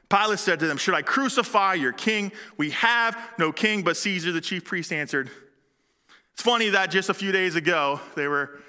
Pilate 0.09 0.39
said 0.39 0.59
to 0.59 0.67
them, 0.67 0.77
Should 0.77 0.95
I 0.95 1.03
crucify 1.03 1.75
your 1.75 1.91
king? 1.91 2.31
We 2.57 2.71
have 2.71 3.15
no 3.37 3.51
king 3.51 3.83
but 3.83 3.95
Caesar, 3.95 4.31
the 4.31 4.41
chief 4.41 4.65
priest 4.65 4.91
answered. 4.91 5.29
It's 6.33 6.41
funny 6.41 6.69
that 6.69 6.89
just 6.89 7.09
a 7.09 7.13
few 7.13 7.31
days 7.31 7.55
ago, 7.55 7.99
they 8.15 8.27
were 8.27 8.59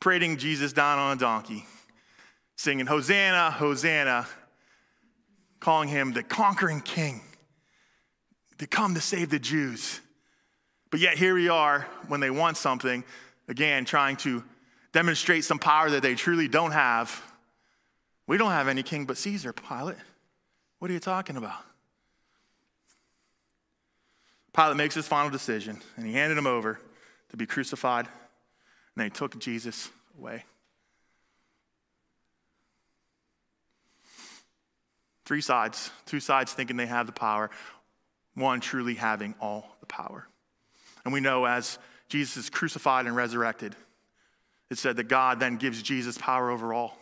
parading 0.00 0.36
Jesus 0.36 0.72
down 0.72 0.98
on 0.98 1.16
a 1.16 1.20
donkey 1.20 1.64
singing, 2.56 2.86
Hosanna, 2.86 3.50
Hosanna, 3.50 4.26
calling 5.60 5.88
him 5.88 6.12
the 6.12 6.22
conquering 6.22 6.80
king 6.80 7.20
to 8.58 8.66
come 8.66 8.94
to 8.94 9.00
save 9.00 9.30
the 9.30 9.38
Jews. 9.38 10.00
But 10.90 11.00
yet 11.00 11.16
here 11.18 11.34
we 11.34 11.48
are 11.48 11.82
when 12.08 12.20
they 12.20 12.30
want 12.30 12.56
something, 12.56 13.04
again, 13.48 13.84
trying 13.84 14.16
to 14.18 14.44
demonstrate 14.92 15.44
some 15.44 15.58
power 15.58 15.90
that 15.90 16.02
they 16.02 16.14
truly 16.14 16.48
don't 16.48 16.70
have. 16.70 17.22
We 18.26 18.38
don't 18.38 18.52
have 18.52 18.68
any 18.68 18.82
king 18.82 19.04
but 19.04 19.18
Caesar, 19.18 19.52
Pilate. 19.52 19.96
What 20.78 20.90
are 20.90 20.94
you 20.94 21.00
talking 21.00 21.36
about? 21.36 21.60
Pilate 24.54 24.76
makes 24.76 24.94
his 24.94 25.06
final 25.06 25.30
decision, 25.30 25.80
and 25.96 26.06
he 26.06 26.14
handed 26.14 26.38
him 26.38 26.46
over 26.46 26.80
to 27.30 27.36
be 27.36 27.46
crucified, 27.46 28.06
and 28.06 28.12
then 28.96 29.06
he 29.06 29.10
took 29.10 29.38
Jesus 29.38 29.90
away. 30.18 30.44
Three 35.26 35.40
sides, 35.40 35.90
two 36.06 36.20
sides 36.20 36.52
thinking 36.52 36.76
they 36.76 36.86
have 36.86 37.06
the 37.06 37.12
power, 37.12 37.50
one 38.34 38.60
truly 38.60 38.94
having 38.94 39.34
all 39.40 39.76
the 39.80 39.86
power. 39.86 40.26
And 41.06 41.12
we 41.12 41.20
know 41.20 41.44
as 41.44 41.78
Jesus 42.08 42.36
is 42.36 42.50
crucified 42.50 43.06
and 43.06 43.14
resurrected, 43.14 43.76
it 44.70 44.76
said 44.76 44.96
that 44.96 45.04
God 45.04 45.38
then 45.38 45.56
gives 45.56 45.80
Jesus 45.80 46.18
power 46.18 46.50
over 46.50 46.74
all. 46.74 46.98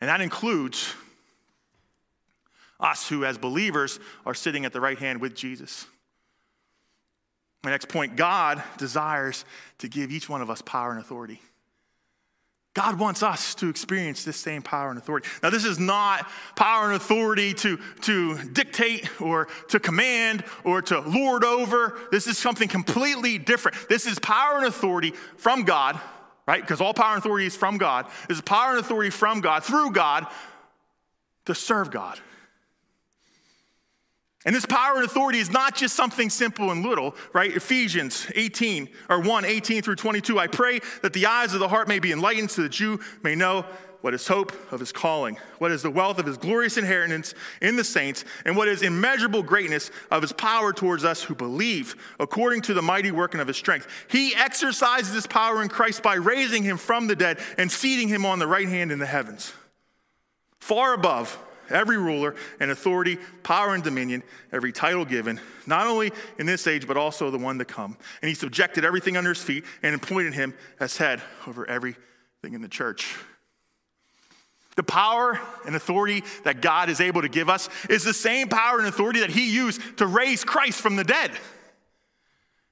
And 0.00 0.08
that 0.08 0.20
includes 0.20 0.94
us 2.78 3.08
who, 3.08 3.24
as 3.24 3.36
believers, 3.36 3.98
are 4.24 4.32
sitting 4.32 4.64
at 4.64 4.72
the 4.72 4.80
right 4.80 4.96
hand 4.96 5.20
with 5.20 5.34
Jesus. 5.34 5.86
My 7.64 7.72
next 7.72 7.88
point 7.88 8.14
God 8.14 8.62
desires 8.78 9.44
to 9.78 9.88
give 9.88 10.12
each 10.12 10.28
one 10.28 10.40
of 10.40 10.48
us 10.48 10.62
power 10.62 10.92
and 10.92 11.00
authority. 11.00 11.42
God 12.74 13.00
wants 13.00 13.22
us 13.22 13.54
to 13.56 13.68
experience 13.68 14.24
this 14.24 14.36
same 14.36 14.62
power 14.62 14.90
and 14.90 14.98
authority. 14.98 15.28
Now, 15.42 15.50
this 15.50 15.64
is 15.64 15.78
not 15.78 16.28
power 16.54 16.86
and 16.86 16.94
authority 16.94 17.52
to, 17.54 17.78
to 18.02 18.38
dictate 18.44 19.20
or 19.20 19.48
to 19.70 19.80
command 19.80 20.44
or 20.62 20.80
to 20.82 21.00
lord 21.00 21.42
over. 21.42 21.98
This 22.12 22.28
is 22.28 22.38
something 22.38 22.68
completely 22.68 23.38
different. 23.38 23.88
This 23.88 24.06
is 24.06 24.18
power 24.20 24.58
and 24.58 24.66
authority 24.66 25.12
from 25.36 25.64
God 25.64 26.00
right? 26.46 26.62
Because 26.62 26.80
all 26.80 26.92
power 26.92 27.14
and 27.14 27.20
authority 27.20 27.46
is 27.46 27.54
from 27.54 27.78
God. 27.78 28.06
This 28.26 28.38
is 28.38 28.42
power 28.42 28.70
and 28.70 28.80
authority 28.80 29.10
from 29.10 29.40
God, 29.40 29.62
through 29.62 29.92
God, 29.92 30.26
to 31.44 31.54
serve 31.54 31.92
God. 31.92 32.18
And 34.46 34.54
this 34.54 34.64
power 34.64 34.96
and 34.96 35.04
authority 35.04 35.38
is 35.38 35.50
not 35.50 35.76
just 35.76 35.94
something 35.94 36.30
simple 36.30 36.70
and 36.70 36.82
little, 36.82 37.14
right? 37.34 37.54
Ephesians 37.54 38.26
18, 38.34 38.88
or 39.10 39.20
1, 39.20 39.44
18 39.44 39.82
through 39.82 39.96
22. 39.96 40.38
I 40.38 40.46
pray 40.46 40.80
that 41.02 41.12
the 41.12 41.26
eyes 41.26 41.52
of 41.52 41.60
the 41.60 41.68
heart 41.68 41.88
may 41.88 41.98
be 41.98 42.10
enlightened 42.10 42.50
so 42.50 42.62
that 42.62 42.80
you 42.80 43.00
may 43.22 43.34
know 43.34 43.66
what 44.00 44.14
is 44.14 44.26
hope 44.26 44.52
of 44.72 44.80
his 44.80 44.92
calling, 44.92 45.36
what 45.58 45.70
is 45.70 45.82
the 45.82 45.90
wealth 45.90 46.18
of 46.18 46.24
his 46.24 46.38
glorious 46.38 46.78
inheritance 46.78 47.34
in 47.60 47.76
the 47.76 47.84
saints, 47.84 48.24
and 48.46 48.56
what 48.56 48.66
is 48.66 48.80
immeasurable 48.80 49.42
greatness 49.42 49.90
of 50.10 50.22
his 50.22 50.32
power 50.32 50.72
towards 50.72 51.04
us 51.04 51.22
who 51.22 51.34
believe, 51.34 51.94
according 52.18 52.62
to 52.62 52.72
the 52.72 52.80
mighty 52.80 53.10
working 53.10 53.40
of 53.40 53.46
his 53.46 53.58
strength. 53.58 53.86
He 54.08 54.34
exercises 54.34 55.12
his 55.12 55.26
power 55.26 55.60
in 55.60 55.68
Christ 55.68 56.02
by 56.02 56.14
raising 56.14 56.62
him 56.62 56.78
from 56.78 57.08
the 57.08 57.16
dead 57.16 57.40
and 57.58 57.70
seating 57.70 58.08
him 58.08 58.24
on 58.24 58.38
the 58.38 58.46
right 58.46 58.68
hand 58.68 58.90
in 58.90 58.98
the 58.98 59.04
heavens, 59.04 59.52
far 60.60 60.94
above 60.94 61.38
every 61.70 61.98
ruler 61.98 62.34
and 62.60 62.70
authority, 62.70 63.18
power 63.42 63.74
and 63.74 63.82
dominion, 63.82 64.22
every 64.52 64.72
title 64.72 65.04
given, 65.04 65.40
not 65.66 65.86
only 65.86 66.12
in 66.38 66.46
this 66.46 66.66
age, 66.66 66.86
but 66.86 66.96
also 66.96 67.30
the 67.30 67.38
one 67.38 67.58
to 67.58 67.64
come. 67.64 67.96
And 68.22 68.28
he 68.28 68.34
subjected 68.34 68.84
everything 68.84 69.16
under 69.16 69.30
his 69.30 69.42
feet 69.42 69.64
and 69.82 69.94
appointed 69.94 70.34
him 70.34 70.54
as 70.78 70.96
head 70.96 71.22
over 71.46 71.66
everything 71.66 72.54
in 72.54 72.62
the 72.62 72.68
church. 72.68 73.16
The 74.76 74.84
power 74.84 75.38
and 75.66 75.76
authority 75.76 76.24
that 76.44 76.62
God 76.62 76.88
is 76.88 77.00
able 77.00 77.22
to 77.22 77.28
give 77.28 77.48
us 77.48 77.68
is 77.88 78.04
the 78.04 78.14
same 78.14 78.48
power 78.48 78.78
and 78.78 78.86
authority 78.86 79.20
that 79.20 79.30
He 79.30 79.52
used 79.52 79.98
to 79.98 80.06
raise 80.06 80.44
Christ 80.44 80.80
from 80.80 80.96
the 80.96 81.04
dead. 81.04 81.32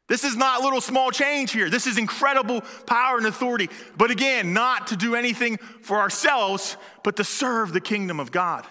This 0.06 0.24
is 0.24 0.34
not 0.34 0.62
little 0.62 0.80
small 0.80 1.10
change 1.10 1.52
here. 1.52 1.68
This 1.68 1.86
is 1.86 1.98
incredible 1.98 2.62
power 2.86 3.18
and 3.18 3.26
authority. 3.26 3.68
But 3.96 4.10
again, 4.10 4.54
not 4.54 4.86
to 4.86 4.96
do 4.96 5.14
anything 5.14 5.58
for 5.82 5.98
ourselves, 5.98 6.78
but 7.04 7.16
to 7.16 7.24
serve 7.24 7.74
the 7.74 7.80
kingdom 7.80 8.20
of 8.20 8.32
God. 8.32 8.66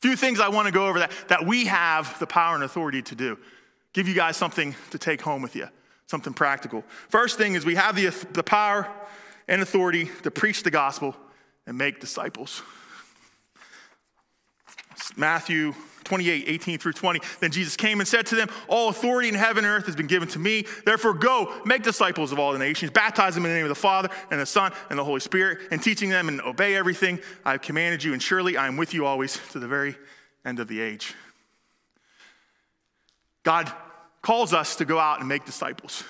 Few 0.00 0.16
things 0.16 0.38
I 0.40 0.48
want 0.48 0.66
to 0.66 0.72
go 0.72 0.86
over 0.86 1.00
that, 1.00 1.12
that 1.28 1.44
we 1.46 1.66
have 1.66 2.18
the 2.18 2.26
power 2.26 2.54
and 2.54 2.64
authority 2.64 3.02
to 3.02 3.14
do. 3.14 3.38
Give 3.92 4.06
you 4.06 4.14
guys 4.14 4.36
something 4.36 4.74
to 4.90 4.98
take 4.98 5.20
home 5.20 5.42
with 5.42 5.56
you, 5.56 5.68
something 6.06 6.32
practical. 6.32 6.84
First 7.08 7.38
thing 7.38 7.54
is 7.54 7.64
we 7.64 7.74
have 7.74 7.96
the, 7.96 8.08
the 8.32 8.44
power 8.44 8.88
and 9.48 9.60
authority 9.60 10.10
to 10.22 10.30
preach 10.30 10.62
the 10.62 10.70
gospel 10.70 11.16
and 11.66 11.76
make 11.76 12.00
disciples. 12.00 12.62
Matthew 15.16 15.74
28, 16.04 16.44
18 16.46 16.78
through 16.78 16.92
20. 16.92 17.20
Then 17.40 17.50
Jesus 17.50 17.76
came 17.76 18.00
and 18.00 18.08
said 18.08 18.26
to 18.26 18.34
them, 18.34 18.48
All 18.68 18.88
authority 18.88 19.28
in 19.28 19.34
heaven 19.34 19.64
and 19.64 19.72
earth 19.72 19.86
has 19.86 19.96
been 19.96 20.06
given 20.06 20.28
to 20.28 20.38
me. 20.38 20.66
Therefore, 20.84 21.14
go, 21.14 21.60
make 21.64 21.82
disciples 21.82 22.32
of 22.32 22.38
all 22.38 22.52
the 22.52 22.58
nations, 22.58 22.90
baptize 22.90 23.34
them 23.34 23.44
in 23.44 23.50
the 23.50 23.56
name 23.56 23.64
of 23.64 23.70
the 23.70 23.74
Father 23.74 24.08
and 24.30 24.40
the 24.40 24.46
Son 24.46 24.72
and 24.90 24.98
the 24.98 25.04
Holy 25.04 25.20
Spirit, 25.20 25.58
and 25.70 25.82
teaching 25.82 26.10
them 26.10 26.28
and 26.28 26.40
obey 26.42 26.76
everything 26.76 27.20
I 27.44 27.52
have 27.52 27.62
commanded 27.62 28.02
you. 28.02 28.12
And 28.12 28.22
surely 28.22 28.56
I 28.56 28.66
am 28.66 28.76
with 28.76 28.94
you 28.94 29.06
always 29.06 29.38
to 29.52 29.58
the 29.58 29.68
very 29.68 29.96
end 30.44 30.60
of 30.60 30.68
the 30.68 30.80
age. 30.80 31.14
God 33.44 33.72
calls 34.22 34.52
us 34.52 34.76
to 34.76 34.84
go 34.84 34.98
out 34.98 35.20
and 35.20 35.28
make 35.28 35.44
disciples. 35.44 36.04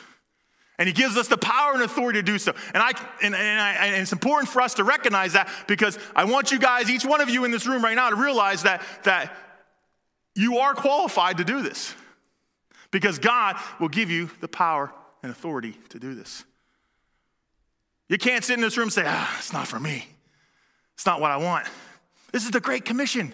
And 0.79 0.87
he 0.87 0.93
gives 0.93 1.17
us 1.17 1.27
the 1.27 1.37
power 1.37 1.75
and 1.75 1.83
authority 1.83 2.21
to 2.21 2.23
do 2.23 2.39
so. 2.39 2.55
And, 2.73 2.83
I, 2.83 2.91
and, 3.21 3.35
and, 3.35 3.61
I, 3.61 3.87
and 3.87 4.03
it's 4.03 4.13
important 4.13 4.49
for 4.49 4.63
us 4.63 4.75
to 4.75 4.85
recognize 4.85 5.33
that 5.33 5.49
because 5.67 5.99
I 6.15 6.25
want 6.25 6.53
you 6.53 6.59
guys, 6.59 6.89
each 6.89 7.05
one 7.05 7.21
of 7.21 7.29
you 7.29 7.45
in 7.45 7.51
this 7.51 7.67
room 7.67 7.83
right 7.83 7.97
now, 7.97 8.11
to 8.11 8.17
realize 8.17 8.63
that, 8.63 8.83
that 9.03 9.37
you 10.35 10.59
are 10.59 10.75
qualified 10.75 11.39
to 11.39 11.45
do 11.45 11.63
this. 11.63 11.95
Because 12.91 13.19
God 13.19 13.57
will 13.79 13.89
give 13.89 14.11
you 14.11 14.31
the 14.41 14.49
power 14.49 14.93
and 15.23 15.31
authority 15.31 15.77
to 15.91 15.99
do 15.99 16.15
this. 16.15 16.45
You 18.09 18.17
can't 18.17 18.43
sit 18.43 18.55
in 18.55 18.61
this 18.61 18.77
room 18.77 18.85
and 18.85 18.93
say, 18.93 19.05
ah, 19.07 19.37
it's 19.39 19.53
not 19.53 19.69
for 19.69 19.79
me. 19.79 20.07
It's 20.95 21.05
not 21.05 21.21
what 21.21 21.31
I 21.31 21.37
want. 21.37 21.67
This 22.33 22.45
is 22.45 22.51
the 22.51 22.61
Great 22.61 22.85
Commission. 22.85 23.33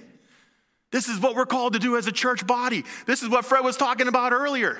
This 0.91 1.09
is 1.09 1.19
what 1.21 1.35
we're 1.35 1.47
called 1.47 1.73
to 1.75 1.79
do 1.79 1.97
as 1.97 2.07
a 2.07 2.13
church 2.13 2.47
body. 2.47 2.85
This 3.07 3.23
is 3.23 3.29
what 3.29 3.45
Fred 3.45 3.65
was 3.65 3.77
talking 3.77 4.09
about 4.09 4.33
earlier. 4.33 4.79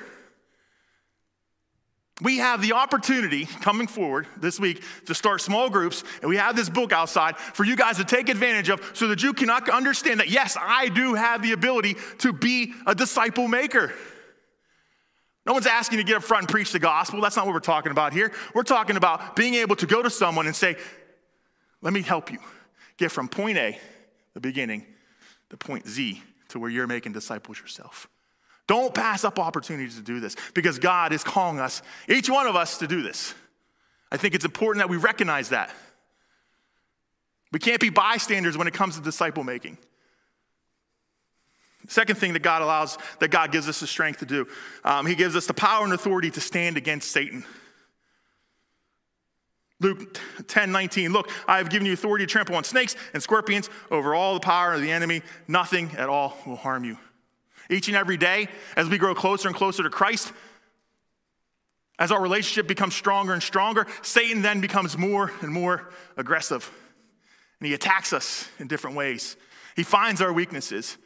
We 2.21 2.37
have 2.37 2.61
the 2.61 2.73
opportunity 2.73 3.45
coming 3.45 3.87
forward 3.87 4.27
this 4.37 4.57
week 4.57 4.81
to 5.07 5.13
start 5.13 5.41
small 5.41 5.69
groups, 5.69 6.03
and 6.21 6.29
we 6.29 6.37
have 6.37 6.55
this 6.55 6.69
book 6.69 6.93
outside 6.93 7.37
for 7.37 7.65
you 7.65 7.75
guys 7.75 7.97
to 7.97 8.05
take 8.05 8.29
advantage 8.29 8.69
of 8.69 8.81
so 8.93 9.09
that 9.09 9.21
you 9.21 9.33
can 9.33 9.49
understand 9.49 10.21
that, 10.21 10.29
yes, 10.29 10.55
I 10.59 10.87
do 10.87 11.15
have 11.15 11.41
the 11.41 11.51
ability 11.51 11.97
to 12.19 12.31
be 12.31 12.73
a 12.87 12.95
disciple 12.95 13.49
maker. 13.49 13.93
No 15.45 15.51
one's 15.51 15.67
asking 15.67 15.99
you 15.99 16.05
to 16.05 16.07
get 16.07 16.17
up 16.17 16.23
front 16.23 16.43
and 16.43 16.49
preach 16.49 16.71
the 16.71 16.79
gospel. 16.79 17.19
That's 17.19 17.35
not 17.35 17.45
what 17.45 17.53
we're 17.53 17.59
talking 17.59 17.91
about 17.91 18.13
here. 18.13 18.31
We're 18.53 18.63
talking 18.63 18.95
about 18.95 19.35
being 19.35 19.55
able 19.55 19.75
to 19.75 19.85
go 19.85 20.01
to 20.01 20.09
someone 20.09 20.47
and 20.47 20.55
say, 20.55 20.77
Let 21.81 21.93
me 21.93 22.01
help 22.01 22.31
you 22.31 22.39
get 22.97 23.11
from 23.11 23.27
point 23.27 23.57
A, 23.57 23.77
the 24.33 24.39
beginning, 24.39 24.85
to 25.49 25.57
point 25.57 25.85
Z, 25.85 26.23
to 26.49 26.59
where 26.59 26.69
you're 26.69 26.87
making 26.87 27.11
disciples 27.11 27.59
yourself. 27.59 28.07
Don't 28.67 28.93
pass 28.93 29.23
up 29.23 29.37
opportunities 29.37 29.95
to 29.95 30.01
do 30.01 30.19
this 30.19 30.35
because 30.53 30.79
God 30.79 31.13
is 31.13 31.23
calling 31.23 31.59
us, 31.59 31.81
each 32.09 32.29
one 32.29 32.47
of 32.47 32.55
us, 32.55 32.79
to 32.79 32.87
do 32.87 33.01
this. 33.01 33.33
I 34.11 34.17
think 34.17 34.33
it's 34.33 34.45
important 34.45 34.81
that 34.81 34.89
we 34.89 34.97
recognize 34.97 35.49
that. 35.49 35.71
We 37.51 37.59
can't 37.59 37.79
be 37.79 37.89
bystanders 37.89 38.57
when 38.57 38.67
it 38.67 38.73
comes 38.73 38.95
to 38.95 39.01
disciple 39.01 39.43
making. 39.43 39.77
Second 41.87 42.17
thing 42.17 42.33
that 42.33 42.41
God 42.41 42.61
allows, 42.61 42.97
that 43.19 43.29
God 43.29 43.51
gives 43.51 43.69
us 43.69 43.79
the 43.79 43.87
strength 43.87 44.19
to 44.19 44.25
do, 44.25 44.47
um, 44.83 45.05
He 45.05 45.15
gives 45.15 45.35
us 45.35 45.45
the 45.45 45.53
power 45.53 45.83
and 45.83 45.93
authority 45.93 46.31
to 46.31 46.41
stand 46.41 46.77
against 46.77 47.11
Satan. 47.11 47.45
Luke 49.79 50.17
10 50.47 50.71
19, 50.71 51.11
look, 51.11 51.29
I 51.47 51.57
have 51.57 51.69
given 51.69 51.85
you 51.85 51.93
authority 51.93 52.25
to 52.25 52.31
trample 52.31 52.55
on 52.55 52.63
snakes 52.63 52.95
and 53.13 53.21
scorpions 53.21 53.69
over 53.91 54.15
all 54.15 54.33
the 54.33 54.39
power 54.39 54.73
of 54.73 54.81
the 54.81 54.91
enemy. 54.91 55.21
Nothing 55.47 55.91
at 55.97 56.09
all 56.09 56.37
will 56.45 56.55
harm 56.55 56.85
you. 56.85 56.97
Each 57.69 57.87
and 57.87 57.97
every 57.97 58.17
day, 58.17 58.47
as 58.75 58.87
we 58.87 58.97
grow 58.97 59.15
closer 59.15 59.47
and 59.47 59.55
closer 59.55 59.83
to 59.83 59.89
Christ, 59.89 60.31
as 61.97 62.11
our 62.11 62.21
relationship 62.21 62.67
becomes 62.67 62.95
stronger 62.95 63.33
and 63.33 63.41
stronger, 63.41 63.87
Satan 64.01 64.41
then 64.41 64.61
becomes 64.61 64.97
more 64.97 65.31
and 65.41 65.51
more 65.51 65.89
aggressive. 66.17 66.69
And 67.59 67.67
he 67.67 67.73
attacks 67.73 68.11
us 68.13 68.49
in 68.59 68.67
different 68.67 68.95
ways. 68.95 69.37
He 69.75 69.83
finds 69.83 70.21
our 70.21 70.33
weaknesses. 70.33 70.97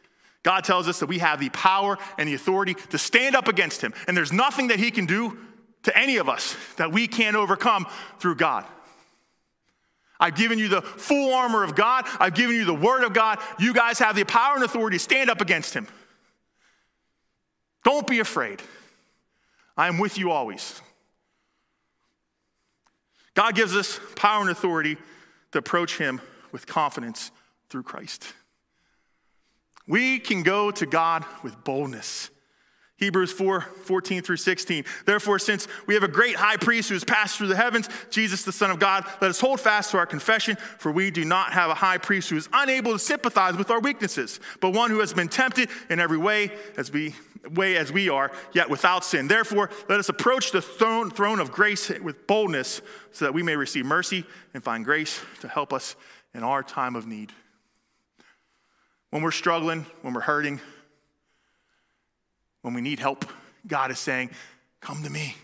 God 0.44 0.64
tells 0.64 0.88
us 0.88 1.00
that 1.00 1.06
we 1.08 1.20
have 1.20 1.40
the 1.40 1.50
power 1.50 1.98
and 2.18 2.28
the 2.28 2.34
authority 2.34 2.74
to 2.74 2.98
stand 2.98 3.36
up 3.36 3.48
against 3.48 3.82
him. 3.82 3.94
And 4.08 4.18
there's 4.18 4.34
nothing 4.34 4.68
that 4.70 4.80
he 4.80 4.90
can 4.90 5.06
do 5.06 5.38
to 5.84 5.98
any 5.98 6.18
of 6.18 6.28
us 6.28 6.56
that 6.78 6.92
we 6.92 7.08
can't 7.08 7.36
overcome 7.36 7.86
through 8.20 8.36
God. 8.36 8.66
I've 10.20 10.36
given 10.36 10.60
you 10.60 10.68
the 10.68 10.82
full 10.82 11.34
armor 11.34 11.64
of 11.64 11.76
God. 11.76 12.06
I've 12.20 12.34
given 12.34 12.56
you 12.56 12.66
the 12.66 12.74
word 12.74 13.04
of 13.04 13.14
God. 13.14 13.40
You 13.58 13.74
guys 13.74 14.00
have 14.00 14.16
the 14.16 14.26
power 14.26 14.56
and 14.56 14.64
authority 14.64 14.98
to 14.98 15.04
stand 15.04 15.30
up 15.30 15.40
against 15.40 15.74
him. 15.74 15.88
Don't 17.84 18.08
be 18.08 18.20
afraid. 18.20 18.62
I 19.78 19.88
am 19.88 19.98
with 19.98 20.18
you 20.18 20.32
always. 20.32 20.82
God 23.34 23.56
gives 23.56 23.76
us 23.76 24.00
power 24.16 24.42
and 24.42 24.50
authority 24.50 24.98
to 25.52 25.60
approach 25.60 25.98
Him 25.98 26.20
with 26.52 26.68
confidence 26.68 27.32
through 27.70 27.84
Christ. 27.84 28.34
We 29.88 30.20
can 30.20 30.44
go 30.44 30.72
to 30.72 30.86
God 30.86 31.26
with 31.44 31.64
boldness. 31.64 32.30
Hebrews 33.00 33.32
4 33.32 33.62
14 33.62 34.22
through 34.22 34.38
16. 34.38 34.84
Therefore, 35.06 35.40
since 35.40 35.68
we 35.88 35.94
have 35.94 36.04
a 36.04 36.08
great 36.08 36.36
high 36.36 36.58
priest 36.58 36.90
who 36.90 36.96
has 36.96 37.04
passed 37.04 37.38
through 37.38 37.48
the 37.48 37.56
heavens, 37.56 37.90
Jesus, 38.10 38.44
the 38.44 38.52
Son 38.52 38.70
of 38.70 38.80
God, 38.80 39.06
let 39.22 39.30
us 39.30 39.40
hold 39.40 39.60
fast 39.60 39.92
to 39.92 39.98
our 39.98 40.06
confession, 40.06 40.58
for 40.78 40.92
we 40.92 41.10
do 41.10 41.24
not 41.24 41.54
have 41.54 41.70
a 41.70 41.76
high 41.76 41.98
priest 41.98 42.30
who 42.30 42.38
is 42.38 42.50
unable 42.52 42.92
to 42.92 43.00
sympathize 43.00 43.56
with 43.56 43.72
our 43.72 43.80
weaknesses, 43.80 44.40
but 44.60 44.72
one 44.72 44.92
who 44.92 45.00
has 45.00 45.14
been 45.14 45.30
tempted 45.30 45.70
in 45.90 46.00
every 46.00 46.18
way 46.18 46.52
as 46.78 46.92
we 46.92 47.16
way 47.54 47.78
as 47.78 47.90
we 47.90 48.10
are, 48.10 48.32
yet 48.52 48.70
without 48.70 49.06
sin. 49.06 49.30
Therefore, 49.30 49.70
let 49.88 49.98
us 49.98 50.10
approach 50.10 50.52
the 50.52 50.62
throne, 50.62 51.10
throne 51.10 51.40
of 51.40 51.52
grace 51.52 51.90
with 51.90 52.28
boldness, 52.28 52.82
so 53.12 53.24
that 53.24 53.34
we 53.34 53.44
may 53.44 53.56
receive 53.56 53.86
mercy 53.86 54.26
and 54.54 54.62
find 54.62 54.84
grace 54.84 55.22
to 55.40 55.48
help 55.48 55.72
us 55.72 55.96
in 56.34 56.44
our 56.44 56.62
time 56.64 56.98
of 56.98 57.08
need. 57.08 57.32
When 59.10 59.24
we're 59.24 59.32
struggling, 59.32 59.86
when 60.02 60.14
we're 60.14 60.20
hurting, 60.20 60.60
when 62.62 62.74
we 62.74 62.82
need 62.82 63.00
help, 63.00 63.26
God 63.68 63.92
is 63.92 64.00
saying, 64.00 64.32
Come 64.82 65.04
to 65.04 65.10
me. 65.10 65.36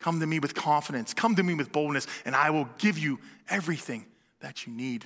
Come 0.00 0.20
to 0.20 0.26
me 0.26 0.38
with 0.38 0.54
confidence. 0.54 1.14
Come 1.14 1.34
to 1.36 1.42
me 1.42 1.54
with 1.54 1.72
boldness, 1.72 2.06
and 2.24 2.34
I 2.34 2.50
will 2.50 2.68
give 2.78 2.98
you 2.98 3.18
everything 3.48 4.04
that 4.40 4.66
you 4.66 4.72
need. 4.72 5.04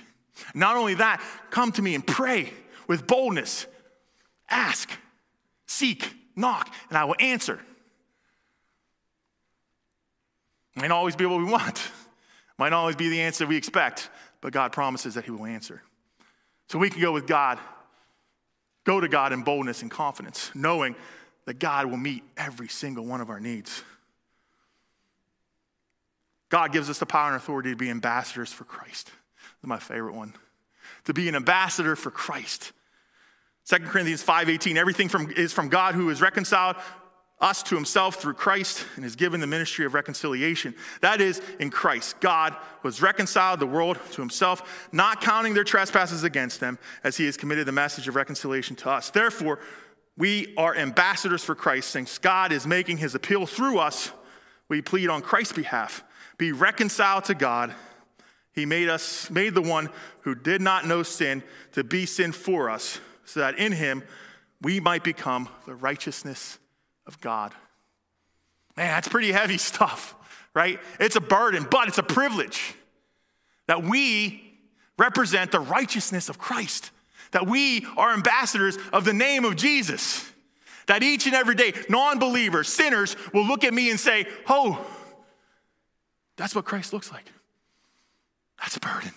Not 0.53 0.75
only 0.75 0.95
that, 0.95 1.21
come 1.49 1.71
to 1.73 1.81
me 1.81 1.95
and 1.95 2.05
pray 2.05 2.51
with 2.87 3.07
boldness. 3.07 3.65
Ask, 4.49 4.89
seek, 5.67 6.13
knock, 6.35 6.73
and 6.89 6.97
I 6.97 7.05
will 7.05 7.15
answer. 7.19 7.59
Might 10.75 10.87
not 10.87 10.97
always 10.97 11.15
be 11.15 11.25
what 11.25 11.39
we 11.39 11.45
want, 11.45 11.91
might 12.57 12.69
not 12.69 12.79
always 12.79 12.95
be 12.95 13.09
the 13.09 13.21
answer 13.21 13.45
we 13.45 13.57
expect, 13.57 14.09
but 14.41 14.53
God 14.53 14.71
promises 14.71 15.15
that 15.15 15.25
He 15.25 15.31
will 15.31 15.45
answer. 15.45 15.81
So 16.67 16.77
we 16.77 16.89
can 16.89 17.01
go 17.01 17.11
with 17.11 17.27
God 17.27 17.57
go 18.83 18.99
to 18.99 19.07
God 19.07 19.33
in 19.33 19.43
boldness 19.43 19.81
and 19.81 19.91
confidence, 19.91 20.51
knowing 20.53 20.95
that 21.45 21.59
God 21.59 21.87
will 21.87 21.97
meet 21.97 22.23
every 22.37 22.67
single 22.67 23.05
one 23.05 23.21
of 23.21 23.29
our 23.29 23.39
needs. 23.39 23.83
God 26.49 26.71
gives 26.71 26.89
us 26.89 26.99
the 26.99 27.05
power 27.05 27.27
and 27.27 27.35
authority 27.35 27.69
to 27.71 27.75
be 27.75 27.89
ambassadors 27.89 28.51
for 28.51 28.63
Christ. 28.63 29.11
My 29.61 29.77
favorite 29.77 30.15
one. 30.15 30.33
To 31.05 31.13
be 31.13 31.27
an 31.29 31.35
ambassador 31.35 31.95
for 31.95 32.11
Christ. 32.11 32.71
2 33.65 33.77
Corinthians 33.87 34.23
5:18 34.23 34.77
everything 34.77 35.09
from, 35.09 35.29
is 35.31 35.53
from 35.53 35.69
God 35.69 35.93
who 35.95 36.09
is 36.09 36.21
reconciled 36.21 36.75
us 37.41 37.63
to 37.63 37.75
himself 37.75 38.15
through 38.15 38.33
Christ 38.33 38.85
and 38.95 39.05
is 39.05 39.15
given 39.15 39.39
the 39.39 39.47
ministry 39.47 39.85
of 39.85 39.93
reconciliation. 39.93 40.75
That 41.01 41.21
is, 41.21 41.41
in 41.59 41.69
Christ, 41.69 42.19
God 42.19 42.55
was 42.83 43.01
reconciled 43.01 43.61
the 43.61 43.65
world 43.65 43.97
to 44.11 44.21
himself, 44.21 44.87
not 44.91 45.21
counting 45.21 45.53
their 45.53 45.63
trespasses 45.63 46.23
against 46.23 46.59
them, 46.59 46.77
as 47.03 47.15
he 47.15 47.25
has 47.25 47.37
committed 47.37 47.65
the 47.65 47.71
message 47.71 48.07
of 48.07 48.15
reconciliation 48.15 48.75
to 48.77 48.89
us. 48.89 49.09
Therefore, 49.09 49.59
we 50.17 50.53
are 50.57 50.75
ambassadors 50.75 51.43
for 51.43 51.55
Christ, 51.55 51.91
since 51.91 52.17
God 52.17 52.51
is 52.51 52.67
making 52.67 52.97
his 52.97 53.15
appeal 53.15 53.45
through 53.45 53.79
us. 53.79 54.11
We 54.67 54.81
plead 54.81 55.07
on 55.07 55.21
Christ's 55.21 55.53
behalf. 55.53 56.03
Be 56.37 56.51
reconciled 56.51 57.23
to 57.25 57.35
God. 57.35 57.73
He 58.51 58.65
made 58.65 58.89
us, 58.89 59.29
made 59.29 59.55
the 59.55 59.61
one 59.61 59.89
who 60.21 60.35
did 60.35 60.61
not 60.61 60.85
know 60.85 61.03
sin 61.03 61.41
to 61.71 61.85
be 61.85 62.05
sin 62.05 62.33
for 62.33 62.69
us, 62.69 62.99
so 63.23 63.39
that 63.39 63.57
in 63.57 63.71
him 63.71 64.03
we 64.61 64.81
might 64.81 65.05
become 65.05 65.47
the 65.65 65.75
righteousness 65.75 66.59
of 67.09 67.19
God. 67.19 67.53
Man, 68.77 68.87
that's 68.87 69.07
pretty 69.07 69.31
heavy 69.31 69.57
stuff, 69.71 70.15
right? 70.53 70.79
It's 70.99 71.15
a 71.15 71.21
burden, 71.21 71.67
but 71.69 71.87
it's 71.87 71.97
a 71.97 72.03
privilege 72.03 72.75
that 73.67 73.83
we 73.83 74.57
represent 74.97 75.51
the 75.51 75.59
righteousness 75.59 76.29
of 76.29 76.37
Christ, 76.37 76.91
that 77.31 77.47
we 77.47 77.85
are 77.97 78.13
ambassadors 78.13 78.77
of 78.93 79.05
the 79.05 79.13
name 79.13 79.43
of 79.43 79.55
Jesus, 79.55 80.31
that 80.85 81.01
each 81.03 81.25
and 81.25 81.35
every 81.35 81.55
day, 81.55 81.73
non 81.89 82.19
believers, 82.19 82.67
sinners 82.67 83.15
will 83.33 83.45
look 83.45 83.63
at 83.63 83.73
me 83.73 83.89
and 83.89 83.99
say, 83.99 84.27
Oh, 84.47 84.85
that's 86.37 86.55
what 86.55 86.65
Christ 86.65 86.93
looks 86.93 87.11
like. 87.11 87.25
That's 88.59 88.77
a 88.77 88.79
burden, 88.79 89.11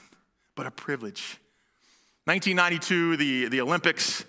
but 0.55 0.67
a 0.67 0.71
privilege. 0.71 1.39
1992, 2.25 3.17
the, 3.17 3.49
the 3.49 3.61
Olympics 3.61 4.25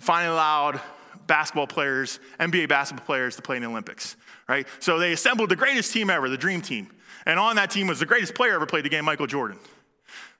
finally 0.00 0.32
allowed 0.32 0.80
basketball 1.26 1.66
players, 1.66 2.20
NBA 2.40 2.68
basketball 2.68 3.06
players 3.06 3.36
to 3.36 3.42
play 3.42 3.56
in 3.56 3.62
the 3.62 3.68
Olympics, 3.68 4.16
right? 4.48 4.66
So 4.80 4.98
they 4.98 5.12
assembled 5.12 5.50
the 5.50 5.56
greatest 5.56 5.92
team 5.92 6.10
ever, 6.10 6.28
the 6.28 6.36
Dream 6.36 6.62
Team. 6.62 6.90
And 7.26 7.38
on 7.38 7.56
that 7.56 7.70
team 7.70 7.86
was 7.86 8.00
the 8.00 8.06
greatest 8.06 8.34
player 8.34 8.54
ever 8.54 8.66
played 8.66 8.84
the 8.84 8.88
game, 8.88 9.04
Michael 9.04 9.26
Jordan. 9.26 9.58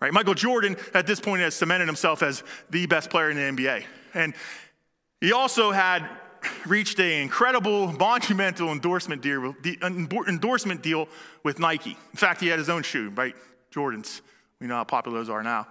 Right? 0.00 0.12
Michael 0.12 0.34
Jordan, 0.34 0.76
at 0.94 1.06
this 1.06 1.20
point, 1.20 1.42
has 1.42 1.54
cemented 1.54 1.86
himself 1.86 2.22
as 2.22 2.42
the 2.70 2.86
best 2.86 3.08
player 3.08 3.30
in 3.30 3.36
the 3.36 3.62
NBA. 3.62 3.84
And 4.14 4.34
he 5.20 5.32
also 5.32 5.70
had 5.70 6.08
reached 6.66 6.98
an 6.98 7.22
incredible, 7.22 7.92
monumental 7.92 8.72
endorsement 8.72 9.22
deal, 9.22 9.54
endorsement 10.26 10.82
deal 10.82 11.08
with 11.44 11.60
Nike. 11.60 11.90
In 11.90 12.16
fact, 12.16 12.40
he 12.40 12.48
had 12.48 12.58
his 12.58 12.68
own 12.68 12.82
shoe, 12.82 13.10
right? 13.10 13.36
Jordans. 13.72 14.20
We 14.60 14.66
know 14.66 14.74
how 14.74 14.84
popular 14.84 15.18
those 15.18 15.30
are 15.30 15.42
now. 15.42 15.68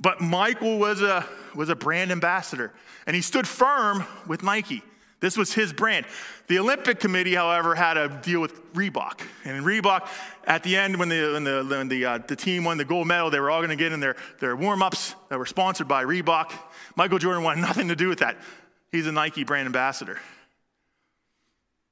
But 0.00 0.20
Michael 0.20 0.78
was 0.78 1.02
a, 1.02 1.26
was 1.54 1.68
a 1.68 1.76
brand 1.76 2.12
ambassador, 2.12 2.72
and 3.06 3.16
he 3.16 3.22
stood 3.22 3.46
firm 3.46 4.04
with 4.26 4.42
Nike. 4.42 4.82
This 5.20 5.36
was 5.36 5.52
his 5.52 5.72
brand. 5.72 6.06
The 6.46 6.60
Olympic 6.60 7.00
Committee, 7.00 7.34
however, 7.34 7.74
had 7.74 7.96
a 7.96 8.08
deal 8.08 8.40
with 8.40 8.72
Reebok. 8.72 9.20
And 9.44 9.56
in 9.56 9.64
Reebok, 9.64 10.08
at 10.44 10.62
the 10.62 10.76
end, 10.76 10.96
when 10.96 11.08
the, 11.08 11.32
when 11.32 11.42
the, 11.44 11.66
when 11.68 11.88
the, 11.88 12.04
uh, 12.04 12.18
the 12.18 12.36
team 12.36 12.62
won 12.62 12.78
the 12.78 12.84
gold 12.84 13.08
medal, 13.08 13.28
they 13.28 13.40
were 13.40 13.50
all 13.50 13.58
going 13.58 13.70
to 13.70 13.76
get 13.76 13.90
in 13.90 13.98
their, 13.98 14.14
their 14.38 14.54
warm 14.54 14.80
ups 14.80 15.16
that 15.28 15.38
were 15.38 15.46
sponsored 15.46 15.88
by 15.88 16.04
Reebok. 16.04 16.52
Michael 16.94 17.18
Jordan 17.18 17.42
wanted 17.42 17.60
nothing 17.62 17.88
to 17.88 17.96
do 17.96 18.08
with 18.08 18.20
that. 18.20 18.36
He's 18.92 19.08
a 19.08 19.12
Nike 19.12 19.42
brand 19.42 19.66
ambassador. 19.66 20.18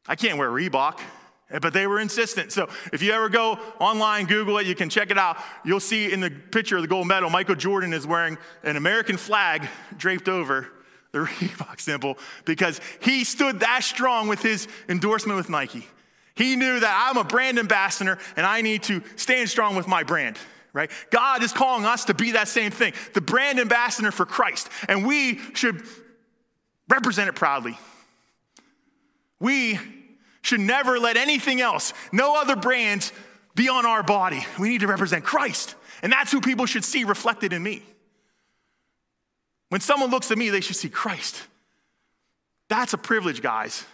I 0.07 0.15
can't 0.15 0.39
wear 0.39 0.49
Reebok. 0.49 1.01
Eh, 1.51 1.59
but 1.61 1.73
they 1.73 1.87
were 1.87 2.01
insistent. 2.01 2.53
So 2.53 2.69
if 2.93 3.03
you 3.03 3.13
ever 3.13 3.29
go 3.29 3.59
online, 3.79 4.27
Google 4.27 4.59
it, 4.59 4.67
you 4.67 4.75
can 4.75 4.89
check 4.89 5.11
it 5.11 5.19
out. 5.19 5.39
You'll 5.65 5.81
see 5.81 6.13
in 6.13 6.21
the 6.21 6.31
picture 6.31 6.77
of 6.77 6.83
the 6.83 6.89
gold 6.89 7.07
medal, 7.07 7.31
Michael 7.31 7.55
Jordan 7.55 7.93
is 7.93 8.07
wearing 8.07 8.37
an 8.65 8.77
American 8.77 9.17
flag 9.17 9.69
draped 9.97 10.29
over 10.29 10.69
the 11.13 11.19
Reebok 11.25 11.81
symbol 11.81 12.19
because 12.45 12.81
he 13.01 13.25
stood 13.25 13.61
that 13.61 13.85
strong 13.85 14.29
with 14.29 14.43
his 14.43 14.67
endorsement 14.89 15.37
with 15.37 15.49
Nike. 15.49 15.87
He 16.35 16.57
knew 16.57 16.81
that 16.81 17.07
I'm 17.09 17.17
a 17.17 17.25
brand 17.25 17.59
ambassador 17.59 18.19
and 18.37 18.45
I 18.45 18.61
need 18.61 18.83
to 18.85 19.03
stand 19.15 19.49
strong 19.49 19.77
with 19.77 19.89
my 19.89 20.03
brand, 20.03 20.37
right? 20.73 20.91
God 21.11 21.43
is 21.43 21.53
calling 21.53 21.87
us 21.87 22.07
to 22.07 22.15
be 22.15 22.33
that 22.33 22.49
same 22.49 22.71
thing, 22.73 22.93
the 23.15 23.23
brand 23.23 23.59
ambassador 23.59 24.11
for 24.11 24.27
Christ. 24.27 24.69
And 24.89 25.07
we 25.07 25.39
should 25.55 25.83
represent 26.89 27.29
it 27.29 27.37
proudly. 27.37 27.79
We 29.41 29.79
should 30.47 30.61
never 30.61 31.01
let 31.01 31.17
anything 31.17 31.61
else, 31.61 31.93
no 32.13 32.41
other 32.41 32.55
brands, 32.55 33.13
be 33.57 33.69
on 33.69 33.85
our 33.85 34.05
body. 34.05 34.47
We 34.61 34.69
need 34.69 34.83
to 34.83 34.87
represent 34.87 35.25
Christ. 35.25 35.75
And 36.03 36.13
that's 36.13 36.31
who 36.31 36.41
people 36.41 36.67
should 36.67 36.85
see 36.85 37.03
reflected 37.03 37.53
in 37.53 37.63
me. 37.63 37.83
When 39.71 39.81
someone 39.81 40.11
looks 40.11 40.31
at 40.31 40.39
me, 40.39 40.51
they 40.51 40.61
should 40.61 40.77
see 40.77 40.89
Christ. 40.89 41.43
That's 42.69 42.93
a 42.93 42.99
privilege, 42.99 43.43
guys. 43.43 43.85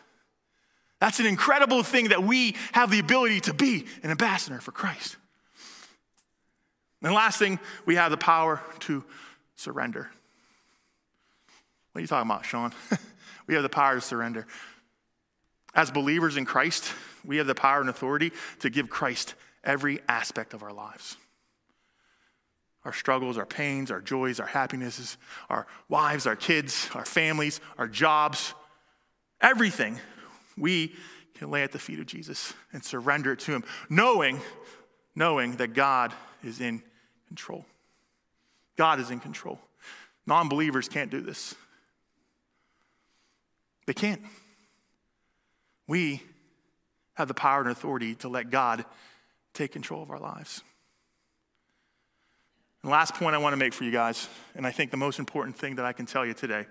That's 1.00 1.20
an 1.20 1.26
incredible 1.26 1.82
thing 1.82 2.08
that 2.08 2.22
we 2.22 2.54
have 2.72 2.90
the 2.90 2.98
ability 2.98 3.40
to 3.42 3.54
be 3.54 3.86
an 4.02 4.10
ambassador 4.10 4.60
for 4.60 4.72
Christ. 4.72 5.16
And 7.02 7.14
last 7.14 7.38
thing, 7.38 7.58
we 7.86 7.94
have 7.94 8.10
the 8.10 8.18
power 8.18 8.60
to 8.80 9.02
surrender. 9.56 10.10
What 11.92 12.00
are 12.00 12.02
you 12.02 12.08
talking 12.08 12.30
about, 12.30 12.44
Sean? 12.44 12.72
we 13.46 13.54
have 13.54 13.62
the 13.62 13.70
power 13.70 13.94
to 13.94 14.00
surrender. 14.02 14.46
As 15.74 15.90
believers 15.90 16.36
in 16.36 16.44
Christ, 16.44 16.92
we 17.24 17.38
have 17.38 17.46
the 17.46 17.54
power 17.54 17.80
and 17.80 17.88
authority 17.88 18.32
to 18.60 18.70
give 18.70 18.90
Christ 18.90 19.34
every 19.64 20.00
aspect 20.08 20.54
of 20.54 20.62
our 20.62 20.72
lives 20.72 21.16
our 22.84 22.92
struggles, 22.92 23.38
our 23.38 23.46
pains, 23.46 23.92
our 23.92 24.00
joys, 24.00 24.40
our 24.40 24.46
happinesses, 24.46 25.16
our 25.48 25.68
wives, 25.88 26.26
our 26.26 26.34
kids, 26.34 26.90
our 26.94 27.04
families, 27.04 27.60
our 27.78 27.86
jobs, 27.86 28.54
everything 29.40 29.96
we 30.56 30.92
can 31.34 31.48
lay 31.48 31.62
at 31.62 31.70
the 31.70 31.78
feet 31.78 32.00
of 32.00 32.06
Jesus 32.06 32.54
and 32.72 32.82
surrender 32.82 33.32
it 33.32 33.38
to 33.40 33.52
Him, 33.52 33.64
knowing, 33.88 34.40
knowing 35.14 35.52
that 35.56 35.74
God 35.74 36.12
is 36.42 36.60
in 36.60 36.82
control. 37.28 37.64
God 38.76 38.98
is 38.98 39.10
in 39.10 39.20
control. 39.20 39.60
Non 40.26 40.48
believers 40.48 40.88
can't 40.88 41.10
do 41.10 41.20
this. 41.20 41.54
They 43.86 43.94
can't. 43.94 44.22
We 45.86 46.22
have 47.14 47.28
the 47.28 47.34
power 47.34 47.60
and 47.60 47.70
authority 47.70 48.14
to 48.16 48.28
let 48.28 48.50
God 48.50 48.84
take 49.54 49.72
control 49.72 50.02
of 50.02 50.10
our 50.10 50.20
lives. 50.20 50.62
And 52.82 52.90
last 52.90 53.14
point 53.14 53.34
I 53.34 53.38
want 53.38 53.52
to 53.52 53.58
make 53.58 53.72
for 53.72 53.84
you 53.84 53.92
guys, 53.92 54.28
and 54.54 54.66
I 54.66 54.72
think 54.72 54.90
the 54.90 54.96
most 54.96 55.18
important 55.18 55.56
thing 55.56 55.76
that 55.76 55.84
I 55.84 55.92
can 55.92 56.06
tell 56.06 56.26
you 56.26 56.34
today 56.34 56.66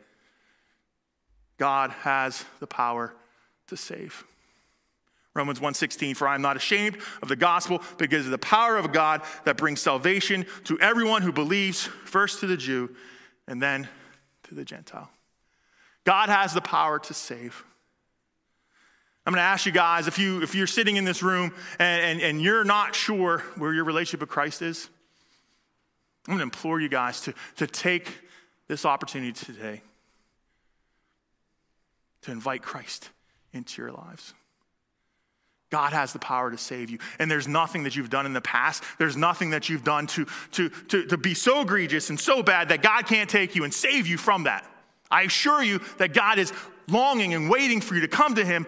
God 1.57 1.91
has 1.91 2.43
the 2.59 2.67
power 2.67 3.13
to 3.67 3.77
save. 3.77 4.23
Romans 5.33 5.59
1:16 5.59 6.15
for 6.15 6.27
I 6.27 6.35
am 6.35 6.41
not 6.41 6.57
ashamed 6.57 6.97
of 7.21 7.29
the 7.29 7.35
gospel 7.35 7.81
because 7.97 8.25
of 8.25 8.31
the 8.31 8.37
power 8.37 8.77
of 8.77 8.91
God 8.91 9.21
that 9.45 9.57
brings 9.57 9.79
salvation 9.79 10.45
to 10.65 10.79
everyone 10.79 11.21
who 11.21 11.31
believes 11.31 11.85
first 11.85 12.39
to 12.39 12.47
the 12.47 12.57
Jew 12.57 12.93
and 13.47 13.61
then 13.61 13.87
to 14.43 14.55
the 14.55 14.65
Gentile. 14.65 15.09
God 16.03 16.29
has 16.29 16.53
the 16.53 16.61
power 16.61 16.99
to 16.99 17.13
save. 17.13 17.63
I'm 19.25 19.33
going 19.33 19.41
to 19.41 19.47
ask 19.47 19.65
you 19.65 19.71
guys 19.71 20.07
if, 20.07 20.17
you, 20.17 20.41
if 20.41 20.55
you're 20.55 20.67
sitting 20.67 20.97
in 20.97 21.05
this 21.05 21.21
room 21.21 21.53
and, 21.77 22.03
and, 22.03 22.21
and 22.21 22.41
you're 22.41 22.63
not 22.63 22.95
sure 22.95 23.39
where 23.55 23.73
your 23.73 23.83
relationship 23.83 24.21
with 24.21 24.29
Christ 24.29 24.61
is, 24.61 24.89
I'm 26.27 26.33
going 26.33 26.39
to 26.39 26.43
implore 26.43 26.79
you 26.79 26.89
guys 26.89 27.21
to, 27.21 27.33
to 27.57 27.67
take 27.67 28.11
this 28.67 28.85
opportunity 28.85 29.33
today 29.33 29.81
to 32.21 32.31
invite 32.31 32.61
Christ 32.61 33.09
into 33.53 33.81
your 33.81 33.91
lives. 33.91 34.33
God 35.71 35.93
has 35.93 36.13
the 36.13 36.19
power 36.19 36.51
to 36.51 36.57
save 36.57 36.89
you. 36.89 36.99
And 37.17 37.31
there's 37.31 37.47
nothing 37.47 37.83
that 37.83 37.95
you've 37.95 38.09
done 38.09 38.25
in 38.25 38.33
the 38.33 38.41
past. 38.41 38.83
There's 38.99 39.15
nothing 39.15 39.51
that 39.51 39.69
you've 39.69 39.83
done 39.83 40.05
to, 40.07 40.25
to, 40.51 40.69
to, 40.69 41.05
to 41.07 41.17
be 41.17 41.33
so 41.33 41.61
egregious 41.61 42.09
and 42.09 42.19
so 42.19 42.43
bad 42.43 42.69
that 42.69 42.81
God 42.81 43.07
can't 43.07 43.29
take 43.29 43.55
you 43.55 43.63
and 43.63 43.73
save 43.73 44.05
you 44.05 44.17
from 44.17 44.43
that. 44.43 44.65
I 45.09 45.23
assure 45.23 45.63
you 45.63 45.79
that 45.97 46.13
God 46.13 46.39
is 46.39 46.51
longing 46.87 47.33
and 47.33 47.49
waiting 47.49 47.81
for 47.81 47.95
you 47.95 48.01
to 48.01 48.07
come 48.07 48.35
to 48.35 48.45
Him, 48.45 48.67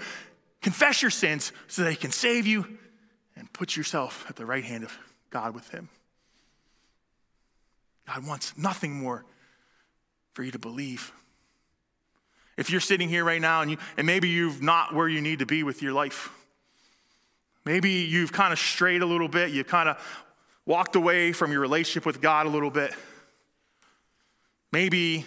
confess 0.64 1.02
your 1.02 1.12
sins 1.12 1.52
so 1.68 1.84
that 1.84 1.92
He 1.92 1.98
can 1.98 2.12
save 2.12 2.48
you 2.48 2.66
and 3.36 3.52
put 3.54 3.76
yourself 3.76 4.26
at 4.30 4.36
the 4.36 4.46
right 4.46 4.64
hand 4.64 4.84
of 4.84 4.98
God 5.30 5.54
with 5.54 5.70
Him. 5.70 5.90
God 8.08 8.26
wants 8.26 8.58
nothing 8.58 8.94
more 8.94 9.24
for 10.34 10.44
you 10.44 10.52
to 10.52 10.60
believe. 10.60 11.12
If 12.58 12.70
you're 12.70 12.82
sitting 12.82 13.10
here 13.10 13.24
right 13.24 13.42
now 13.42 13.62
and, 13.62 13.72
you, 13.72 13.78
and 13.98 14.06
maybe 14.06 14.30
you've 14.30 14.62
not 14.62 14.94
where 14.94 15.08
you 15.08 15.22
need 15.22 15.40
to 15.40 15.46
be 15.46 15.64
with 15.64 15.82
your 15.82 15.94
life, 15.94 16.30
maybe 17.66 17.90
you've 17.90 18.32
kind 18.32 18.54
of 18.54 18.60
strayed 18.60 19.02
a 19.02 19.06
little 19.06 19.28
bit, 19.28 19.52
you 19.52 19.64
kind 19.64 19.90
of 19.90 19.98
walked 20.66 20.96
away 20.96 21.34
from 21.34 21.52
your 21.52 21.62
relationship 21.62 22.06
with 22.06 22.22
God 22.22 22.46
a 22.46 22.50
little 22.50 22.70
bit. 22.70 22.94
Maybe 24.72 25.26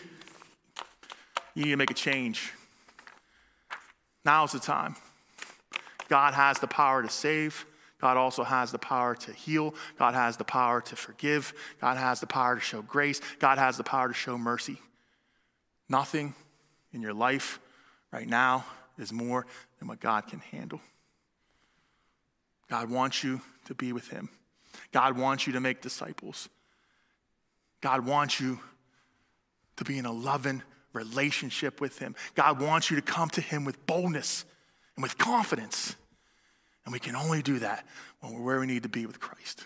you 1.54 1.64
need 1.64 1.70
to 1.70 1.76
make 1.76 1.90
a 1.90 1.94
change. 1.94 2.52
Now's 4.24 4.52
the 4.52 4.58
time. 4.58 4.96
God 6.08 6.34
has 6.34 6.58
the 6.58 6.66
power 6.66 7.02
to 7.02 7.08
save. 7.08 7.66
God 8.00 8.16
also 8.16 8.44
has 8.44 8.72
the 8.72 8.78
power 8.78 9.14
to 9.14 9.32
heal. 9.32 9.74
God 9.98 10.14
has 10.14 10.36
the 10.36 10.44
power 10.44 10.80
to 10.82 10.96
forgive. 10.96 11.54
God 11.80 11.96
has 11.96 12.20
the 12.20 12.26
power 12.26 12.56
to 12.56 12.60
show 12.60 12.82
grace. 12.82 13.20
God 13.38 13.58
has 13.58 13.76
the 13.76 13.84
power 13.84 14.08
to 14.08 14.14
show 14.14 14.36
mercy. 14.36 14.78
Nothing 15.88 16.34
in 16.92 17.00
your 17.00 17.14
life 17.14 17.58
right 18.12 18.28
now 18.28 18.64
is 18.98 19.12
more 19.12 19.46
than 19.78 19.88
what 19.88 20.00
God 20.00 20.26
can 20.26 20.40
handle. 20.40 20.80
God 22.68 22.90
wants 22.90 23.22
you 23.22 23.40
to 23.66 23.74
be 23.74 23.92
with 23.92 24.08
Him. 24.08 24.28
God 24.92 25.16
wants 25.16 25.46
you 25.46 25.54
to 25.54 25.60
make 25.60 25.80
disciples. 25.80 26.48
God 27.80 28.04
wants 28.04 28.40
you 28.40 28.58
to 29.76 29.84
be 29.84 29.98
in 29.98 30.06
a 30.06 30.12
loving 30.12 30.62
relationship 30.92 31.80
with 31.80 31.98
Him. 31.98 32.14
God 32.34 32.60
wants 32.60 32.90
you 32.90 32.96
to 32.96 33.02
come 33.02 33.28
to 33.30 33.40
Him 33.40 33.64
with 33.64 33.86
boldness 33.86 34.44
and 34.96 35.02
with 35.02 35.18
confidence. 35.18 35.96
And 36.84 36.92
we 36.92 36.98
can 36.98 37.16
only 37.16 37.42
do 37.42 37.58
that 37.58 37.86
when 38.20 38.32
we're 38.32 38.42
where 38.42 38.60
we 38.60 38.66
need 38.66 38.84
to 38.84 38.88
be 38.88 39.06
with 39.06 39.20
Christ. 39.20 39.64